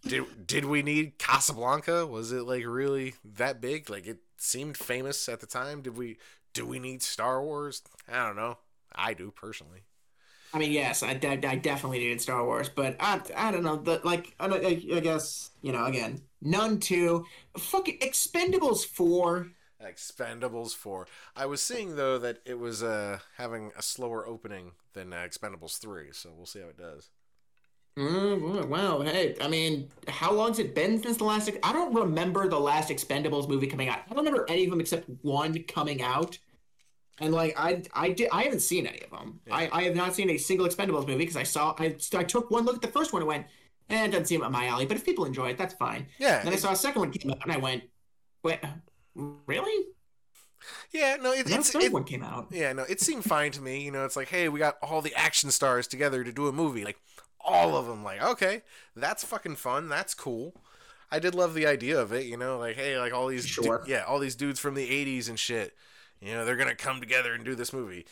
Did 0.03 0.45
did 0.45 0.65
we 0.65 0.83
need 0.83 1.17
Casablanca? 1.17 2.05
Was 2.05 2.31
it 2.31 2.43
like 2.43 2.63
really 2.65 3.15
that 3.23 3.59
big? 3.59 3.89
Like, 3.89 4.05
it 4.05 4.19
seemed 4.37 4.77
famous 4.77 5.27
at 5.27 5.39
the 5.39 5.47
time. 5.47 5.81
Did 5.81 5.97
we 5.97 6.17
do 6.53 6.65
we 6.65 6.79
need 6.79 7.01
Star 7.01 7.43
Wars? 7.43 7.81
I 8.11 8.25
don't 8.25 8.35
know. 8.35 8.57
I 8.95 9.13
do 9.13 9.31
personally. 9.31 9.83
I 10.53 10.59
mean, 10.59 10.71
yes, 10.71 11.01
I, 11.01 11.15
de- 11.15 11.47
I 11.47 11.55
definitely 11.55 11.99
needed 11.99 12.21
Star 12.21 12.45
Wars, 12.45 12.69
but 12.69 12.95
I, 12.99 13.19
I 13.35 13.51
don't 13.51 13.63
know. 13.63 13.77
The, 13.77 14.01
like, 14.03 14.35
I, 14.39 14.45
I, 14.47 14.95
I 14.95 14.99
guess, 14.99 15.49
you 15.63 15.71
know, 15.71 15.85
again, 15.85 16.21
none 16.41 16.79
two. 16.79 17.25
Fucking 17.57 17.97
Expendables 17.99 18.85
4. 18.85 19.47
Expendables 19.83 20.75
4. 20.75 21.07
I 21.35 21.45
was 21.47 21.61
seeing 21.61 21.95
though 21.95 22.17
that 22.19 22.37
it 22.45 22.57
was 22.57 22.81
uh 22.83 23.19
having 23.37 23.71
a 23.77 23.81
slower 23.81 24.25
opening 24.25 24.71
than 24.93 25.11
uh, 25.11 25.17
Expendables 25.17 25.77
3, 25.79 26.09
so 26.11 26.29
we'll 26.35 26.45
see 26.45 26.59
how 26.61 26.67
it 26.67 26.77
does. 26.77 27.09
Mm, 27.97 28.67
wow, 28.69 29.01
hey, 29.01 29.35
I 29.39 29.47
mean, 29.47 29.89
how 30.07 30.31
long's 30.31 30.57
it 30.57 30.73
been 30.73 31.01
since 31.01 31.17
the 31.17 31.25
last? 31.25 31.49
I 31.61 31.71
don't 31.71 31.93
remember 31.93 32.47
the 32.47 32.59
last 32.59 32.89
Expendables 32.89 33.47
movie 33.47 33.67
coming 33.67 33.87
out. 33.87 33.99
I 34.09 34.13
don't 34.13 34.25
remember 34.25 34.45
any 34.49 34.63
of 34.63 34.71
them 34.71 34.79
except 34.79 35.07
one 35.21 35.61
coming 35.63 36.01
out. 36.01 36.37
And 37.19 37.31
like 37.31 37.53
I, 37.55 37.83
I 37.93 38.09
did, 38.09 38.29
I 38.31 38.43
haven't 38.43 38.61
seen 38.61 38.87
any 38.87 39.01
of 39.01 39.11
them. 39.11 39.39
Yeah. 39.45 39.55
I, 39.55 39.69
I 39.71 39.83
have 39.83 39.95
not 39.95 40.15
seen 40.15 40.31
a 40.31 40.37
single 40.37 40.67
Expendables 40.67 41.07
movie 41.07 41.19
because 41.19 41.37
I 41.37 41.43
saw, 41.43 41.75
I, 41.77 41.95
I 42.15 42.23
took 42.23 42.49
one 42.49 42.65
look 42.65 42.75
at 42.75 42.81
the 42.81 42.87
first 42.87 43.13
one 43.13 43.21
and 43.21 43.27
went, 43.27 43.45
eh, 43.91 44.05
it 44.05 44.07
doesn't 44.11 44.25
seem 44.25 44.41
up 44.41 44.51
my 44.51 44.65
alley. 44.65 44.87
But 44.87 44.97
if 44.97 45.05
people 45.05 45.25
enjoy 45.25 45.49
it, 45.49 45.57
that's 45.59 45.75
fine. 45.75 46.07
Yeah. 46.17 46.39
And 46.39 46.47
then 46.47 46.53
I 46.53 46.57
saw 46.57 46.71
a 46.71 46.75
second 46.75 46.99
one 46.99 47.11
came 47.11 47.29
out 47.29 47.43
and 47.43 47.51
I 47.51 47.57
went, 47.57 47.83
wait, 48.41 48.59
really? 49.15 49.85
yeah, 50.91 51.17
no, 51.21 51.31
it, 51.31 51.49
it's 51.49 51.75
it, 51.75 51.93
one 51.93 52.03
came 52.03 52.23
out. 52.23 52.47
Yeah, 52.49 52.73
no, 52.73 52.83
it 52.89 52.99
seemed 53.01 53.23
fine 53.23 53.51
to 53.51 53.61
me. 53.61 53.83
You 53.83 53.91
know, 53.91 54.05
it's 54.05 54.15
like, 54.15 54.29
hey, 54.29 54.49
we 54.49 54.57
got 54.57 54.77
all 54.81 55.01
the 55.01 55.13
action 55.15 55.51
stars 55.51 55.87
together 55.87 56.23
to 56.23 56.31
do 56.31 56.47
a 56.47 56.51
movie. 56.51 56.83
Like, 56.83 56.97
all 57.43 57.75
of 57.75 57.85
them. 57.87 58.03
Like, 58.03 58.21
okay, 58.21 58.61
that's 58.95 59.23
fucking 59.23 59.55
fun. 59.55 59.89
That's 59.89 60.13
cool. 60.13 60.53
I 61.11 61.19
did 61.19 61.35
love 61.35 61.53
the 61.53 61.67
idea 61.67 61.99
of 61.99 62.11
it. 62.11 62.25
You 62.25 62.37
know, 62.37 62.57
like, 62.57 62.75
hey, 62.75 62.97
like 62.97 63.13
all 63.13 63.27
these, 63.27 63.55
du- 63.55 63.83
yeah, 63.85 64.03
all 64.07 64.19
these 64.19 64.35
dudes 64.35 64.59
from 64.59 64.75
the 64.75 64.87
'80s 64.87 65.29
and 65.29 65.37
shit. 65.37 65.75
You 66.21 66.33
know, 66.33 66.45
they're 66.45 66.55
gonna 66.55 66.75
come 66.75 66.99
together 66.99 67.33
and 67.33 67.43
do 67.43 67.55
this 67.55 67.73
movie. 67.73 68.05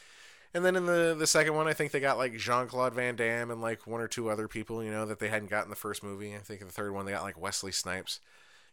And 0.54 0.66
then 0.66 0.76
in 0.76 0.86
the 0.86 1.16
the 1.18 1.28
second 1.28 1.56
one, 1.56 1.68
I 1.68 1.74
think 1.74 1.92
they 1.92 2.00
got 2.00 2.18
like 2.18 2.38
Jean 2.38 2.68
Claude 2.68 2.94
Van 2.94 3.16
Damme 3.16 3.52
and 3.52 3.62
like 3.62 3.88
one 3.88 4.02
or 4.02 4.08
two 4.08 4.30
other 4.30 4.48
people. 4.48 4.84
You 4.84 4.92
know, 4.92 5.06
that 5.06 5.20
they 5.20 5.30
hadn't 5.30 5.50
gotten 5.50 5.70
the 5.70 5.76
first 5.76 6.04
movie. 6.04 6.36
I 6.36 6.40
think 6.40 6.62
in 6.62 6.68
the 6.68 6.74
third 6.74 6.94
one 6.94 7.06
they 7.06 7.14
got 7.14 7.24
like 7.24 7.40
Wesley 7.40 7.72
Snipes. 7.72 8.20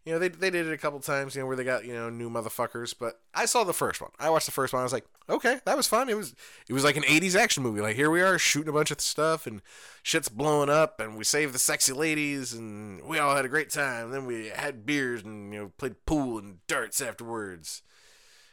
You 0.08 0.14
know, 0.14 0.20
they, 0.20 0.28
they 0.28 0.48
did 0.48 0.66
it 0.66 0.72
a 0.72 0.78
couple 0.78 1.00
times, 1.00 1.34
you 1.34 1.42
know, 1.42 1.46
where 1.46 1.54
they 1.54 1.64
got, 1.64 1.84
you 1.84 1.92
know, 1.92 2.08
new 2.08 2.30
motherfuckers. 2.30 2.94
But 2.98 3.20
I 3.34 3.44
saw 3.44 3.62
the 3.62 3.74
first 3.74 4.00
one. 4.00 4.10
I 4.18 4.30
watched 4.30 4.46
the 4.46 4.52
first 4.52 4.72
one. 4.72 4.80
I 4.80 4.82
was 4.82 4.92
like, 4.94 5.04
okay, 5.28 5.60
that 5.66 5.76
was 5.76 5.86
fun. 5.86 6.08
It 6.08 6.16
was 6.16 6.34
it 6.66 6.72
was 6.72 6.82
like 6.82 6.96
an 6.96 7.02
80s 7.02 7.34
action 7.34 7.62
movie. 7.62 7.82
Like, 7.82 7.94
here 7.94 8.10
we 8.10 8.22
are 8.22 8.38
shooting 8.38 8.70
a 8.70 8.72
bunch 8.72 8.90
of 8.90 9.02
stuff 9.02 9.46
and 9.46 9.60
shit's 10.02 10.30
blowing 10.30 10.70
up 10.70 10.98
and 10.98 11.18
we 11.18 11.24
saved 11.24 11.52
the 11.52 11.58
sexy 11.58 11.92
ladies 11.92 12.54
and 12.54 13.02
we 13.04 13.18
all 13.18 13.36
had 13.36 13.44
a 13.44 13.50
great 13.50 13.68
time. 13.68 14.10
then 14.10 14.24
we 14.24 14.46
had 14.46 14.86
beers 14.86 15.22
and, 15.24 15.52
you 15.52 15.60
know, 15.60 15.72
played 15.76 16.06
pool 16.06 16.38
and 16.38 16.66
darts 16.66 17.02
afterwards. 17.02 17.82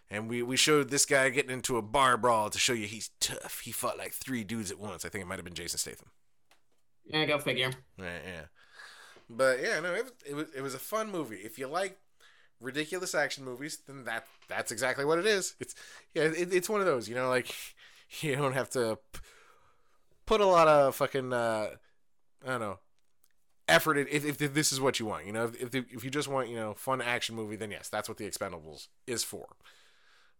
And 0.10 0.30
we, 0.30 0.44
we 0.44 0.58
showed 0.58 0.89
this 0.89 1.06
guy 1.06 1.30
getting 1.30 1.52
into 1.52 1.78
a 1.78 1.82
bar 1.82 2.18
brawl 2.18 2.50
to 2.50 2.60
show 2.60 2.74
you 2.74 2.86
he's 2.86 3.12
tough. 3.22 3.62
He 3.63 3.72
fought 3.72 3.98
like 3.98 4.12
three 4.12 4.44
dudes 4.44 4.72
at 4.72 4.78
once. 4.78 5.06
I 5.06 5.10
think 5.10 5.22
it 5.22 5.28
might 5.28 5.38
have 5.38 5.46
been 5.46 5.54
Jason 5.54 5.80
Statham. 5.80 6.10
Yeah, 7.06 7.24
go 7.24 7.39
figure. 7.39 7.72
Yeah, 7.98 8.20
yeah. 8.26 8.41
But 9.30 9.62
yeah, 9.62 9.80
no, 9.80 9.94
it 9.94 10.12
it 10.26 10.36
was 10.36 10.48
it 10.56 10.62
was 10.62 10.74
a 10.74 10.80
fun 10.80 11.12
movie. 11.12 11.38
If 11.38 11.58
you 11.58 11.68
like 11.68 11.98
ridiculous 12.62 13.16
action 13.16 13.44
movies, 13.44 13.80
then 13.88 14.04
that 14.06 14.26
that's 14.48 14.72
exactly 14.72 15.06
what 15.06 15.20
it 15.20 15.26
is. 15.26 15.56
It's 15.60 15.76
yeah, 16.14 16.24
it, 16.24 16.54
it's 16.54 16.70
one 16.70 16.80
of 16.80 16.86
those. 16.86 17.10
You 17.10 17.16
know, 17.16 17.30
like 17.30 17.54
you 18.22 18.36
don't 18.36 18.54
have 18.54 18.70
to 18.72 19.00
put 20.26 20.42
a 20.42 20.46
lot 20.46 20.68
of 20.68 20.96
fucking 20.96 21.34
uh, 21.34 21.70
I 22.44 22.48
don't 22.48 22.60
know 22.60 22.80
effort 23.68 23.98
in, 23.98 24.08
if, 24.10 24.42
if 24.42 24.54
this 24.54 24.72
is 24.72 24.80
what 24.80 25.00
you 25.00 25.06
want. 25.06 25.26
You 25.26 25.34
know, 25.34 25.46
if 25.46 25.76
if, 25.76 25.86
if 25.92 26.04
you 26.04 26.10
just 26.10 26.28
want 26.28 26.50
you 26.50 26.56
know 26.56 26.74
fun 26.74 27.02
action 27.02 27.36
movie, 27.36 27.56
then 27.56 27.72
yes, 27.72 27.90
that's 27.90 28.10
what 28.10 28.18
the 28.18 28.30
Expendables 28.30 28.88
is 29.08 29.24
for. 29.24 29.48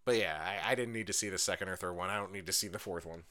But 0.06 0.18
yeah, 0.18 0.38
I, 0.40 0.72
I 0.72 0.76
didn't 0.76 0.94
need 0.94 1.08
to 1.08 1.14
see 1.14 1.30
the 1.30 1.38
second 1.38 1.70
or 1.70 1.76
third 1.76 1.94
one. 1.94 2.10
I 2.10 2.18
don't 2.18 2.32
need 2.32 2.46
to 2.46 2.54
see 2.54 2.68
the 2.68 2.80
fourth 2.80 3.06
one. 3.06 3.24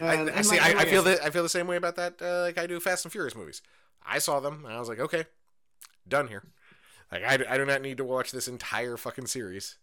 I, 0.00 0.04
Uh, 0.04 0.08
I 0.08 0.30
and 0.30 0.46
see. 0.46 0.58
like- 0.58 0.76
I, 0.76 0.80
I 0.82 0.84
feel 0.84 1.02
that. 1.04 1.22
I 1.22 1.30
feel 1.30 1.42
the 1.42 1.48
same 1.48 1.66
way 1.66 1.76
about 1.76 1.96
that. 1.96 2.20
Uh, 2.20 2.42
like 2.42 2.58
I 2.58 2.66
do 2.66 2.78
Fast 2.80 3.04
and 3.04 3.12
Furious 3.12 3.34
movies. 3.34 3.62
I 4.04 4.18
saw 4.18 4.40
them. 4.40 4.64
And 4.64 4.74
I 4.74 4.78
was 4.78 4.88
like, 4.88 5.00
okay, 5.00 5.24
done 6.06 6.28
here. 6.28 6.44
Like 7.12 7.22
I, 7.24 7.54
I 7.54 7.56
do 7.56 7.64
not 7.64 7.82
need 7.82 7.96
to 7.98 8.04
watch 8.04 8.32
this 8.32 8.48
entire 8.48 8.96
fucking 8.96 9.26
series. 9.26 9.76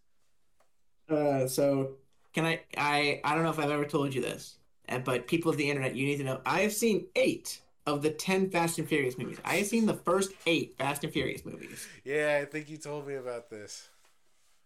Uh, 1.08 1.46
so 1.46 1.92
can 2.32 2.44
I? 2.44 2.60
I 2.76 3.20
I 3.24 3.34
don't 3.34 3.44
know 3.44 3.50
if 3.50 3.58
I've 3.58 3.70
ever 3.70 3.84
told 3.84 4.14
you 4.14 4.20
this, 4.22 4.56
uh, 4.88 4.98
but 4.98 5.26
people 5.26 5.50
of 5.50 5.56
the 5.56 5.68
internet, 5.68 5.94
you 5.94 6.06
need 6.06 6.16
to 6.18 6.24
know. 6.24 6.40
I 6.46 6.60
have 6.60 6.72
seen 6.72 7.06
eight 7.16 7.60
of 7.86 8.02
the 8.02 8.10
ten 8.10 8.50
Fast 8.50 8.78
and 8.78 8.88
Furious 8.88 9.18
movies. 9.18 9.38
I 9.44 9.56
have 9.56 9.66
seen 9.66 9.84
the 9.86 9.94
first 9.94 10.32
eight 10.46 10.74
Fast 10.78 11.04
and 11.04 11.12
Furious 11.12 11.44
movies, 11.44 11.86
Yeah, 12.04 12.38
I 12.40 12.46
think 12.46 12.70
you 12.70 12.76
told 12.78 13.06
me 13.06 13.14
about 13.14 13.50
this. 13.50 13.88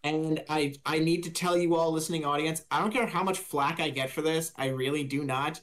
And 0.04 0.42
I 0.48 0.74
I 0.84 0.98
need 0.98 1.24
to 1.24 1.30
tell 1.30 1.56
you 1.56 1.74
all, 1.74 1.92
listening 1.92 2.24
audience, 2.24 2.64
I 2.70 2.80
don't 2.80 2.92
care 2.92 3.06
how 3.06 3.22
much 3.22 3.38
flack 3.38 3.80
I 3.80 3.90
get 3.90 4.10
for 4.10 4.22
this. 4.22 4.52
I 4.56 4.68
really 4.68 5.04
do 5.04 5.24
not. 5.24 5.60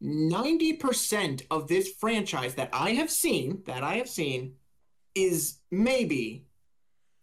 Ninety 0.00 0.74
percent 0.74 1.42
of 1.50 1.68
this 1.68 1.88
franchise 1.88 2.54
that 2.54 2.70
I 2.72 2.92
have 2.92 3.10
seen, 3.10 3.62
that 3.66 3.82
I 3.82 3.94
have 3.96 4.08
seen, 4.08 4.54
is 5.14 5.58
maybe 5.70 6.46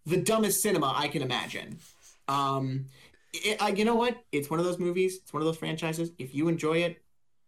the 0.06 0.18
dumbest 0.18 0.62
cinema 0.62 0.94
I 0.96 1.08
can 1.08 1.22
imagine. 1.22 1.80
Um, 2.28 2.86
it, 3.34 3.62
I, 3.62 3.70
you 3.70 3.86
know 3.86 3.96
what? 3.96 4.18
It's 4.32 4.50
one 4.50 4.60
of 4.60 4.66
those 4.66 4.80
movies. 4.80 5.18
It's 5.22 5.34
one 5.34 5.42
of 5.42 5.46
those 5.46 5.58
franchises. 5.58 6.12
If 6.18 6.36
you 6.36 6.48
enjoy 6.48 6.80
it, 6.80 7.02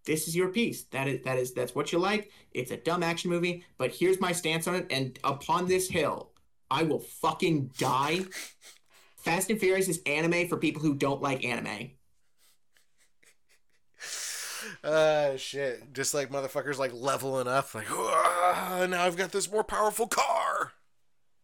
this 0.05 0.27
is 0.27 0.35
your 0.35 0.49
piece. 0.49 0.83
That 0.85 1.07
is 1.07 1.21
that 1.25 1.37
is 1.37 1.53
that's 1.53 1.75
what 1.75 1.91
you 1.91 1.99
like. 1.99 2.31
It's 2.51 2.71
a 2.71 2.77
dumb 2.77 3.03
action 3.03 3.29
movie, 3.29 3.63
but 3.77 3.91
here's 3.91 4.19
my 4.19 4.31
stance 4.31 4.67
on 4.67 4.75
it. 4.75 4.87
And 4.89 5.19
upon 5.23 5.67
this 5.67 5.89
hill, 5.89 6.28
I 6.71 6.83
will 6.83 6.99
fucking 6.99 7.71
die. 7.77 8.25
Fast 9.17 9.49
and 9.49 9.59
Furious 9.59 9.87
is 9.87 10.01
anime 10.05 10.47
for 10.47 10.57
people 10.57 10.81
who 10.81 10.95
don't 10.95 11.21
like 11.21 11.43
anime. 11.43 11.91
Uh, 14.83 15.35
shit. 15.37 15.93
Just 15.93 16.13
like 16.13 16.29
motherfuckers 16.29 16.77
like 16.77 16.91
leveling 16.93 17.47
up. 17.47 17.73
Like, 17.73 17.87
"Ah, 17.89 18.85
now 18.89 19.03
I've 19.03 19.17
got 19.17 19.31
this 19.31 19.51
more 19.51 19.63
powerful 19.63 20.07
car. 20.07 20.48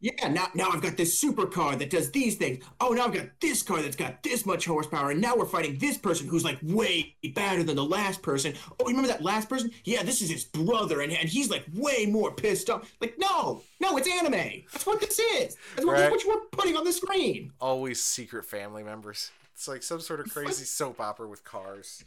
Yeah, 0.06 0.28
now 0.28 0.50
now 0.54 0.70
I've 0.70 0.84
got 0.84 0.98
this 0.98 1.20
supercar 1.20 1.80
that 1.80 1.90
does 1.90 2.12
these 2.12 2.36
things. 2.36 2.64
Oh, 2.80 2.90
now 2.90 3.06
I've 3.06 3.14
got 3.14 3.26
this 3.42 3.64
car 3.64 3.82
that's 3.82 3.96
got 3.96 4.22
this 4.22 4.46
much 4.46 4.66
horsepower, 4.66 5.10
and 5.10 5.20
now 5.20 5.36
we're 5.36 5.48
fighting 5.48 5.80
this 5.80 5.98
person 5.98 6.28
who's 6.28 6.44
like 6.44 6.60
way 6.62 7.16
better 7.34 7.64
than 7.64 7.76
the 7.76 7.84
last 7.84 8.22
person. 8.22 8.54
Oh, 8.80 8.86
remember 8.86 9.08
that 9.08 9.24
last 9.24 9.50
person? 9.50 9.72
Yeah, 9.84 10.04
this 10.04 10.22
is 10.22 10.30
his 10.30 10.44
brother, 10.46 11.02
and, 11.02 11.12
and 11.12 11.28
he's 11.28 11.50
like 11.50 11.66
way 11.74 12.06
more 12.06 12.32
pissed 12.32 12.70
off. 12.70 12.94
Like, 13.02 13.16
no, 13.18 13.64
no, 13.80 13.98
it's 13.98 14.08
anime. 14.08 14.62
That's 14.72 14.86
what 14.86 15.00
this 15.00 15.18
is. 15.18 15.58
That's 15.76 15.88
what, 15.88 15.94
Right. 15.94 16.12
what 16.12 16.24
you're 16.24 16.46
putting 16.52 16.78
on 16.78 16.84
the 16.84 16.94
screen. 16.94 17.52
Always 17.60 18.00
secret 18.00 18.46
family 18.46 18.84
members. 18.84 19.32
It's 19.56 19.68
like 19.68 19.82
some 19.82 20.02
sort 20.02 20.20
of 20.20 20.32
crazy 20.32 20.66
soap 20.66 21.02
opera 21.02 21.28
with 21.28 21.44
cars. 21.44 22.06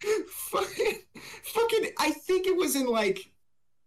fucking, 0.28 1.00
fucking, 1.42 1.90
I 1.98 2.12
think 2.12 2.46
it 2.46 2.56
was 2.56 2.76
in 2.76 2.86
like, 2.86 3.28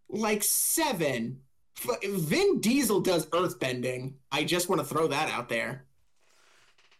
like 0.09 0.43
seven. 0.43 1.39
Vin 1.79 2.59
Diesel 2.61 3.01
does 3.01 3.25
earthbending. 3.27 4.13
I 4.31 4.43
just 4.43 4.69
want 4.69 4.79
to 4.81 4.87
throw 4.87 5.07
that 5.07 5.29
out 5.29 5.49
there. 5.49 5.85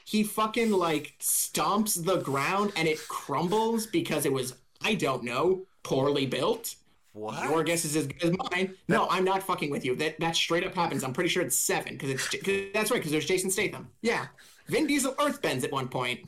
He 0.05 0.23
fucking 0.23 0.71
like 0.71 1.13
stomps 1.19 2.03
the 2.03 2.17
ground 2.17 2.73
and 2.75 2.87
it 2.87 2.99
crumbles 3.07 3.85
because 3.87 4.25
it 4.25 4.33
was, 4.33 4.55
I 4.81 4.95
don't 4.95 5.23
know, 5.23 5.65
poorly 5.83 6.25
built. 6.25 6.75
What? 7.13 7.43
Your 7.47 7.63
guess 7.63 7.85
is 7.85 7.95
as 7.95 8.07
good 8.07 8.23
as 8.23 8.37
mine. 8.51 8.75
No, 8.87 9.07
I'm 9.09 9.23
not 9.23 9.43
fucking 9.43 9.69
with 9.69 9.85
you. 9.85 9.95
That 9.95 10.19
that 10.19 10.35
straight 10.35 10.65
up 10.65 10.73
happens. 10.73 11.03
I'm 11.03 11.13
pretty 11.13 11.29
sure 11.29 11.43
it's 11.43 11.55
seven 11.55 11.93
because 11.93 12.09
it's 12.09 12.27
'cause 12.27 12.55
that's 12.73 12.89
right 12.91 12.97
because 12.97 13.11
there's 13.11 13.27
Jason 13.27 13.51
Statham. 13.51 13.87
Yeah, 14.01 14.27
Vin 14.67 14.87
Diesel 14.87 15.13
earthbends 15.15 15.63
at 15.63 15.71
one 15.71 15.87
point. 15.87 16.21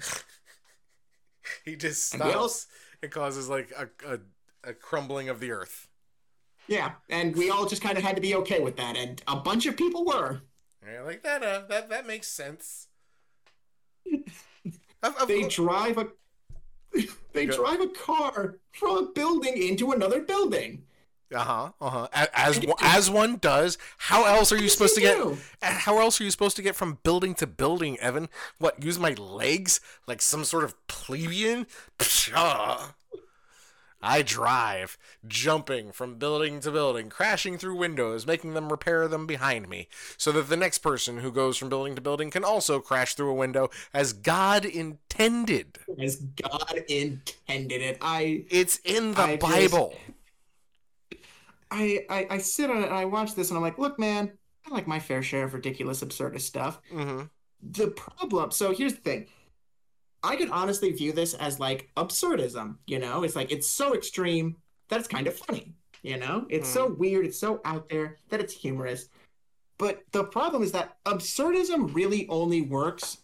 He 1.64 1.76
just 1.76 2.14
And 2.14 2.24
stops. 2.24 2.68
It 3.02 3.12
causes 3.12 3.50
like 3.50 3.72
a, 3.78 3.90
a 4.14 4.20
a 4.64 4.74
crumbling 4.74 5.30
of 5.30 5.40
the 5.40 5.52
earth. 5.52 5.85
Yeah, 6.68 6.94
and 7.10 7.36
we 7.36 7.50
all 7.50 7.66
just 7.66 7.82
kind 7.82 7.98
of 7.98 8.04
had 8.04 8.16
to 8.16 8.22
be 8.22 8.36
okay 8.36 8.60
with 8.60 8.76
that, 8.78 8.96
and 8.98 9.22
a 9.28 9.36
bunch 9.36 9.66
of 9.66 9.78
people 9.78 10.04
were. 10.06 10.42
Yeah, 10.86 11.02
like 11.02 11.24
that. 11.24 11.44
Uh, 11.44 11.62
that 11.70 11.90
that 11.90 12.08
makes 12.08 12.28
sense. 12.28 12.88
Of- 15.04 15.16
of 15.18 15.28
They 15.28 15.44
drive 15.48 15.98
a 16.00 16.08
they 17.34 17.46
Go- 17.46 17.56
drive 17.58 17.82
a 17.82 17.88
car 17.90 18.58
from 18.72 18.98
a 18.98 19.04
building 19.12 19.62
into 19.62 19.92
another 19.92 20.22
building. 20.22 20.84
Uh-huh. 21.34 21.72
Uh-huh. 21.82 22.08
A- 22.14 22.40
As 22.40 22.60
as 22.82 23.10
one 23.12 23.38
does. 23.38 23.78
How 23.98 24.26
else 24.26 24.52
are 24.52 24.58
you 24.58 24.70
supposed 24.70 24.96
to 24.96 25.02
get 25.02 25.18
do? 25.18 25.38
How 25.62 26.00
else 26.00 26.20
are 26.22 26.24
you 26.24 26.32
supposed 26.32 26.56
to 26.56 26.62
get 26.62 26.76
from 26.76 27.00
building 27.04 27.36
to 27.36 27.48
building, 27.48 28.00
Evan? 28.00 28.30
What, 28.60 28.84
use 28.84 28.98
my 28.98 29.14
legs 29.14 29.80
like 30.08 30.22
some 30.22 30.44
sort 30.46 30.64
of 30.64 30.76
plebeian? 30.88 31.68
Pshaw. 32.00 32.90
I 34.06 34.22
drive, 34.22 34.98
jumping 35.28 35.92
from 35.92 36.16
building 36.16 36.60
to 36.62 36.72
building, 36.72 37.10
crashing 37.10 37.58
through 37.58 37.76
windows, 37.78 38.28
making 38.28 38.54
them 38.54 38.70
repair 38.72 39.08
them 39.08 39.26
behind 39.26 39.68
me, 39.68 39.88
so 40.18 40.32
that 40.34 40.48
the 40.50 40.56
next 40.58 40.80
person 40.80 41.18
who 41.20 41.32
goes 41.32 41.58
from 41.58 41.70
building 41.70 41.96
to 41.96 42.02
building 42.02 42.30
can 42.30 42.44
also 42.44 42.80
crash 42.80 43.16
through 43.16 43.32
a 43.32 43.34
window 43.34 43.70
as 43.94 44.14
God 44.14 44.64
intended. 44.66 45.80
As 46.00 46.18
God 46.18 46.84
intended 46.88 47.82
it. 47.82 47.98
I 48.02 48.46
It's 48.50 48.78
in 48.86 49.14
the 49.14 49.22
I 49.24 49.36
just- 49.38 49.42
Bible. 49.42 49.94
I, 51.72 52.06
I 52.10 52.28
I 52.30 52.38
sit 52.38 52.70
on 52.70 52.78
it 52.78 52.86
and 52.86 52.94
I 52.94 53.06
watch 53.06 53.34
this 53.36 53.50
and 53.50 53.58
I'm 53.58 53.64
like, 53.64 53.80
look, 53.80 53.98
man, 54.00 54.32
I 54.66 54.74
like 54.74 54.88
my 54.88 55.00
fair 55.00 55.24
share 55.24 55.44
of 55.46 55.54
ridiculous, 55.54 56.04
absurdist 56.04 56.42
stuff. 56.42 56.80
hmm 56.92 57.24
the 57.68 57.88
problem 57.88 58.52
so 58.52 58.72
here's 58.72 58.94
the 58.94 59.00
thing 59.02 59.26
i 60.26 60.36
could 60.36 60.50
honestly 60.50 60.92
view 60.92 61.12
this 61.12 61.34
as 61.36 61.60
like 61.60 61.90
absurdism 61.98 62.76
you 62.86 63.00
know? 63.00 63.24
It's 63.24 63.36
like 63.36 63.52
it's 63.52 63.68
so 63.68 63.94
extreme 63.94 64.58
that 64.90 65.00
it's 65.00 65.08
kind 65.08 65.28
of 65.28 65.38
funny 65.38 65.74
you 66.04 66.18
know? 66.18 66.46
It's 66.50 66.70
so 66.70 66.88
hmm. 66.88 67.00
weird 67.00 67.26
it's 67.26 67.40
so 67.40 67.62
out 67.66 67.90
there 67.90 68.18
that 68.30 68.40
it's 68.40 68.54
humorous. 68.54 69.10
But 69.80 70.04
the 70.12 70.24
problem 70.24 70.62
is 70.62 70.72
that 70.72 70.98
absurdism 71.06 71.94
really 71.96 72.28
only 72.30 72.62
works 72.62 73.18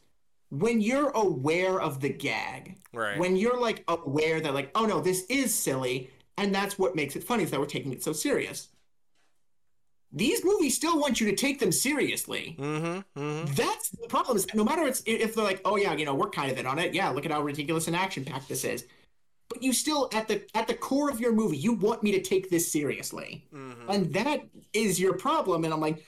when 0.49 0.81
you're 0.81 1.11
aware 1.11 1.79
of 1.79 2.01
the 2.01 2.09
gag. 2.09 2.77
Right. 2.93 3.17
when 3.17 3.37
you're 3.37 3.57
like 3.57 3.85
aware 3.87 4.41
that 4.41 4.53
like 4.53 4.69
oh 4.75 4.85
no 4.85 4.99
this 4.99 5.23
is 5.29 5.53
silly 5.53 6.09
and 6.37 6.53
that's 6.53 6.77
what 6.77 6.93
makes 6.93 7.15
it 7.15 7.23
funny 7.23 7.43
is 7.43 7.51
that 7.51 7.59
we're 7.59 7.65
taking 7.65 7.93
it 7.93 8.03
so 8.03 8.11
serious 8.11 8.67
these 10.13 10.43
movies 10.43 10.75
still 10.75 10.99
want 10.99 11.21
you 11.21 11.29
to 11.29 11.35
take 11.35 11.59
them 11.59 11.71
seriously 11.71 12.55
mm-hmm. 12.59 13.19
Mm-hmm. 13.19 13.53
that's 13.53 13.89
the 13.89 14.07
problem. 14.07 14.37
Is 14.37 14.47
no 14.53 14.63
matter 14.63 14.83
it's 14.83 15.01
if 15.05 15.35
they're 15.35 15.43
like, 15.43 15.61
oh 15.65 15.77
yeah, 15.77 15.93
you 15.93 16.05
know, 16.05 16.13
we're 16.15 16.29
kind 16.29 16.51
of 16.51 16.57
in 16.57 16.65
on 16.65 16.79
it. 16.79 16.93
Yeah, 16.93 17.09
look 17.09 17.25
at 17.25 17.31
how 17.31 17.41
ridiculous 17.41 17.87
and 17.87 17.95
action 17.95 18.25
packed 18.25 18.49
this 18.49 18.63
is. 18.65 18.85
But 19.49 19.63
you 19.63 19.73
still 19.73 20.09
at 20.13 20.27
the 20.27 20.43
at 20.55 20.67
the 20.67 20.73
core 20.73 21.09
of 21.09 21.19
your 21.19 21.33
movie, 21.33 21.57
you 21.57 21.73
want 21.73 22.03
me 22.03 22.11
to 22.13 22.21
take 22.21 22.49
this 22.49 22.71
seriously, 22.71 23.45
Mm-hmm. 23.53 23.89
and 23.89 24.13
that 24.13 24.41
is 24.73 24.99
your 24.99 25.13
problem. 25.13 25.65
And 25.65 25.73
I'm 25.73 25.81
like, 25.81 26.03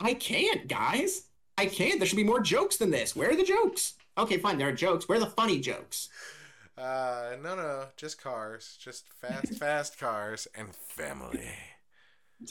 I 0.00 0.14
can't, 0.14 0.66
guys. 0.68 1.26
I 1.58 1.66
can't. 1.66 1.98
There 2.00 2.06
should 2.08 2.16
be 2.16 2.24
more 2.24 2.40
jokes 2.40 2.78
than 2.78 2.90
this. 2.90 3.14
Where 3.14 3.30
are 3.30 3.36
the 3.36 3.44
jokes? 3.44 3.94
Okay, 4.18 4.38
fine. 4.38 4.58
There 4.58 4.68
are 4.68 4.72
jokes. 4.72 5.08
Where 5.08 5.18
are 5.18 5.20
the 5.20 5.26
funny 5.26 5.60
jokes? 5.60 6.08
Uh, 6.76 7.36
no, 7.42 7.54
no, 7.54 7.84
just 7.96 8.20
cars, 8.20 8.76
just 8.80 9.08
fast, 9.20 9.54
fast 9.58 9.98
cars 9.98 10.48
and 10.54 10.74
family. 10.74 11.48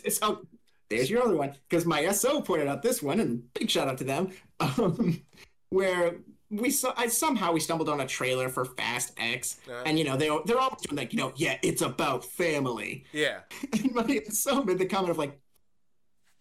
So 0.09 0.45
there's 0.91 1.09
your 1.09 1.23
other 1.23 1.35
one 1.35 1.55
because 1.67 1.85
my 1.85 2.07
SO 2.11 2.41
pointed 2.41 2.67
out 2.67 2.83
this 2.83 3.01
one, 3.01 3.19
and 3.19 3.51
big 3.55 3.69
shout 3.69 3.87
out 3.87 3.97
to 3.97 4.03
them. 4.03 4.29
Um, 4.59 5.23
where 5.69 6.17
we 6.51 6.69
saw, 6.69 6.93
I, 6.95 7.07
somehow 7.07 7.51
we 7.53 7.59
stumbled 7.59 7.89
on 7.89 8.01
a 8.01 8.05
trailer 8.05 8.47
for 8.49 8.65
Fast 8.65 9.13
X, 9.17 9.57
Uh, 9.67 9.81
and 9.87 9.97
you 9.97 10.05
know 10.05 10.15
they 10.17 10.29
they're 10.45 10.59
all 10.59 10.77
doing 10.83 10.97
like 10.97 11.13
you 11.13 11.17
know 11.17 11.31
yeah 11.35 11.57
it's 11.63 11.81
about 11.81 12.23
family. 12.23 13.05
yeah, 13.11 13.39
And 13.73 13.91
my 13.95 14.21
SO 14.29 14.63
made 14.63 14.77
the 14.77 14.85
comment 14.85 15.09
of 15.09 15.17
like, 15.17 15.39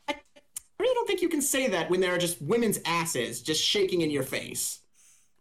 I 0.09 0.15
really 0.79 0.95
don't 0.95 1.07
think 1.07 1.23
you 1.23 1.29
can 1.31 1.41
say 1.43 1.69
that 1.69 1.89
when 1.91 2.01
there 2.01 2.15
are 2.15 2.19
just 2.19 2.43
women's 2.43 2.79
asses 2.85 3.41
just 3.41 3.63
shaking 3.65 4.01
in 4.03 4.11
your 4.11 4.23
face. 4.25 4.81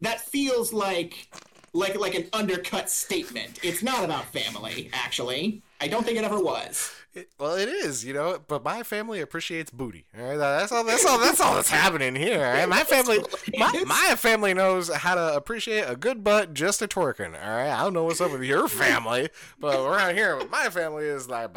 That 0.01 0.21
feels 0.21 0.71
like 0.71 1.27
like 1.73 1.99
like 1.99 2.15
an 2.15 2.27
undercut 2.31 2.89
statement. 2.89 3.59
It's 3.63 3.83
not 3.83 4.03
about 4.05 4.25
family, 4.31 4.89
actually. 4.93 5.63
I 5.81 5.87
don't 5.87 6.05
think 6.05 6.17
it 6.17 6.23
ever 6.23 6.39
was. 6.39 6.91
It, 7.11 7.29
well, 7.39 7.55
it 7.55 7.67
is, 7.67 8.05
you 8.05 8.13
know. 8.13 8.39
But 8.47 8.63
my 8.63 8.83
family 8.83 9.19
appreciates 9.19 9.71
booty. 9.71 10.05
All 10.17 10.23
right, 10.23 10.37
that's 10.37 10.71
all. 10.71 10.83
That's 10.83 11.05
all. 11.05 11.17
That's 11.19 11.41
all 11.41 11.55
that's 11.55 11.69
happening 11.71 12.15
here. 12.15 12.37
All 12.45 12.53
right? 12.53 12.69
My 12.69 12.83
family, 12.83 13.19
my, 13.57 13.83
my 13.87 14.15
family 14.15 14.53
knows 14.53 14.93
how 14.93 15.15
to 15.15 15.35
appreciate 15.35 15.81
a 15.89 15.95
good 15.95 16.23
butt 16.23 16.53
just 16.53 16.81
a 16.83 16.87
twerking. 16.87 17.33
All 17.33 17.49
right, 17.49 17.71
I 17.71 17.81
don't 17.83 17.93
know 17.93 18.03
what's 18.03 18.21
up 18.21 18.31
with 18.31 18.43
your 18.43 18.67
family, 18.67 19.29
but 19.59 19.79
around 19.79 20.15
here, 20.15 20.39
my 20.51 20.69
family 20.69 21.05
is 21.05 21.27
like. 21.27 21.49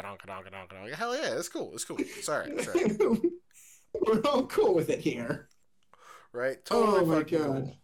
Hell 0.94 1.14
yeah, 1.16 1.34
it's 1.36 1.48
cool. 1.50 1.70
It's 1.74 1.84
cool. 1.84 1.98
Sorry, 2.22 2.62
sorry. 2.62 2.96
We're 4.06 4.20
all 4.24 4.46
cool 4.46 4.74
with 4.74 4.88
it 4.88 5.00
here. 5.00 5.48
Right? 6.32 6.64
Totally 6.64 7.00
Oh 7.00 7.04
my 7.04 7.22
God. 7.22 7.28
cool. 7.28 7.76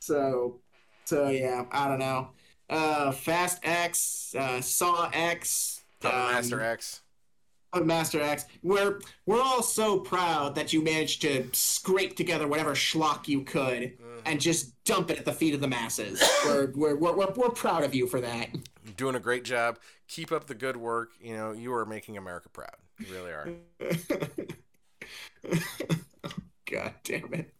So, 0.00 0.60
so 1.04 1.28
yeah, 1.28 1.64
I 1.70 1.88
don't 1.88 2.00
know. 2.00 2.30
Uh, 2.68 3.12
Fast 3.12 3.60
X, 3.62 4.34
uh, 4.36 4.60
Saw 4.60 5.08
X, 5.12 5.75
Puppet 6.00 6.18
um, 6.18 6.32
Master 6.32 6.60
X. 6.60 7.02
Puppet 7.72 7.86
Master 7.86 8.20
X. 8.20 8.46
We're 8.62 9.00
we're 9.26 9.40
all 9.40 9.62
so 9.62 9.98
proud 9.98 10.54
that 10.54 10.72
you 10.72 10.82
managed 10.82 11.22
to 11.22 11.48
scrape 11.52 12.16
together 12.16 12.46
whatever 12.46 12.72
schlock 12.72 13.28
you 13.28 13.42
could 13.42 13.96
and 14.26 14.40
just 14.40 14.72
dump 14.84 15.10
it 15.10 15.18
at 15.18 15.24
the 15.24 15.32
feet 15.32 15.54
of 15.54 15.60
the 15.60 15.68
masses. 15.68 16.22
we're, 16.44 16.72
we're, 16.74 16.96
we're, 16.96 17.16
we're, 17.16 17.32
we're 17.36 17.50
proud 17.50 17.84
of 17.84 17.94
you 17.94 18.06
for 18.06 18.20
that. 18.20 18.48
Doing 18.96 19.14
a 19.14 19.20
great 19.20 19.44
job. 19.44 19.78
Keep 20.08 20.32
up 20.32 20.46
the 20.46 20.54
good 20.54 20.76
work. 20.76 21.10
You 21.20 21.34
know, 21.34 21.52
you 21.52 21.72
are 21.72 21.86
making 21.86 22.16
America 22.16 22.48
proud. 22.48 22.76
You 22.98 23.06
really 23.12 23.30
are. 23.30 23.48
God 26.70 26.94
damn 27.04 27.34
it. 27.34 27.54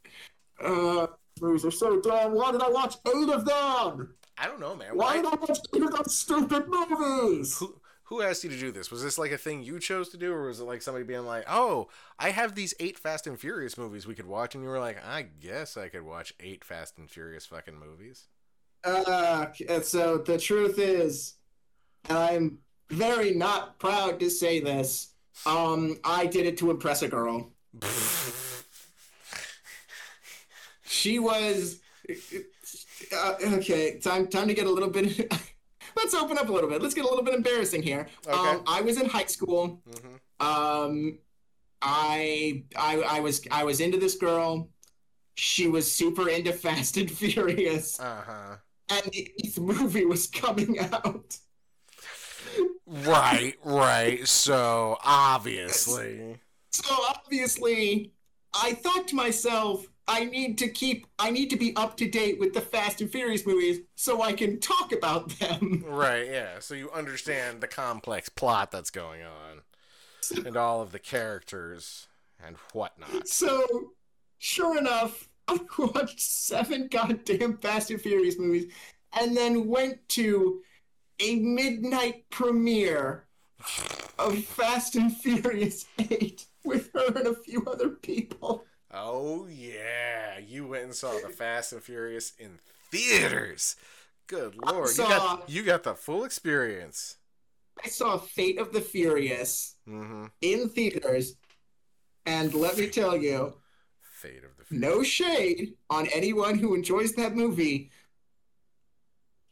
Uh, 0.61 1.07
movies 1.41 1.65
are 1.65 1.71
so 1.71 2.01
dumb. 2.01 2.33
Why 2.33 2.53
did 2.53 2.63
I 2.63 2.69
watch 2.69 2.97
eight 3.07 3.29
of 3.29 3.45
them? 3.45 4.15
I 4.39 4.47
don't 4.47 4.61
know, 4.61 4.77
man. 4.77 4.97
Why 4.97 5.17
Why? 5.17 5.17
did 5.17 5.27
I 5.27 5.35
watch 5.37 5.59
eight 5.75 5.83
of 5.83 5.91
those 5.93 6.19
stupid 6.19 6.67
movies? 6.69 7.59
Who 7.59 7.81
who 8.07 8.23
asked 8.23 8.45
you 8.45 8.51
to 8.51 8.59
do 8.59 8.73
this? 8.73 8.91
Was 8.91 9.03
this 9.03 9.19
like 9.19 9.33
a 9.33 9.39
thing 9.39 9.63
you 9.63 9.79
chose 9.79 10.09
to 10.11 10.17
do, 10.17 10.33
or 10.33 10.47
was 10.47 10.61
it 10.61 10.65
like 10.65 10.83
somebody 10.83 11.05
being 11.05 11.27
like, 11.27 11.45
"Oh, 11.49 11.89
I 12.19 12.31
have 12.31 12.55
these 12.55 12.75
eight 12.81 12.99
Fast 12.99 13.27
and 13.27 13.39
Furious 13.39 13.79
movies 13.79 14.07
we 14.07 14.15
could 14.15 14.27
watch," 14.27 14.55
and 14.55 14.65
you 14.65 14.71
were 14.71 14.81
like, 14.81 15.05
"I 15.05 15.23
guess 15.23 15.77
I 15.77 15.89
could 15.89 16.03
watch 16.03 16.35
eight 16.41 16.65
Fast 16.65 16.99
and 16.99 17.11
Furious 17.11 17.47
fucking 17.47 17.79
movies." 17.79 18.29
Uh, 18.85 19.47
and 19.69 19.85
so 19.85 20.19
the 20.19 20.39
truth 20.39 20.79
is, 20.79 21.35
and 22.09 22.19
I'm 22.19 22.59
very 22.91 23.35
not 23.35 23.79
proud 23.79 24.21
to 24.21 24.31
say 24.31 24.61
this. 24.61 25.09
Um, 25.45 25.99
I 26.05 26.27
did 26.27 26.47
it 26.47 26.59
to 26.59 26.71
impress 26.71 27.03
a 27.03 27.09
girl. 27.09 27.53
She 31.07 31.19
was. 31.19 31.81
Uh, 33.13 33.35
okay, 33.55 33.99
time 33.99 34.29
time 34.29 34.49
to 34.49 34.55
get 34.55 34.67
a 34.67 34.71
little 34.71 34.89
bit. 34.89 35.33
Let's 35.97 36.15
open 36.15 36.37
up 36.39 36.49
a 36.49 36.53
little 36.53 36.69
bit. 36.69 36.83
Let's 36.83 36.95
get 36.95 37.05
a 37.05 37.09
little 37.09 37.25
bit 37.25 37.35
embarrassing 37.35 37.83
here. 37.83 38.07
Okay. 38.29 38.37
Um, 38.39 38.63
I 38.67 38.81
was 38.83 39.01
in 39.01 39.07
high 39.09 39.25
school. 39.27 39.81
Mm-hmm. 39.91 40.47
Um, 40.47 41.19
I 41.83 42.65
I 42.77 43.01
I 43.03 43.21
was 43.21 43.41
I 43.51 43.65
was 43.65 43.81
into 43.81 43.99
this 43.99 44.17
girl. 44.17 44.69
She 45.37 45.69
was 45.69 45.91
super 45.91 46.29
into 46.29 46.53
Fast 46.53 46.97
and 46.97 47.11
Furious, 47.11 47.99
Uh 48.01 48.23
huh. 48.27 48.57
and 48.91 49.03
the 49.13 49.31
eighth 49.45 49.59
movie 49.59 50.05
was 50.07 50.27
coming 50.29 50.79
out. 50.79 51.37
Right, 52.87 53.55
right. 53.65 54.27
So 54.27 54.97
obviously, 55.05 56.39
So 56.71 56.95
obviously, 57.09 58.13
I 58.55 58.73
thought 58.75 59.09
to 59.09 59.17
myself, 59.17 59.87
I 60.09 60.25
need 60.25 60.59
to 60.59 60.69
keep, 60.69 61.07
I 61.19 61.31
need 61.31 61.51
to 61.51 61.57
be 61.57 61.75
up 61.77 61.97
to 61.97 62.09
date 62.09 62.39
with 62.39 62.55
the 62.55 62.61
Fast 62.61 63.01
and 63.01 63.11
Furious 63.11 63.45
movies 63.45 63.81
so 63.97 64.23
I 64.23 64.33
can 64.33 64.61
talk 64.61 64.93
about 64.93 65.31
them. 65.41 65.85
right, 65.87 66.27
yeah. 66.27 66.61
So 66.61 66.75
you 66.75 66.91
understand 66.93 67.61
the 67.61 67.67
complex 67.67 68.29
plot 68.29 68.71
that's 68.71 68.91
going 68.91 69.23
on, 69.23 70.45
and 70.47 70.57
all 70.57 70.81
of 70.81 70.93
the 70.93 70.99
characters 70.99 72.07
and 72.45 72.57
whatnot. 72.73 73.27
So, 73.29 73.93
sure 74.39 74.79
enough, 74.79 75.29
I 75.49 75.59
watched 75.79 76.21
seven 76.21 76.89
goddamn 76.89 77.59
Fast 77.59 77.91
and 77.91 78.01
Furious 78.01 78.39
movies, 78.39 78.73
and 79.19 79.37
then 79.37 79.67
went 79.69 80.09
to 80.11 80.61
a 81.21 81.37
midnight 81.37 82.29
premiere 82.31 83.25
of 84.19 84.45
Fast 84.45 84.97
and 84.97 85.15
Furious 85.17 85.87
8 85.99 86.47
with 86.65 86.93
her 86.93 87.07
and 87.07 87.27
a 87.27 87.35
few 87.35 87.65
other 87.67 87.91
people. 87.91 88.65
Oh 88.99 89.47
yeah, 89.47 90.39
you 90.39 90.67
went 90.67 90.85
and 90.85 90.95
saw 90.95 91.13
the 91.19 91.29
Fast 91.29 91.73
and 91.75 91.83
Furious 91.83 92.33
in 92.39 92.59
theaters. 92.91 93.77
Good 94.27 94.57
lord, 94.57 94.89
saw- 94.89 95.03
you 95.03 95.09
got 95.09 95.51
you 95.51 95.63
got 95.63 95.83
the 95.83 95.95
full 95.95 96.25
experience. 96.25 97.17
I 97.85 97.89
saw 97.89 98.17
Fate 98.17 98.59
of 98.59 98.73
the 98.73 98.81
Furious 98.81 99.75
Mm-hmm. 99.87 100.25
in 100.41 100.69
theaters, 100.71 101.35
and 102.25 102.53
let 102.55 102.77
me 102.79 102.89
tell 102.89 103.17
you, 103.17 103.53
Fate 104.01 104.43
of 104.45 104.57
the 104.57 104.65
Furious. 104.65 104.71
no 104.97 105.03
shade 105.03 105.75
on 105.91 106.07
anyone 106.09 106.59
who 106.59 106.75
enjoys 106.75 107.13
that 107.13 107.37
movie. 107.37 107.91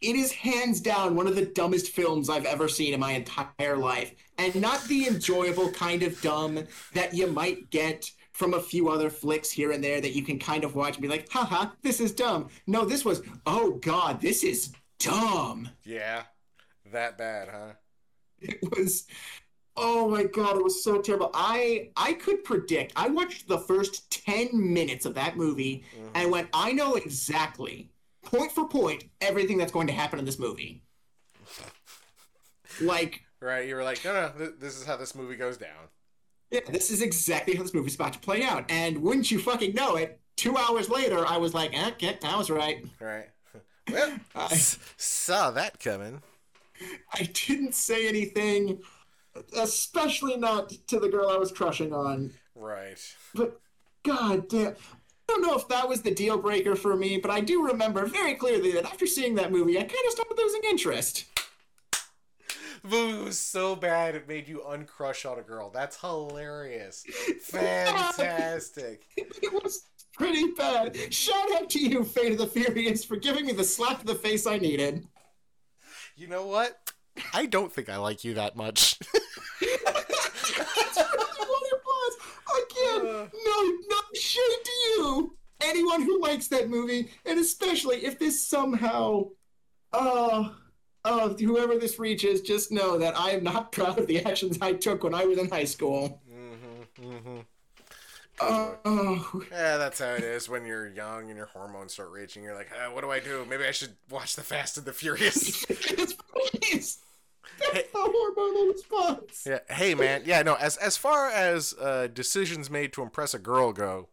It 0.01 0.17
is 0.17 0.33
hands 0.33 0.81
down 0.81 1.15
one 1.17 1.27
of 1.27 1.35
the 1.37 1.47
dumbest 1.47 1.91
films 1.93 2.29
I've 2.29 2.45
ever 2.45 2.69
seen 2.69 2.93
in 2.95 3.01
my 3.01 3.13
entire 3.13 3.77
life. 3.77 4.13
And 4.39 4.55
not 4.61 4.83
the 4.85 5.07
enjoyable 5.07 5.71
kind 5.71 6.03
of 6.03 6.21
dumb 6.21 6.59
that 6.93 7.15
you 7.15 7.27
might 7.29 7.71
get 7.71 8.11
from 8.35 8.53
a 8.55 8.61
few 8.61 8.89
other 8.91 9.09
flicks 9.09 9.51
here 9.51 9.71
and 9.73 9.83
there 9.83 10.01
that 10.01 10.13
you 10.15 10.23
can 10.23 10.39
kind 10.39 10.65
of 10.65 10.75
watch 10.75 10.97
and 10.97 11.03
be 11.03 11.09
like, 11.09 11.31
haha, 11.31 11.71
this 11.83 12.01
is 12.01 12.13
dumb. 12.13 12.49
No, 12.67 12.85
this 12.85 13.05
was, 13.05 13.23
oh 13.47 13.73
god, 13.81 14.21
this 14.21 14.45
is 14.45 14.73
dumb. 14.99 15.71
Yeah, 15.85 16.25
that 16.93 17.17
bad, 17.17 17.49
huh? 17.49 17.73
It 18.41 18.59
was 18.77 19.07
oh 19.77 20.09
my 20.09 20.25
god, 20.25 20.57
it 20.57 20.63
was 20.63 20.85
so 20.85 21.01
terrible. 21.01 21.31
I 21.33 21.91
I 21.97 22.13
could 22.13 22.45
predict. 22.45 22.93
I 22.97 23.09
watched 23.09 23.49
the 23.49 23.59
first 23.59 24.11
10 24.25 24.51
minutes 24.53 25.07
of 25.07 25.15
that 25.15 25.37
movie 25.37 25.85
Mhm. 25.99 26.11
and 26.15 26.31
went, 26.31 26.49
I 26.53 26.73
know 26.73 26.95
exactly, 26.95 27.91
point 28.25 28.53
for 28.53 28.69
point, 28.69 29.05
everything 29.21 29.59
that's 29.59 29.73
going 29.73 29.87
to 29.89 29.93
happen 29.93 30.19
in 30.19 30.25
this 30.25 30.39
movie. 30.39 30.83
Like, 32.81 33.21
Right, 33.41 33.69
you 33.69 33.75
were 33.77 33.85
like, 33.85 34.05
no, 34.05 34.13
no, 34.13 34.33
th- 34.39 34.59
this 34.59 34.77
is 34.81 34.85
how 34.87 34.97
this 34.97 35.15
movie 35.15 35.37
goes 35.37 35.57
down. 35.59 35.89
Yeah, 36.55 36.61
this 36.71 36.91
is 36.91 37.03
exactly 37.03 37.55
how 37.57 37.63
this 37.63 37.75
movie's 37.75 37.97
about 37.97 38.13
to 38.15 38.19
play 38.21 38.43
out. 38.43 38.65
And 38.71 38.99
wouldn't 39.03 39.31
you 39.31 39.39
fucking 39.41 39.75
know 39.75 39.97
it, 39.97 40.21
two 40.37 40.57
hours 40.57 40.89
later, 40.89 41.27
I 41.27 41.37
was 41.37 41.53
like, 41.53 41.77
eh, 41.77 41.89
okay, 41.91 42.17
I 42.23 42.37
was 42.37 42.49
right. 42.51 42.85
Right. 43.01 43.27
Well, 43.93 44.17
I, 44.35 44.45
s- 44.47 44.79
saw 44.97 45.51
that 45.51 45.79
coming. 45.79 46.23
I 47.13 47.25
didn't 47.47 47.75
say 47.75 48.09
anything, 48.09 48.81
especially 49.57 50.37
not 50.39 50.71
to 50.89 50.99
the 50.99 51.09
girl 51.11 51.29
I 51.29 51.37
was 51.37 51.53
crushing 51.53 51.93
on. 51.93 52.33
Right. 52.55 52.99
But 53.35 53.61
god 54.03 54.49
damn. 54.49 54.69
I 54.73 54.75
don't 55.29 55.43
know 55.43 55.55
if 55.55 55.69
that 55.69 55.89
was 55.89 56.03
the 56.03 56.15
deal 56.15 56.39
breaker 56.39 56.77
for 56.77 56.97
me, 56.97 57.19
but 57.19 57.31
I 57.31 57.41
do 57.41 57.67
remember 57.67 58.07
very 58.07 58.35
clearly 58.35 58.73
that 58.73 58.85
after 58.85 59.07
seeing 59.07 59.35
that 59.35 59.53
movie, 59.53 59.77
I 59.79 59.83
kind 59.83 60.07
of 60.07 60.13
started 60.13 60.37
losing 60.39 60.63
interest. 60.65 61.27
Movie 62.85 63.25
was 63.25 63.41
so 63.41 63.75
bad 63.75 64.15
it 64.15 64.29
made 64.29 64.47
you 64.47 64.63
uncrush 64.69 65.25
on 65.31 65.39
a 65.39 65.43
girl. 65.43 65.71
That's 65.71 65.99
hilarious. 66.01 67.05
Fantastic. 67.45 69.07
It 69.17 69.53
was 69.65 69.83
pretty 70.13 70.53
bad. 70.53 70.97
Shout 71.13 71.51
out 71.57 71.71
to 71.71 71.79
you, 71.79 72.05
Fate 72.05 72.33
of 72.33 72.39
the 72.39 72.47
Furious, 72.47 73.05
for 73.05 73.17
giving 73.17 73.47
me 73.47 73.53
the 73.53 73.65
slap 73.65 74.01
to 74.01 74.07
the 74.07 74.15
face 74.15 74.47
I 74.47 74.59
needed. 74.59 75.07
You 76.17 76.27
know 76.29 76.47
what? 76.47 76.79
I 77.33 77.47
don't 77.47 77.73
think 77.73 77.89
I 77.89 77.97
like 77.97 78.23
you 78.25 78.35
that 78.35 78.55
much. 78.57 78.99
That's 79.61 80.97
really 80.97 81.47
what 81.49 81.63
it 81.73 81.81
was. 81.87 82.13
Again, 82.63 83.07
Uh. 83.07 83.29
no, 83.45 83.63
no 83.89 83.97
shade 84.15 84.65
to 84.65 84.71
you. 84.89 85.37
Anyone 85.63 86.03
who 86.03 86.21
likes 86.21 86.49
that 86.49 86.69
movie, 86.69 87.11
and 87.25 87.39
especially 87.39 88.05
if 88.05 88.19
this 88.19 88.47
somehow, 88.47 89.25
uh, 89.93 90.51
uh, 91.05 91.29
whoever 91.31 91.79
this 91.79 91.99
reaches, 91.99 92.41
just 92.41 92.73
know 92.73 92.99
that 92.99 93.19
I 93.19 93.31
am 93.31 93.45
not 93.45 93.73
proud 93.73 93.99
of 93.99 94.07
the 94.07 94.25
actions 94.25 94.59
I 94.61 94.73
took 94.73 95.05
when 95.05 95.15
I 95.15 95.25
was 95.25 95.39
in 95.39 95.49
high 95.49 95.65
school. 95.65 96.21
mm-hmm. 96.31 97.13
Mm-hmm. 97.13 97.39
Oh, 98.41 99.45
Yeah, 99.53 99.77
that's 99.77 100.01
how 100.01 100.11
it 100.15 100.25
is 100.25 100.49
when 100.49 100.67
you're 100.67 100.89
young 100.89 101.29
and 101.29 101.37
your 101.37 101.47
hormones 101.47 101.93
start 101.93 102.11
raging. 102.11 102.43
You're 102.43 102.55
like, 102.57 102.71
uh, 102.73 102.91
what 102.91 103.03
do 103.03 103.11
I 103.11 103.21
do? 103.21 103.47
Maybe 103.49 103.65
I 103.65 103.71
should 103.71 103.95
watch 104.11 104.35
The 104.35 104.43
Fast 104.43 104.77
and 104.77 104.87
the 104.87 104.93
Furious. 104.93 105.65
please. 105.67 106.99
Hey. 107.61 107.85
That's 107.85 107.93
the 107.93 107.99
hormonal 107.99 108.73
response. 108.73 109.47
yeah. 109.47 109.61
Hey, 109.71 109.95
man. 109.95 110.23
Yeah, 110.25 110.43
no. 110.43 110.55
As 110.55 110.77
as 110.79 110.97
far 110.97 111.29
as 111.31 111.75
uh, 111.81 112.09
decisions 112.13 112.69
made 112.69 112.93
to 112.95 113.03
impress 113.03 113.35
a 113.35 113.39
girl 113.39 113.73
go, 113.73 114.09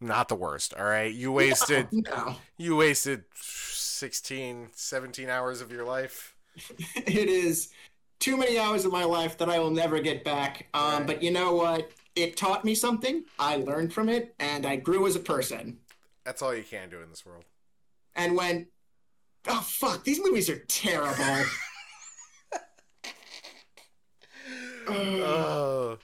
not 0.00 0.28
the 0.28 0.34
worst. 0.34 0.74
All 0.74 0.84
right, 0.84 1.12
you 1.12 1.32
wasted 1.32 1.88
No, 1.92 2.36
you 2.58 2.76
wasted 2.76 3.24
16, 3.34 4.70
17 4.74 5.28
hours 5.30 5.60
of 5.62 5.72
your 5.72 5.84
life. 5.84 6.31
it 6.96 7.28
is 7.28 7.70
too 8.20 8.36
many 8.36 8.58
hours 8.58 8.84
of 8.84 8.92
my 8.92 9.04
life 9.04 9.38
that 9.38 9.48
I 9.48 9.58
will 9.58 9.70
never 9.70 10.00
get 10.00 10.24
back. 10.24 10.68
Um, 10.74 10.82
Right. 10.82 11.06
But 11.06 11.22
you 11.22 11.30
know 11.30 11.54
what? 11.54 11.90
It 12.14 12.36
taught 12.36 12.64
me 12.64 12.74
something. 12.74 13.24
I 13.38 13.56
learned 13.56 13.92
from 13.92 14.08
it, 14.08 14.34
and 14.38 14.66
I 14.66 14.76
grew 14.76 15.06
as 15.06 15.16
a 15.16 15.20
person. 15.20 15.78
That's 16.24 16.42
all 16.42 16.54
you 16.54 16.62
can 16.62 16.88
do 16.88 17.00
in 17.00 17.10
this 17.10 17.24
world. 17.26 17.44
And 18.14 18.36
when, 18.36 18.66
oh 19.48 19.60
fuck, 19.62 20.04
these 20.04 20.20
movies 20.22 20.48
are 20.50 20.58
terrible. 20.68 21.44
Oh. 24.88 25.98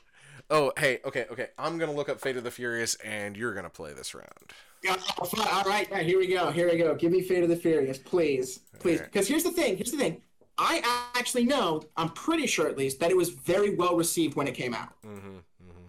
Oh, 0.51 0.73
hey, 0.79 1.01
okay, 1.05 1.27
okay. 1.31 1.49
I'm 1.59 1.79
gonna 1.79 1.93
look 1.93 2.09
up 2.09 2.21
Fate 2.21 2.37
of 2.37 2.45
the 2.45 2.51
Furious, 2.51 2.95
and 2.97 3.37
you're 3.37 3.53
gonna 3.53 3.69
play 3.69 3.93
this 3.93 4.15
round. 4.15 4.53
Oh, 4.89 5.25
fuck. 5.25 5.53
All 5.53 5.65
right, 5.65 5.87
yeah, 5.91 5.99
here 5.99 6.19
we 6.19 6.27
go. 6.27 6.51
Here 6.51 6.71
we 6.71 6.79
go. 6.79 6.95
Give 6.95 7.13
me 7.13 7.21
Fate 7.21 7.43
of 7.43 7.49
the 7.51 7.57
Furious, 7.57 7.99
please, 7.99 8.61
please. 8.79 9.01
Because 9.01 9.29
here's 9.29 9.45
the 9.45 9.51
thing. 9.51 9.77
Here's 9.77 9.91
the 9.91 9.99
thing. 9.99 10.23
I 10.59 10.83
actually 11.15 11.45
know. 11.45 11.83
I'm 11.97 12.11
pretty 12.11 12.47
sure, 12.47 12.67
at 12.69 12.77
least, 12.77 13.01
that 13.01 13.11
it 13.11 13.17
was 13.17 13.31
very 13.31 13.75
well 13.75 13.97
received 13.97 14.35
when 14.37 14.49
it 14.49 14.55
came 14.55 14.75
out. 14.75 14.91
Mm-hmm. 15.07 15.37
Mm-hmm. 15.39 15.87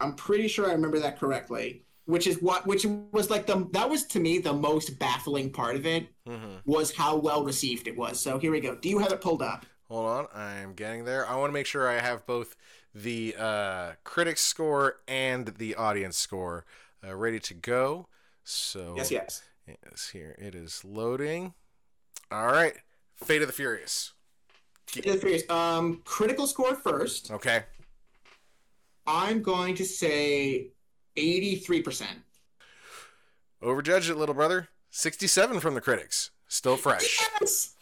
I'm 0.00 0.14
pretty 0.14 0.48
sure 0.48 0.68
I 0.68 0.72
remember 0.72 0.98
that 1.00 1.18
correctly. 1.18 1.82
Which 2.06 2.28
is 2.28 2.40
what, 2.40 2.66
which 2.68 2.86
was 3.12 3.30
like 3.30 3.46
the 3.46 3.68
that 3.72 3.90
was 3.90 4.04
to 4.06 4.20
me 4.20 4.38
the 4.38 4.52
most 4.52 4.96
baffling 4.98 5.50
part 5.50 5.74
of 5.74 5.86
it 5.86 6.06
Mm-hmm. 6.28 6.58
was 6.64 6.94
how 6.94 7.16
well 7.16 7.44
received 7.44 7.86
it 7.88 7.96
was. 7.96 8.20
So 8.20 8.38
here 8.38 8.52
we 8.52 8.60
go. 8.60 8.74
Do 8.76 8.88
you 8.88 8.98
have 8.98 9.12
it 9.12 9.20
pulled 9.20 9.42
up? 9.42 9.66
Hold 9.88 10.06
on, 10.06 10.26
I'm 10.34 10.74
getting 10.74 11.04
there. 11.04 11.26
I 11.28 11.36
want 11.36 11.50
to 11.50 11.52
make 11.52 11.66
sure 11.66 11.88
I 11.88 12.00
have 12.00 12.26
both 12.26 12.56
the 12.94 13.34
uh, 13.38 13.92
critics 14.04 14.40
score 14.40 14.96
and 15.06 15.46
the 15.58 15.74
audience 15.76 16.16
score 16.16 16.64
uh, 17.06 17.14
ready 17.14 17.38
to 17.40 17.54
go. 17.54 18.08
So 18.44 18.94
Yes, 18.96 19.10
yes. 19.10 19.42
yes, 19.68 20.10
here 20.10 20.34
it 20.38 20.54
is 20.54 20.84
loading. 20.84 21.54
All 22.30 22.46
right, 22.46 22.74
Fate 23.16 23.42
of 23.42 23.48
the 23.48 23.52
Furious. 23.52 24.12
Fate 24.86 25.06
of 25.06 25.14
the 25.14 25.18
Furious. 25.20 25.48
Um, 25.50 26.02
critical 26.04 26.46
score 26.46 26.74
first. 26.74 27.30
Okay, 27.30 27.62
I'm 29.06 29.42
going 29.42 29.74
to 29.76 29.84
say 29.84 30.68
83%. 31.16 32.04
overjudged 33.62 34.10
it, 34.10 34.16
little 34.16 34.34
brother. 34.34 34.68
Sixty-seven 34.90 35.60
from 35.60 35.74
the 35.74 35.80
critics, 35.80 36.30
still 36.48 36.76
fresh. 36.76 37.20
Yes. 37.40 37.74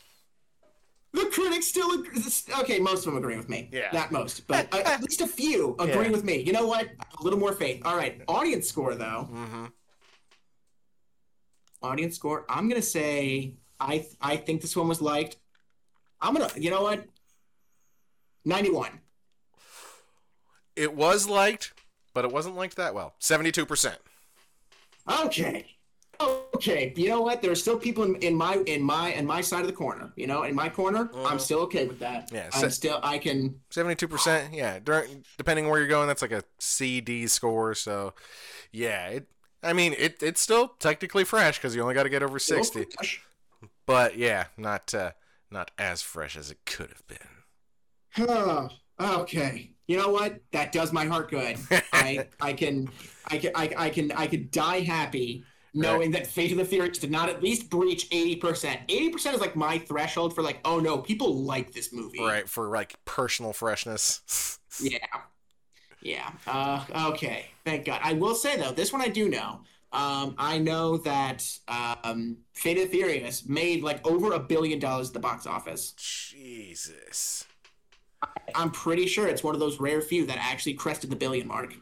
The 1.12 1.26
critics 1.26 1.68
still 1.68 1.92
agree. 2.00 2.20
Okay, 2.60 2.80
most 2.80 3.00
of 3.06 3.12
them 3.12 3.16
agree 3.22 3.36
with 3.36 3.48
me. 3.48 3.68
Yeah. 3.72 3.88
Not 3.92 4.10
most, 4.10 4.48
but 4.48 4.66
uh, 4.74 4.82
at 4.84 5.00
least 5.00 5.20
a 5.20 5.28
few 5.28 5.76
agree 5.78 6.06
Yeah. 6.06 6.10
with 6.10 6.24
me. 6.24 6.38
You 6.40 6.52
know 6.52 6.66
what? 6.66 6.88
A 7.20 7.22
little 7.22 7.38
more 7.38 7.52
faith. 7.52 7.82
All 7.84 7.96
right. 7.96 8.20
Audience 8.26 8.68
score 8.68 8.96
though. 8.96 9.28
Mm-hmm. 9.32 9.64
Audience 11.82 12.16
score. 12.16 12.44
I'm 12.48 12.68
gonna 12.68 12.82
say 12.82 13.54
I 13.80 14.06
I 14.20 14.36
think 14.36 14.60
this 14.62 14.76
one 14.76 14.88
was 14.88 15.00
liked. 15.02 15.36
I'm 16.20 16.34
gonna. 16.34 16.50
You 16.56 16.70
know 16.70 16.82
what? 16.82 17.04
91. 18.44 19.00
It 20.76 20.94
was 20.94 21.28
liked, 21.28 21.72
but 22.12 22.24
it 22.24 22.32
wasn't 22.32 22.56
liked 22.56 22.76
that 22.76 22.94
well. 22.94 23.14
Seventy-two 23.18 23.66
percent. 23.66 23.98
Okay. 25.22 25.66
Okay. 26.20 26.92
You 26.96 27.08
know 27.08 27.20
what? 27.20 27.42
There 27.42 27.50
are 27.50 27.56
still 27.56 27.76
people 27.78 28.04
in, 28.04 28.16
in 28.16 28.34
my 28.34 28.56
in 28.66 28.82
my 28.82 29.12
in 29.12 29.26
my 29.26 29.40
side 29.40 29.60
of 29.60 29.66
the 29.66 29.72
corner. 29.72 30.12
You 30.16 30.26
know, 30.26 30.42
in 30.44 30.54
my 30.54 30.68
corner, 30.68 31.06
Mhm. 31.06 31.30
I'm 31.30 31.38
still 31.38 31.60
okay 31.60 31.86
with 31.86 31.98
that. 32.00 32.30
Yeah, 32.32 32.48
I'm 32.52 32.70
still. 32.70 33.00
I 33.02 33.18
can. 33.18 33.60
Seventy-two 33.70 34.08
percent. 34.08 34.54
Yeah, 34.54 34.78
during, 34.78 35.24
depending 35.38 35.64
on 35.66 35.70
where 35.70 35.80
you're 35.80 35.88
going, 35.88 36.08
that's 36.08 36.22
like 36.22 36.32
a 36.32 36.42
C 36.58 37.00
D 37.00 37.26
score. 37.26 37.74
So, 37.74 38.14
yeah, 38.72 39.08
it. 39.08 39.26
I 39.62 39.72
mean, 39.72 39.94
it 39.96 40.22
it's 40.22 40.40
still 40.40 40.68
technically 40.78 41.24
fresh 41.24 41.58
because 41.58 41.74
you 41.74 41.82
only 41.82 41.94
got 41.94 42.04
to 42.04 42.10
get 42.10 42.22
over 42.22 42.38
sixty. 42.38 42.86
But 43.86 44.16
yeah, 44.16 44.46
not 44.56 44.94
uh, 44.94 45.12
not 45.50 45.70
as 45.78 46.02
fresh 46.02 46.36
as 46.36 46.50
it 46.50 46.58
could 46.64 46.90
have 46.90 47.06
been. 47.06 48.28
Oh, 48.28 48.68
okay. 49.00 49.70
You 49.86 49.98
know 49.98 50.08
what? 50.08 50.40
That 50.52 50.72
does 50.72 50.92
my 50.92 51.04
heart 51.06 51.30
good. 51.30 51.58
I 51.92 52.26
I 52.40 52.52
can 52.52 52.88
I 53.26 53.38
can 53.38 53.52
I, 53.54 53.74
I 53.76 53.90
can 53.90 54.12
I 54.12 54.26
can 54.26 54.48
die 54.50 54.80
happy 54.80 55.44
knowing 55.74 56.12
that 56.12 56.26
Fate 56.26 56.52
of 56.52 56.58
the 56.58 56.64
Furious 56.64 56.98
did 56.98 57.10
not 57.10 57.28
at 57.28 57.42
least 57.42 57.68
breach 57.68 58.08
80%. 58.10 58.40
80% 58.88 59.34
is 59.34 59.40
like 59.40 59.56
my 59.56 59.78
threshold 59.78 60.34
for 60.34 60.42
like, 60.42 60.60
oh 60.64 60.78
no, 60.78 60.98
people 60.98 61.42
like 61.42 61.72
this 61.72 61.92
movie. 61.92 62.20
Right 62.20 62.48
for 62.48 62.68
like 62.68 62.94
personal 63.04 63.52
freshness. 63.52 64.60
Yeah. 64.82 64.98
Yeah. 66.02 66.32
Uh, 66.48 66.84
okay. 67.12 67.46
Thank 67.64 67.84
God. 67.84 68.00
I 68.02 68.14
will 68.14 68.34
say 68.34 68.56
though, 68.56 68.72
this 68.72 68.92
one 68.92 69.00
I 69.00 69.06
do 69.06 69.28
know. 69.28 69.60
Um, 69.94 70.34
I 70.38 70.58
know 70.58 70.96
that 70.98 71.46
um, 71.68 72.38
Fate 72.52 72.78
of 72.78 72.90
Furious 72.90 73.46
made 73.46 73.82
like 73.82 74.04
over 74.06 74.32
a 74.32 74.40
billion 74.40 74.78
dollars 74.80 75.08
at 75.08 75.14
the 75.14 75.20
box 75.20 75.46
office. 75.46 75.92
Jesus. 75.92 77.46
I'm 78.54 78.70
pretty 78.70 79.06
sure 79.06 79.28
it's 79.28 79.44
one 79.44 79.54
of 79.54 79.60
those 79.60 79.78
rare 79.78 80.00
few 80.00 80.26
that 80.26 80.38
actually 80.38 80.74
crested 80.74 81.10
the 81.10 81.16
billion 81.16 81.46
mark. 81.46 81.74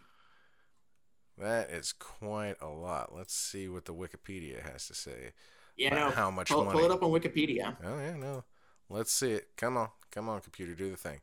That 1.38 1.70
is 1.70 1.92
quite 1.92 2.56
a 2.60 2.68
lot. 2.68 3.14
Let's 3.14 3.34
see 3.34 3.68
what 3.68 3.86
the 3.86 3.94
Wikipedia 3.94 4.62
has 4.62 4.86
to 4.88 4.94
say. 4.94 5.32
About 5.80 5.96
know, 5.98 6.10
how 6.10 6.30
much 6.30 6.50
pull, 6.50 6.64
money? 6.64 6.78
pull 6.78 6.84
it 6.84 6.92
up 6.92 7.02
on 7.02 7.10
Wikipedia. 7.10 7.76
Oh 7.82 7.98
yeah, 7.98 8.16
no. 8.16 8.44
Let's 8.90 9.10
see 9.12 9.32
it. 9.32 9.48
Come 9.56 9.76
on, 9.78 9.88
come 10.10 10.28
on, 10.28 10.40
computer, 10.42 10.74
do 10.74 10.90
the 10.90 10.96
thing. 10.96 11.20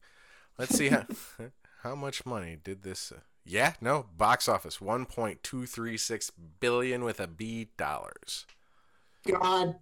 Let's 0.58 0.76
see 0.76 0.90
how 0.90 1.06
how 1.84 1.96
much 1.96 2.26
money 2.26 2.58
did 2.62 2.82
this. 2.82 3.12
Uh, 3.12 3.20
yeah, 3.50 3.74
no, 3.82 4.06
box 4.16 4.48
office 4.48 4.80
one 4.80 5.06
point 5.06 5.42
two 5.44 5.66
three 5.66 5.98
six 5.98 6.32
billion 6.60 7.04
with 7.04 7.20
a 7.20 7.28
B 7.28 7.70
dollars. 7.78 8.46
God 9.28 9.76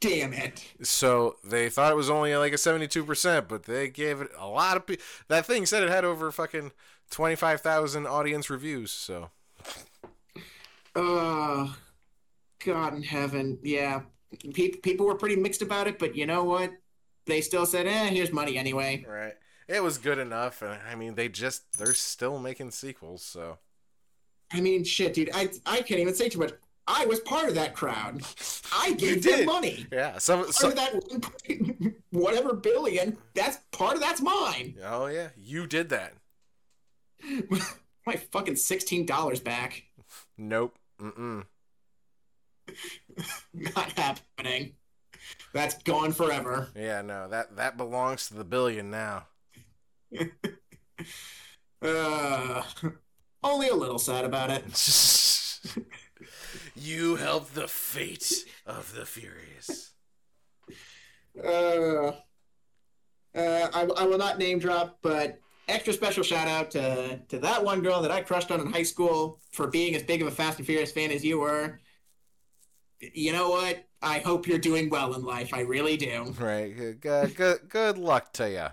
damn 0.00 0.32
it. 0.32 0.64
So 0.82 1.36
they 1.44 1.68
thought 1.68 1.92
it 1.92 1.96
was 1.96 2.08
only 2.08 2.36
like 2.36 2.52
a 2.52 2.58
seventy 2.58 2.86
two 2.86 3.04
percent, 3.04 3.48
but 3.48 3.64
they 3.64 3.88
gave 3.88 4.20
it 4.20 4.30
a 4.38 4.46
lot 4.46 4.76
of. 4.76 4.86
Pe- 4.86 4.96
that 5.28 5.44
thing 5.44 5.66
said 5.66 5.82
it 5.82 5.88
had 5.88 6.04
over 6.04 6.30
fucking 6.30 6.70
twenty 7.10 7.34
five 7.34 7.60
thousand 7.60 8.06
audience 8.06 8.48
reviews. 8.48 8.92
So 8.92 9.30
Oh, 10.94 11.76
God 12.64 12.94
in 12.94 13.02
heaven. 13.02 13.58
Yeah. 13.62 14.02
Pe- 14.54 14.68
people 14.68 15.06
were 15.06 15.14
pretty 15.14 15.36
mixed 15.36 15.62
about 15.62 15.86
it, 15.88 15.98
but 15.98 16.16
you 16.16 16.26
know 16.26 16.44
what? 16.44 16.72
They 17.26 17.40
still 17.40 17.66
said, 17.66 17.86
eh, 17.86 18.06
here's 18.08 18.32
money 18.32 18.56
anyway. 18.56 19.04
right, 19.06 19.34
it 19.68 19.82
was 19.82 19.98
good 19.98 20.18
enough, 20.18 20.62
and 20.62 20.78
I 20.88 20.94
mean 20.94 21.14
they 21.14 21.28
just 21.28 21.78
they're 21.78 21.94
still 21.94 22.38
making 22.38 22.70
sequels. 22.70 23.22
So 23.22 23.58
I 24.52 24.60
mean, 24.60 24.84
shit, 24.84 25.14
dude. 25.14 25.30
I, 25.34 25.48
I 25.66 25.82
can't 25.82 26.00
even 26.00 26.14
say 26.14 26.28
too 26.28 26.38
much. 26.38 26.52
I 26.88 27.04
was 27.06 27.18
part 27.20 27.48
of 27.48 27.56
that 27.56 27.74
crowd. 27.74 28.22
I 28.72 28.92
gave 28.92 29.24
them 29.24 29.44
money. 29.44 29.86
yeah, 29.90 30.18
some 30.18 30.40
Part 30.44 30.54
some. 30.54 30.70
of 30.70 30.76
that 30.76 31.94
whatever 32.10 32.54
billion, 32.54 33.18
that's 33.34 33.58
part 33.72 33.94
of 33.94 34.00
that's 34.00 34.20
mine. 34.20 34.76
Oh 34.84 35.06
yeah, 35.06 35.28
you 35.36 35.66
did 35.66 35.88
that. 35.88 36.14
My 38.06 38.14
fucking 38.14 38.54
$16 38.54 39.42
back. 39.42 39.82
Nope. 40.38 40.78
Mm-mm. 41.00 41.44
Not 43.52 43.92
happening. 43.98 44.74
That's 45.52 45.82
gone 45.82 46.12
forever. 46.12 46.68
Yeah, 46.76 47.02
no, 47.02 47.26
that 47.28 47.56
that 47.56 47.76
belongs 47.76 48.28
to 48.28 48.34
the 48.34 48.44
billion 48.44 48.90
now. 48.92 49.24
Uh, 51.82 52.62
only 53.42 53.68
a 53.68 53.74
little 53.74 53.98
sad 53.98 54.24
about 54.24 54.50
it. 54.50 55.76
you 56.74 57.16
helped 57.16 57.54
the 57.54 57.68
fate 57.68 58.44
of 58.64 58.94
the 58.94 59.04
furious. 59.04 59.92
Uh, 61.42 62.12
uh, 63.36 63.68
I, 63.74 63.88
I 63.98 64.06
will 64.06 64.18
not 64.18 64.38
name 64.38 64.58
drop, 64.58 64.98
but 65.02 65.38
extra 65.68 65.92
special 65.92 66.24
shout 66.24 66.48
out 66.48 66.70
to, 66.72 67.20
to 67.28 67.38
that 67.40 67.62
one 67.62 67.82
girl 67.82 68.00
that 68.02 68.10
I 68.10 68.22
crushed 68.22 68.50
on 68.50 68.60
in 68.60 68.72
high 68.72 68.82
school 68.82 69.38
for 69.52 69.66
being 69.66 69.94
as 69.94 70.02
big 70.02 70.22
of 70.22 70.28
a 70.28 70.30
Fast 70.30 70.58
and 70.58 70.66
Furious 70.66 70.92
fan 70.92 71.10
as 71.10 71.24
you 71.24 71.38
were. 71.40 71.80
You 73.00 73.32
know 73.32 73.50
what? 73.50 73.84
I 74.00 74.20
hope 74.20 74.46
you're 74.46 74.58
doing 74.58 74.88
well 74.88 75.14
in 75.14 75.22
life. 75.22 75.52
I 75.52 75.60
really 75.60 75.98
do. 75.98 76.34
Right. 76.38 76.74
Good, 76.74 77.00
good, 77.00 77.36
good, 77.36 77.68
good 77.68 77.98
luck 77.98 78.32
to 78.34 78.50
you. 78.50 78.68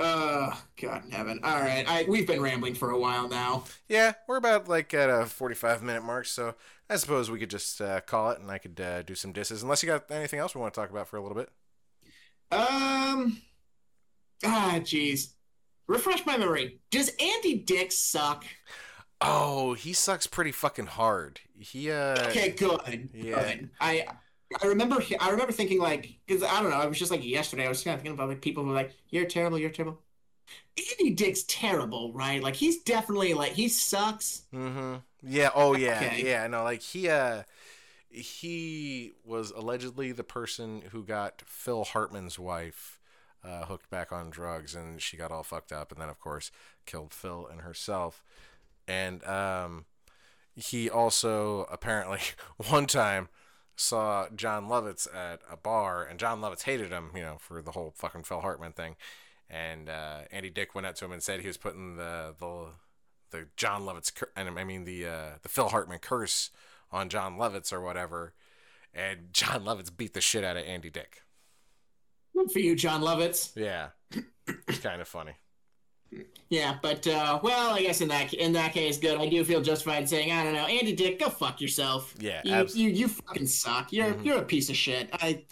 Uh, 0.00 0.54
God 0.80 1.04
in 1.04 1.10
heaven. 1.12 1.40
All 1.44 1.60
right, 1.60 1.84
I 1.86 2.04
we've 2.08 2.26
been 2.26 2.40
rambling 2.40 2.74
for 2.74 2.90
a 2.90 2.98
while 2.98 3.28
now. 3.28 3.64
Yeah, 3.88 4.14
we're 4.26 4.36
about 4.36 4.68
like 4.68 4.92
at 4.94 5.08
a 5.08 5.26
forty-five 5.26 5.82
minute 5.82 6.02
mark, 6.02 6.26
so 6.26 6.54
I 6.90 6.96
suppose 6.96 7.30
we 7.30 7.38
could 7.38 7.50
just 7.50 7.80
uh, 7.80 8.00
call 8.00 8.30
it, 8.30 8.40
and 8.40 8.50
I 8.50 8.58
could 8.58 8.80
uh, 8.80 9.02
do 9.02 9.14
some 9.14 9.32
disses. 9.32 9.62
Unless 9.62 9.82
you 9.82 9.88
got 9.88 10.10
anything 10.10 10.40
else 10.40 10.54
we 10.54 10.60
want 10.60 10.74
to 10.74 10.80
talk 10.80 10.90
about 10.90 11.08
for 11.08 11.18
a 11.18 11.22
little 11.22 11.36
bit. 11.36 11.50
Um, 12.50 13.40
ah, 14.44 14.78
jeez. 14.80 15.34
Refresh 15.86 16.26
my 16.26 16.36
memory. 16.36 16.80
Does 16.90 17.10
Andy 17.20 17.54
Dick 17.54 17.92
suck? 17.92 18.44
Oh, 19.20 19.74
he 19.74 19.92
sucks 19.92 20.26
pretty 20.26 20.52
fucking 20.52 20.86
hard. 20.86 21.40
He 21.58 21.90
uh. 21.90 22.28
Okay, 22.28 22.50
good. 22.50 23.10
Yeah. 23.14 23.40
Good. 23.40 23.70
I 23.80 24.06
I 24.62 24.66
remember 24.66 25.02
I 25.20 25.30
remember 25.30 25.52
thinking 25.52 25.80
like 25.80 26.18
because 26.26 26.42
I 26.42 26.60
don't 26.60 26.70
know 26.70 26.76
I 26.76 26.86
was 26.86 26.98
just 26.98 27.10
like 27.10 27.24
yesterday 27.24 27.66
I 27.66 27.68
was 27.68 27.82
kind 27.82 27.94
of 27.94 28.00
thinking 28.00 28.14
about 28.14 28.28
like 28.28 28.40
people 28.40 28.62
who 28.62 28.70
were 28.70 28.74
like 28.74 28.94
you're 29.10 29.26
terrible 29.26 29.58
you're 29.58 29.70
terrible. 29.70 30.00
Andy 30.76 31.10
Dick's 31.10 31.44
terrible, 31.44 32.12
right? 32.12 32.42
Like 32.42 32.56
he's 32.56 32.82
definitely 32.82 33.34
like 33.34 33.52
he 33.52 33.68
sucks. 33.68 34.42
Mm-hmm. 34.54 34.96
Yeah. 35.22 35.50
Oh, 35.54 35.74
yeah. 35.74 35.96
Okay. 35.96 36.22
Yeah. 36.24 36.46
No, 36.46 36.64
like 36.64 36.80
he 36.80 37.08
uh, 37.08 37.42
he 38.10 39.12
was 39.24 39.50
allegedly 39.50 40.12
the 40.12 40.24
person 40.24 40.82
who 40.90 41.04
got 41.04 41.42
Phil 41.46 41.84
Hartman's 41.84 42.38
wife 42.38 42.98
uh, 43.44 43.64
hooked 43.66 43.90
back 43.90 44.12
on 44.12 44.30
drugs, 44.30 44.74
and 44.74 45.00
she 45.00 45.16
got 45.16 45.30
all 45.30 45.42
fucked 45.42 45.72
up, 45.72 45.92
and 45.92 46.00
then 46.00 46.08
of 46.08 46.18
course 46.18 46.50
killed 46.86 47.12
Phil 47.12 47.46
and 47.46 47.62
herself. 47.62 48.22
And 48.88 49.22
um, 49.24 49.84
he 50.54 50.88
also 50.88 51.66
apparently 51.70 52.20
one 52.68 52.86
time 52.86 53.28
saw 53.76 54.28
Jon 54.34 54.68
Lovitz 54.68 55.06
at 55.14 55.40
a 55.50 55.56
bar, 55.56 56.04
and 56.04 56.18
Jon 56.18 56.40
Lovitz 56.40 56.62
hated 56.62 56.90
him, 56.90 57.10
you 57.14 57.22
know, 57.22 57.36
for 57.38 57.62
the 57.62 57.72
whole 57.72 57.92
fucking 57.96 58.24
Phil 58.24 58.40
Hartman 58.40 58.72
thing. 58.72 58.96
And 59.48 59.88
uh, 59.88 60.20
Andy 60.30 60.50
Dick 60.50 60.74
went 60.74 60.86
up 60.86 60.94
to 60.96 61.04
him 61.04 61.12
and 61.12 61.22
said 61.22 61.40
he 61.40 61.46
was 61.46 61.56
putting 61.56 61.96
the 61.96 62.34
the 62.38 62.68
the 63.30 63.46
Jon 63.56 63.82
Lovitz 63.82 64.14
cur- 64.14 64.30
and 64.36 64.58
I 64.58 64.64
mean 64.64 64.84
the 64.84 65.06
uh, 65.06 65.30
the 65.42 65.48
Phil 65.48 65.68
Hartman 65.68 65.98
curse 65.98 66.50
on 66.90 67.08
Jon 67.08 67.36
Lovitz 67.36 67.72
or 67.72 67.80
whatever. 67.80 68.34
And 68.94 69.28
Jon 69.32 69.64
Lovitz 69.64 69.94
beat 69.94 70.14
the 70.14 70.20
shit 70.20 70.44
out 70.44 70.56
of 70.56 70.64
Andy 70.64 70.90
Dick. 70.90 71.22
Good 72.34 72.50
for 72.50 72.60
you, 72.60 72.74
Jon 72.74 73.02
Lovitz. 73.02 73.54
Yeah, 73.54 73.88
it's 74.68 74.78
kind 74.78 75.02
of 75.02 75.08
funny. 75.08 75.32
Yeah, 76.50 76.76
but 76.82 77.06
uh, 77.06 77.40
well, 77.42 77.70
I 77.70 77.80
guess 77.82 78.00
in 78.02 78.08
that 78.08 78.34
in 78.34 78.52
that 78.52 78.72
case, 78.74 78.98
good. 78.98 79.18
I 79.18 79.26
do 79.28 79.42
feel 79.44 79.62
justified 79.62 80.06
saying 80.08 80.30
I 80.32 80.44
don't 80.44 80.52
know, 80.52 80.66
Andy 80.66 80.94
Dick, 80.94 81.18
go 81.18 81.30
fuck 81.30 81.60
yourself. 81.60 82.14
Yeah, 82.18 82.42
you 82.44 82.52
abs- 82.54 82.76
you, 82.76 82.90
you 82.90 83.08
fucking 83.08 83.46
suck. 83.46 83.92
You're 83.92 84.12
Mhm. 84.12 84.24
you're 84.24 84.38
a 84.38 84.42
piece 84.44 84.68
of 84.68 84.76
shit. 84.76 85.08
I 85.14 85.44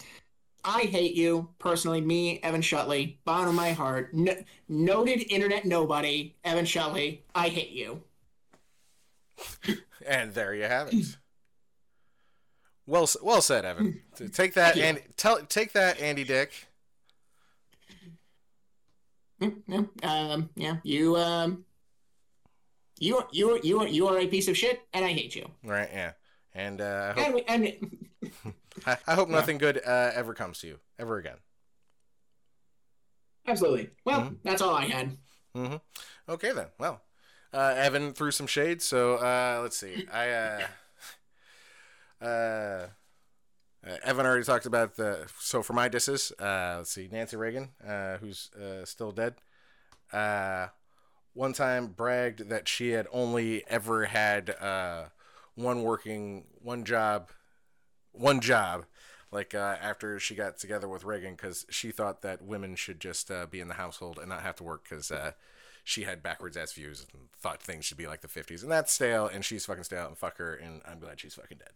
I 0.63 0.81
hate 0.81 1.15
you 1.15 1.49
personally. 1.57 2.01
Me, 2.01 2.39
Evan 2.43 2.61
Shutley, 2.61 3.15
bottom 3.25 3.49
of 3.49 3.55
my 3.55 3.71
heart, 3.71 4.13
no, 4.13 4.35
noted 4.69 5.31
internet 5.31 5.65
nobody, 5.65 6.35
Evan 6.43 6.65
Shutley. 6.65 7.21
I 7.33 7.47
hate 7.49 7.71
you. 7.71 8.03
And 10.07 10.33
there 10.33 10.55
you 10.55 10.63
have 10.63 10.87
it. 10.91 11.15
Well, 12.87 13.07
well 13.21 13.41
said, 13.41 13.65
Evan. 13.65 14.01
Take 14.33 14.55
that. 14.55 14.75
Andy. 14.77 15.01
Tell, 15.15 15.41
take 15.43 15.73
that, 15.73 15.99
Andy 16.01 16.23
Dick. 16.23 16.67
Mm, 19.41 19.61
yeah, 19.67 20.33
um, 20.33 20.49
yeah, 20.55 20.77
you 20.83 21.17
um, 21.17 21.65
you 22.99 23.17
are 23.17 23.27
you 23.31 23.49
are 23.51 23.57
you 23.59 23.79
are 23.81 23.87
you 23.87 24.07
are 24.07 24.19
a 24.19 24.27
piece 24.27 24.47
of 24.47 24.55
shit, 24.57 24.81
and 24.93 25.03
I 25.03 25.09
hate 25.13 25.35
you. 25.35 25.49
Right? 25.63 25.89
Yeah. 25.91 26.11
And 26.53 26.81
uh, 26.81 27.13
I, 27.15 27.21
hope, 27.21 27.43
And 27.47 27.63
and 27.65 28.53
I, 28.85 28.97
I 29.07 29.15
hope 29.15 29.29
nothing 29.29 29.57
good 29.57 29.77
uh, 29.85 30.11
ever 30.13 30.33
comes 30.33 30.59
to 30.59 30.67
you 30.67 30.79
ever 30.99 31.17
again. 31.17 31.37
absolutely. 33.47 33.89
Well, 34.05 34.21
Mhm. 34.21 34.37
that's 34.43 34.61
all 34.61 34.75
I 34.75 34.85
had. 34.85 35.17
hmm 35.55 35.75
Okay 36.29 36.51
then. 36.51 36.67
Well, 36.79 37.01
uh, 37.53 37.73
Evan 37.77 38.13
threw 38.13 38.31
some 38.31 38.47
shade, 38.47 38.81
so 38.81 39.15
uh, 39.15 39.59
let's 39.61 39.77
see. 39.77 40.03
I 40.11 40.29
uh, 40.29 40.67
uh, 42.25 42.87
uh, 43.87 43.97
Evan 44.03 44.25
already 44.25 44.43
talked 44.43 44.65
about 44.65 44.95
the. 44.95 45.27
So 45.39 45.63
for 45.63 45.73
my 45.73 45.87
disses, 45.87 46.31
uh, 46.39 46.75
let's 46.77 46.91
see. 46.91 47.09
Nancy 47.11 47.35
Reagan, 47.35 47.69
uh, 47.85 48.17
who's 48.17 48.51
uh, 48.53 48.85
still 48.85 49.11
dead, 49.11 49.35
uh, 50.13 50.67
one 51.33 51.53
time 51.53 51.87
bragged 51.87 52.49
that 52.49 52.67
she 52.67 52.91
had 52.91 53.07
only 53.11 53.63
ever 53.67 54.05
had 54.05 54.51
uh, 54.61 55.05
one 55.55 55.81
working, 55.81 56.45
one 56.61 56.83
job, 56.83 57.29
one 58.11 58.39
job. 58.39 58.85
Like 59.31 59.53
after 59.53 60.19
she 60.19 60.35
got 60.35 60.57
together 60.57 60.89
with 60.89 61.05
Reagan, 61.05 61.35
because 61.35 61.65
she 61.69 61.91
thought 61.91 62.21
that 62.21 62.41
women 62.41 62.75
should 62.75 62.99
just 62.99 63.31
be 63.49 63.61
in 63.61 63.69
the 63.69 63.75
household 63.75 64.19
and 64.19 64.27
not 64.27 64.41
have 64.41 64.57
to 64.57 64.63
work, 64.63 64.83
because 64.83 65.09
she 65.85 66.03
had 66.03 66.21
backwards 66.21 66.57
ass 66.57 66.73
views 66.73 67.07
and 67.13 67.29
thought 67.39 67.63
things 67.63 67.85
should 67.85 67.97
be 67.97 68.07
like 68.07 68.19
the 68.19 68.27
50s. 68.27 68.61
And 68.61 68.69
that's 68.69 68.91
stale, 68.91 69.27
and 69.27 69.45
she's 69.45 69.65
fucking 69.65 69.85
stale, 69.85 70.07
and 70.07 70.17
fuck 70.17 70.37
her, 70.37 70.53
and 70.53 70.81
I'm 70.85 70.99
glad 70.99 71.21
she's 71.21 71.35
fucking 71.35 71.59
dead. 71.59 71.69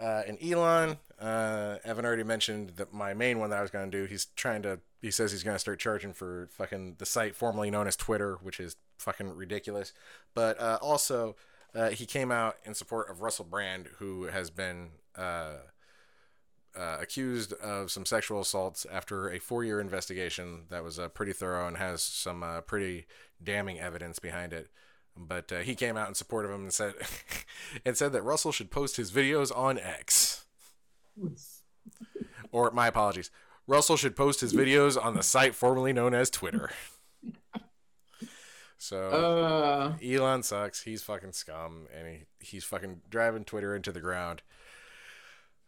Uh, 0.00 0.22
and 0.26 0.38
Elon, 0.42 0.96
uh, 1.20 1.76
Evan 1.84 2.04
already 2.04 2.24
mentioned 2.24 2.70
that 2.76 2.92
my 2.92 3.14
main 3.14 3.38
one 3.38 3.50
that 3.50 3.58
I 3.58 3.62
was 3.62 3.70
going 3.70 3.90
to 3.90 3.98
do, 4.00 4.06
he's 4.06 4.26
trying 4.36 4.62
to, 4.62 4.80
he 5.00 5.10
says 5.10 5.32
he's 5.32 5.42
going 5.42 5.54
to 5.54 5.60
start 5.60 5.78
charging 5.78 6.12
for 6.12 6.48
fucking 6.52 6.96
the 6.98 7.06
site 7.06 7.36
formerly 7.36 7.70
known 7.70 7.86
as 7.86 7.96
Twitter, 7.96 8.38
which 8.42 8.58
is 8.58 8.76
fucking 8.98 9.34
ridiculous. 9.36 9.92
But 10.34 10.60
uh, 10.60 10.78
also, 10.80 11.36
uh, 11.74 11.90
he 11.90 12.06
came 12.06 12.32
out 12.32 12.56
in 12.64 12.74
support 12.74 13.10
of 13.10 13.20
Russell 13.20 13.44
Brand, 13.44 13.88
who 13.98 14.24
has 14.24 14.50
been 14.50 14.90
uh, 15.16 15.56
uh, 16.76 16.98
accused 17.00 17.52
of 17.54 17.90
some 17.90 18.06
sexual 18.06 18.40
assaults 18.40 18.86
after 18.90 19.30
a 19.30 19.38
four 19.38 19.62
year 19.64 19.80
investigation 19.80 20.64
that 20.70 20.82
was 20.82 20.98
pretty 21.14 21.32
thorough 21.32 21.68
and 21.68 21.76
has 21.76 22.02
some 22.02 22.44
pretty 22.66 23.06
damning 23.42 23.78
evidence 23.78 24.18
behind 24.18 24.52
it. 24.52 24.68
But 25.16 25.52
uh, 25.52 25.58
he 25.60 25.74
came 25.74 25.96
out 25.96 26.08
in 26.08 26.14
support 26.14 26.44
of 26.44 26.50
him 26.50 26.62
and 26.62 26.72
said 26.72 26.94
and 27.84 27.96
said 27.96 28.12
that 28.12 28.22
Russell 28.22 28.52
should 28.52 28.70
post 28.70 28.96
his 28.96 29.10
videos 29.10 29.56
on 29.56 29.78
X. 29.78 30.44
or 32.52 32.70
my 32.70 32.86
apologies. 32.86 33.30
Russell 33.66 33.96
should 33.96 34.16
post 34.16 34.40
his 34.40 34.52
videos 34.52 35.02
on 35.02 35.14
the 35.14 35.22
site 35.22 35.54
formerly 35.54 35.92
known 35.92 36.14
as 36.14 36.30
Twitter. 36.30 36.70
So 38.78 39.10
Uh, 39.10 39.96
Elon 40.04 40.42
sucks. 40.42 40.82
He's 40.82 41.04
fucking 41.04 41.34
scum, 41.34 41.86
and 41.96 42.08
he, 42.08 42.24
he's 42.40 42.64
fucking 42.64 43.02
driving 43.08 43.44
Twitter 43.44 43.76
into 43.76 43.92
the 43.92 44.00
ground. 44.00 44.42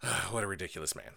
what 0.32 0.42
a 0.42 0.48
ridiculous 0.48 0.96
man. 0.96 1.12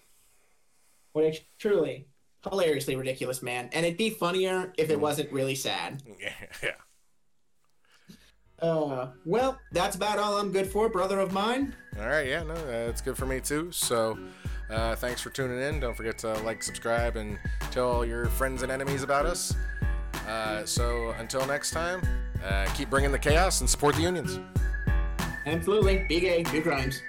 what 1.13 1.25
a 1.25 1.39
truly 1.57 2.07
hilariously 2.43 2.95
ridiculous 2.95 3.41
man. 3.41 3.69
And 3.73 3.84
it'd 3.84 3.97
be 3.97 4.11
funnier 4.11 4.73
if 4.78 4.91
it 4.91 4.99
wasn't 4.99 5.32
really 5.32 5.55
sad. 5.55 6.03
yeah. 6.61 6.75
Uh, 8.61 9.09
well, 9.25 9.59
that's 9.71 9.95
about 9.95 10.17
all 10.17 10.37
I'm 10.37 10.51
good 10.51 10.67
for, 10.67 10.89
brother 10.89 11.19
of 11.19 11.31
mine. 11.31 11.75
All 11.99 12.07
right. 12.07 12.27
Yeah. 12.27 12.43
No, 12.43 12.53
uh, 12.53 12.89
it's 12.89 13.01
good 13.01 13.17
for 13.17 13.25
me 13.25 13.39
too. 13.39 13.71
So, 13.71 14.17
uh, 14.69 14.95
thanks 14.95 15.21
for 15.21 15.29
tuning 15.29 15.61
in. 15.61 15.79
Don't 15.79 15.95
forget 15.95 16.17
to 16.19 16.33
like, 16.39 16.63
subscribe, 16.63 17.15
and 17.15 17.37
tell 17.71 17.89
all 17.89 18.05
your 18.05 18.25
friends 18.25 18.63
and 18.63 18.71
enemies 18.71 19.03
about 19.03 19.25
us. 19.25 19.53
Uh, 20.27 20.65
so 20.65 21.11
until 21.19 21.45
next 21.45 21.71
time, 21.71 22.01
uh, 22.45 22.65
keep 22.75 22.89
bringing 22.89 23.11
the 23.11 23.19
chaos 23.19 23.61
and 23.61 23.69
support 23.69 23.95
the 23.95 24.01
unions. 24.01 24.39
Absolutely. 25.45 26.05
Be 26.09 26.19
gay, 26.19 26.43
do 26.43 26.61
crimes. 26.61 27.01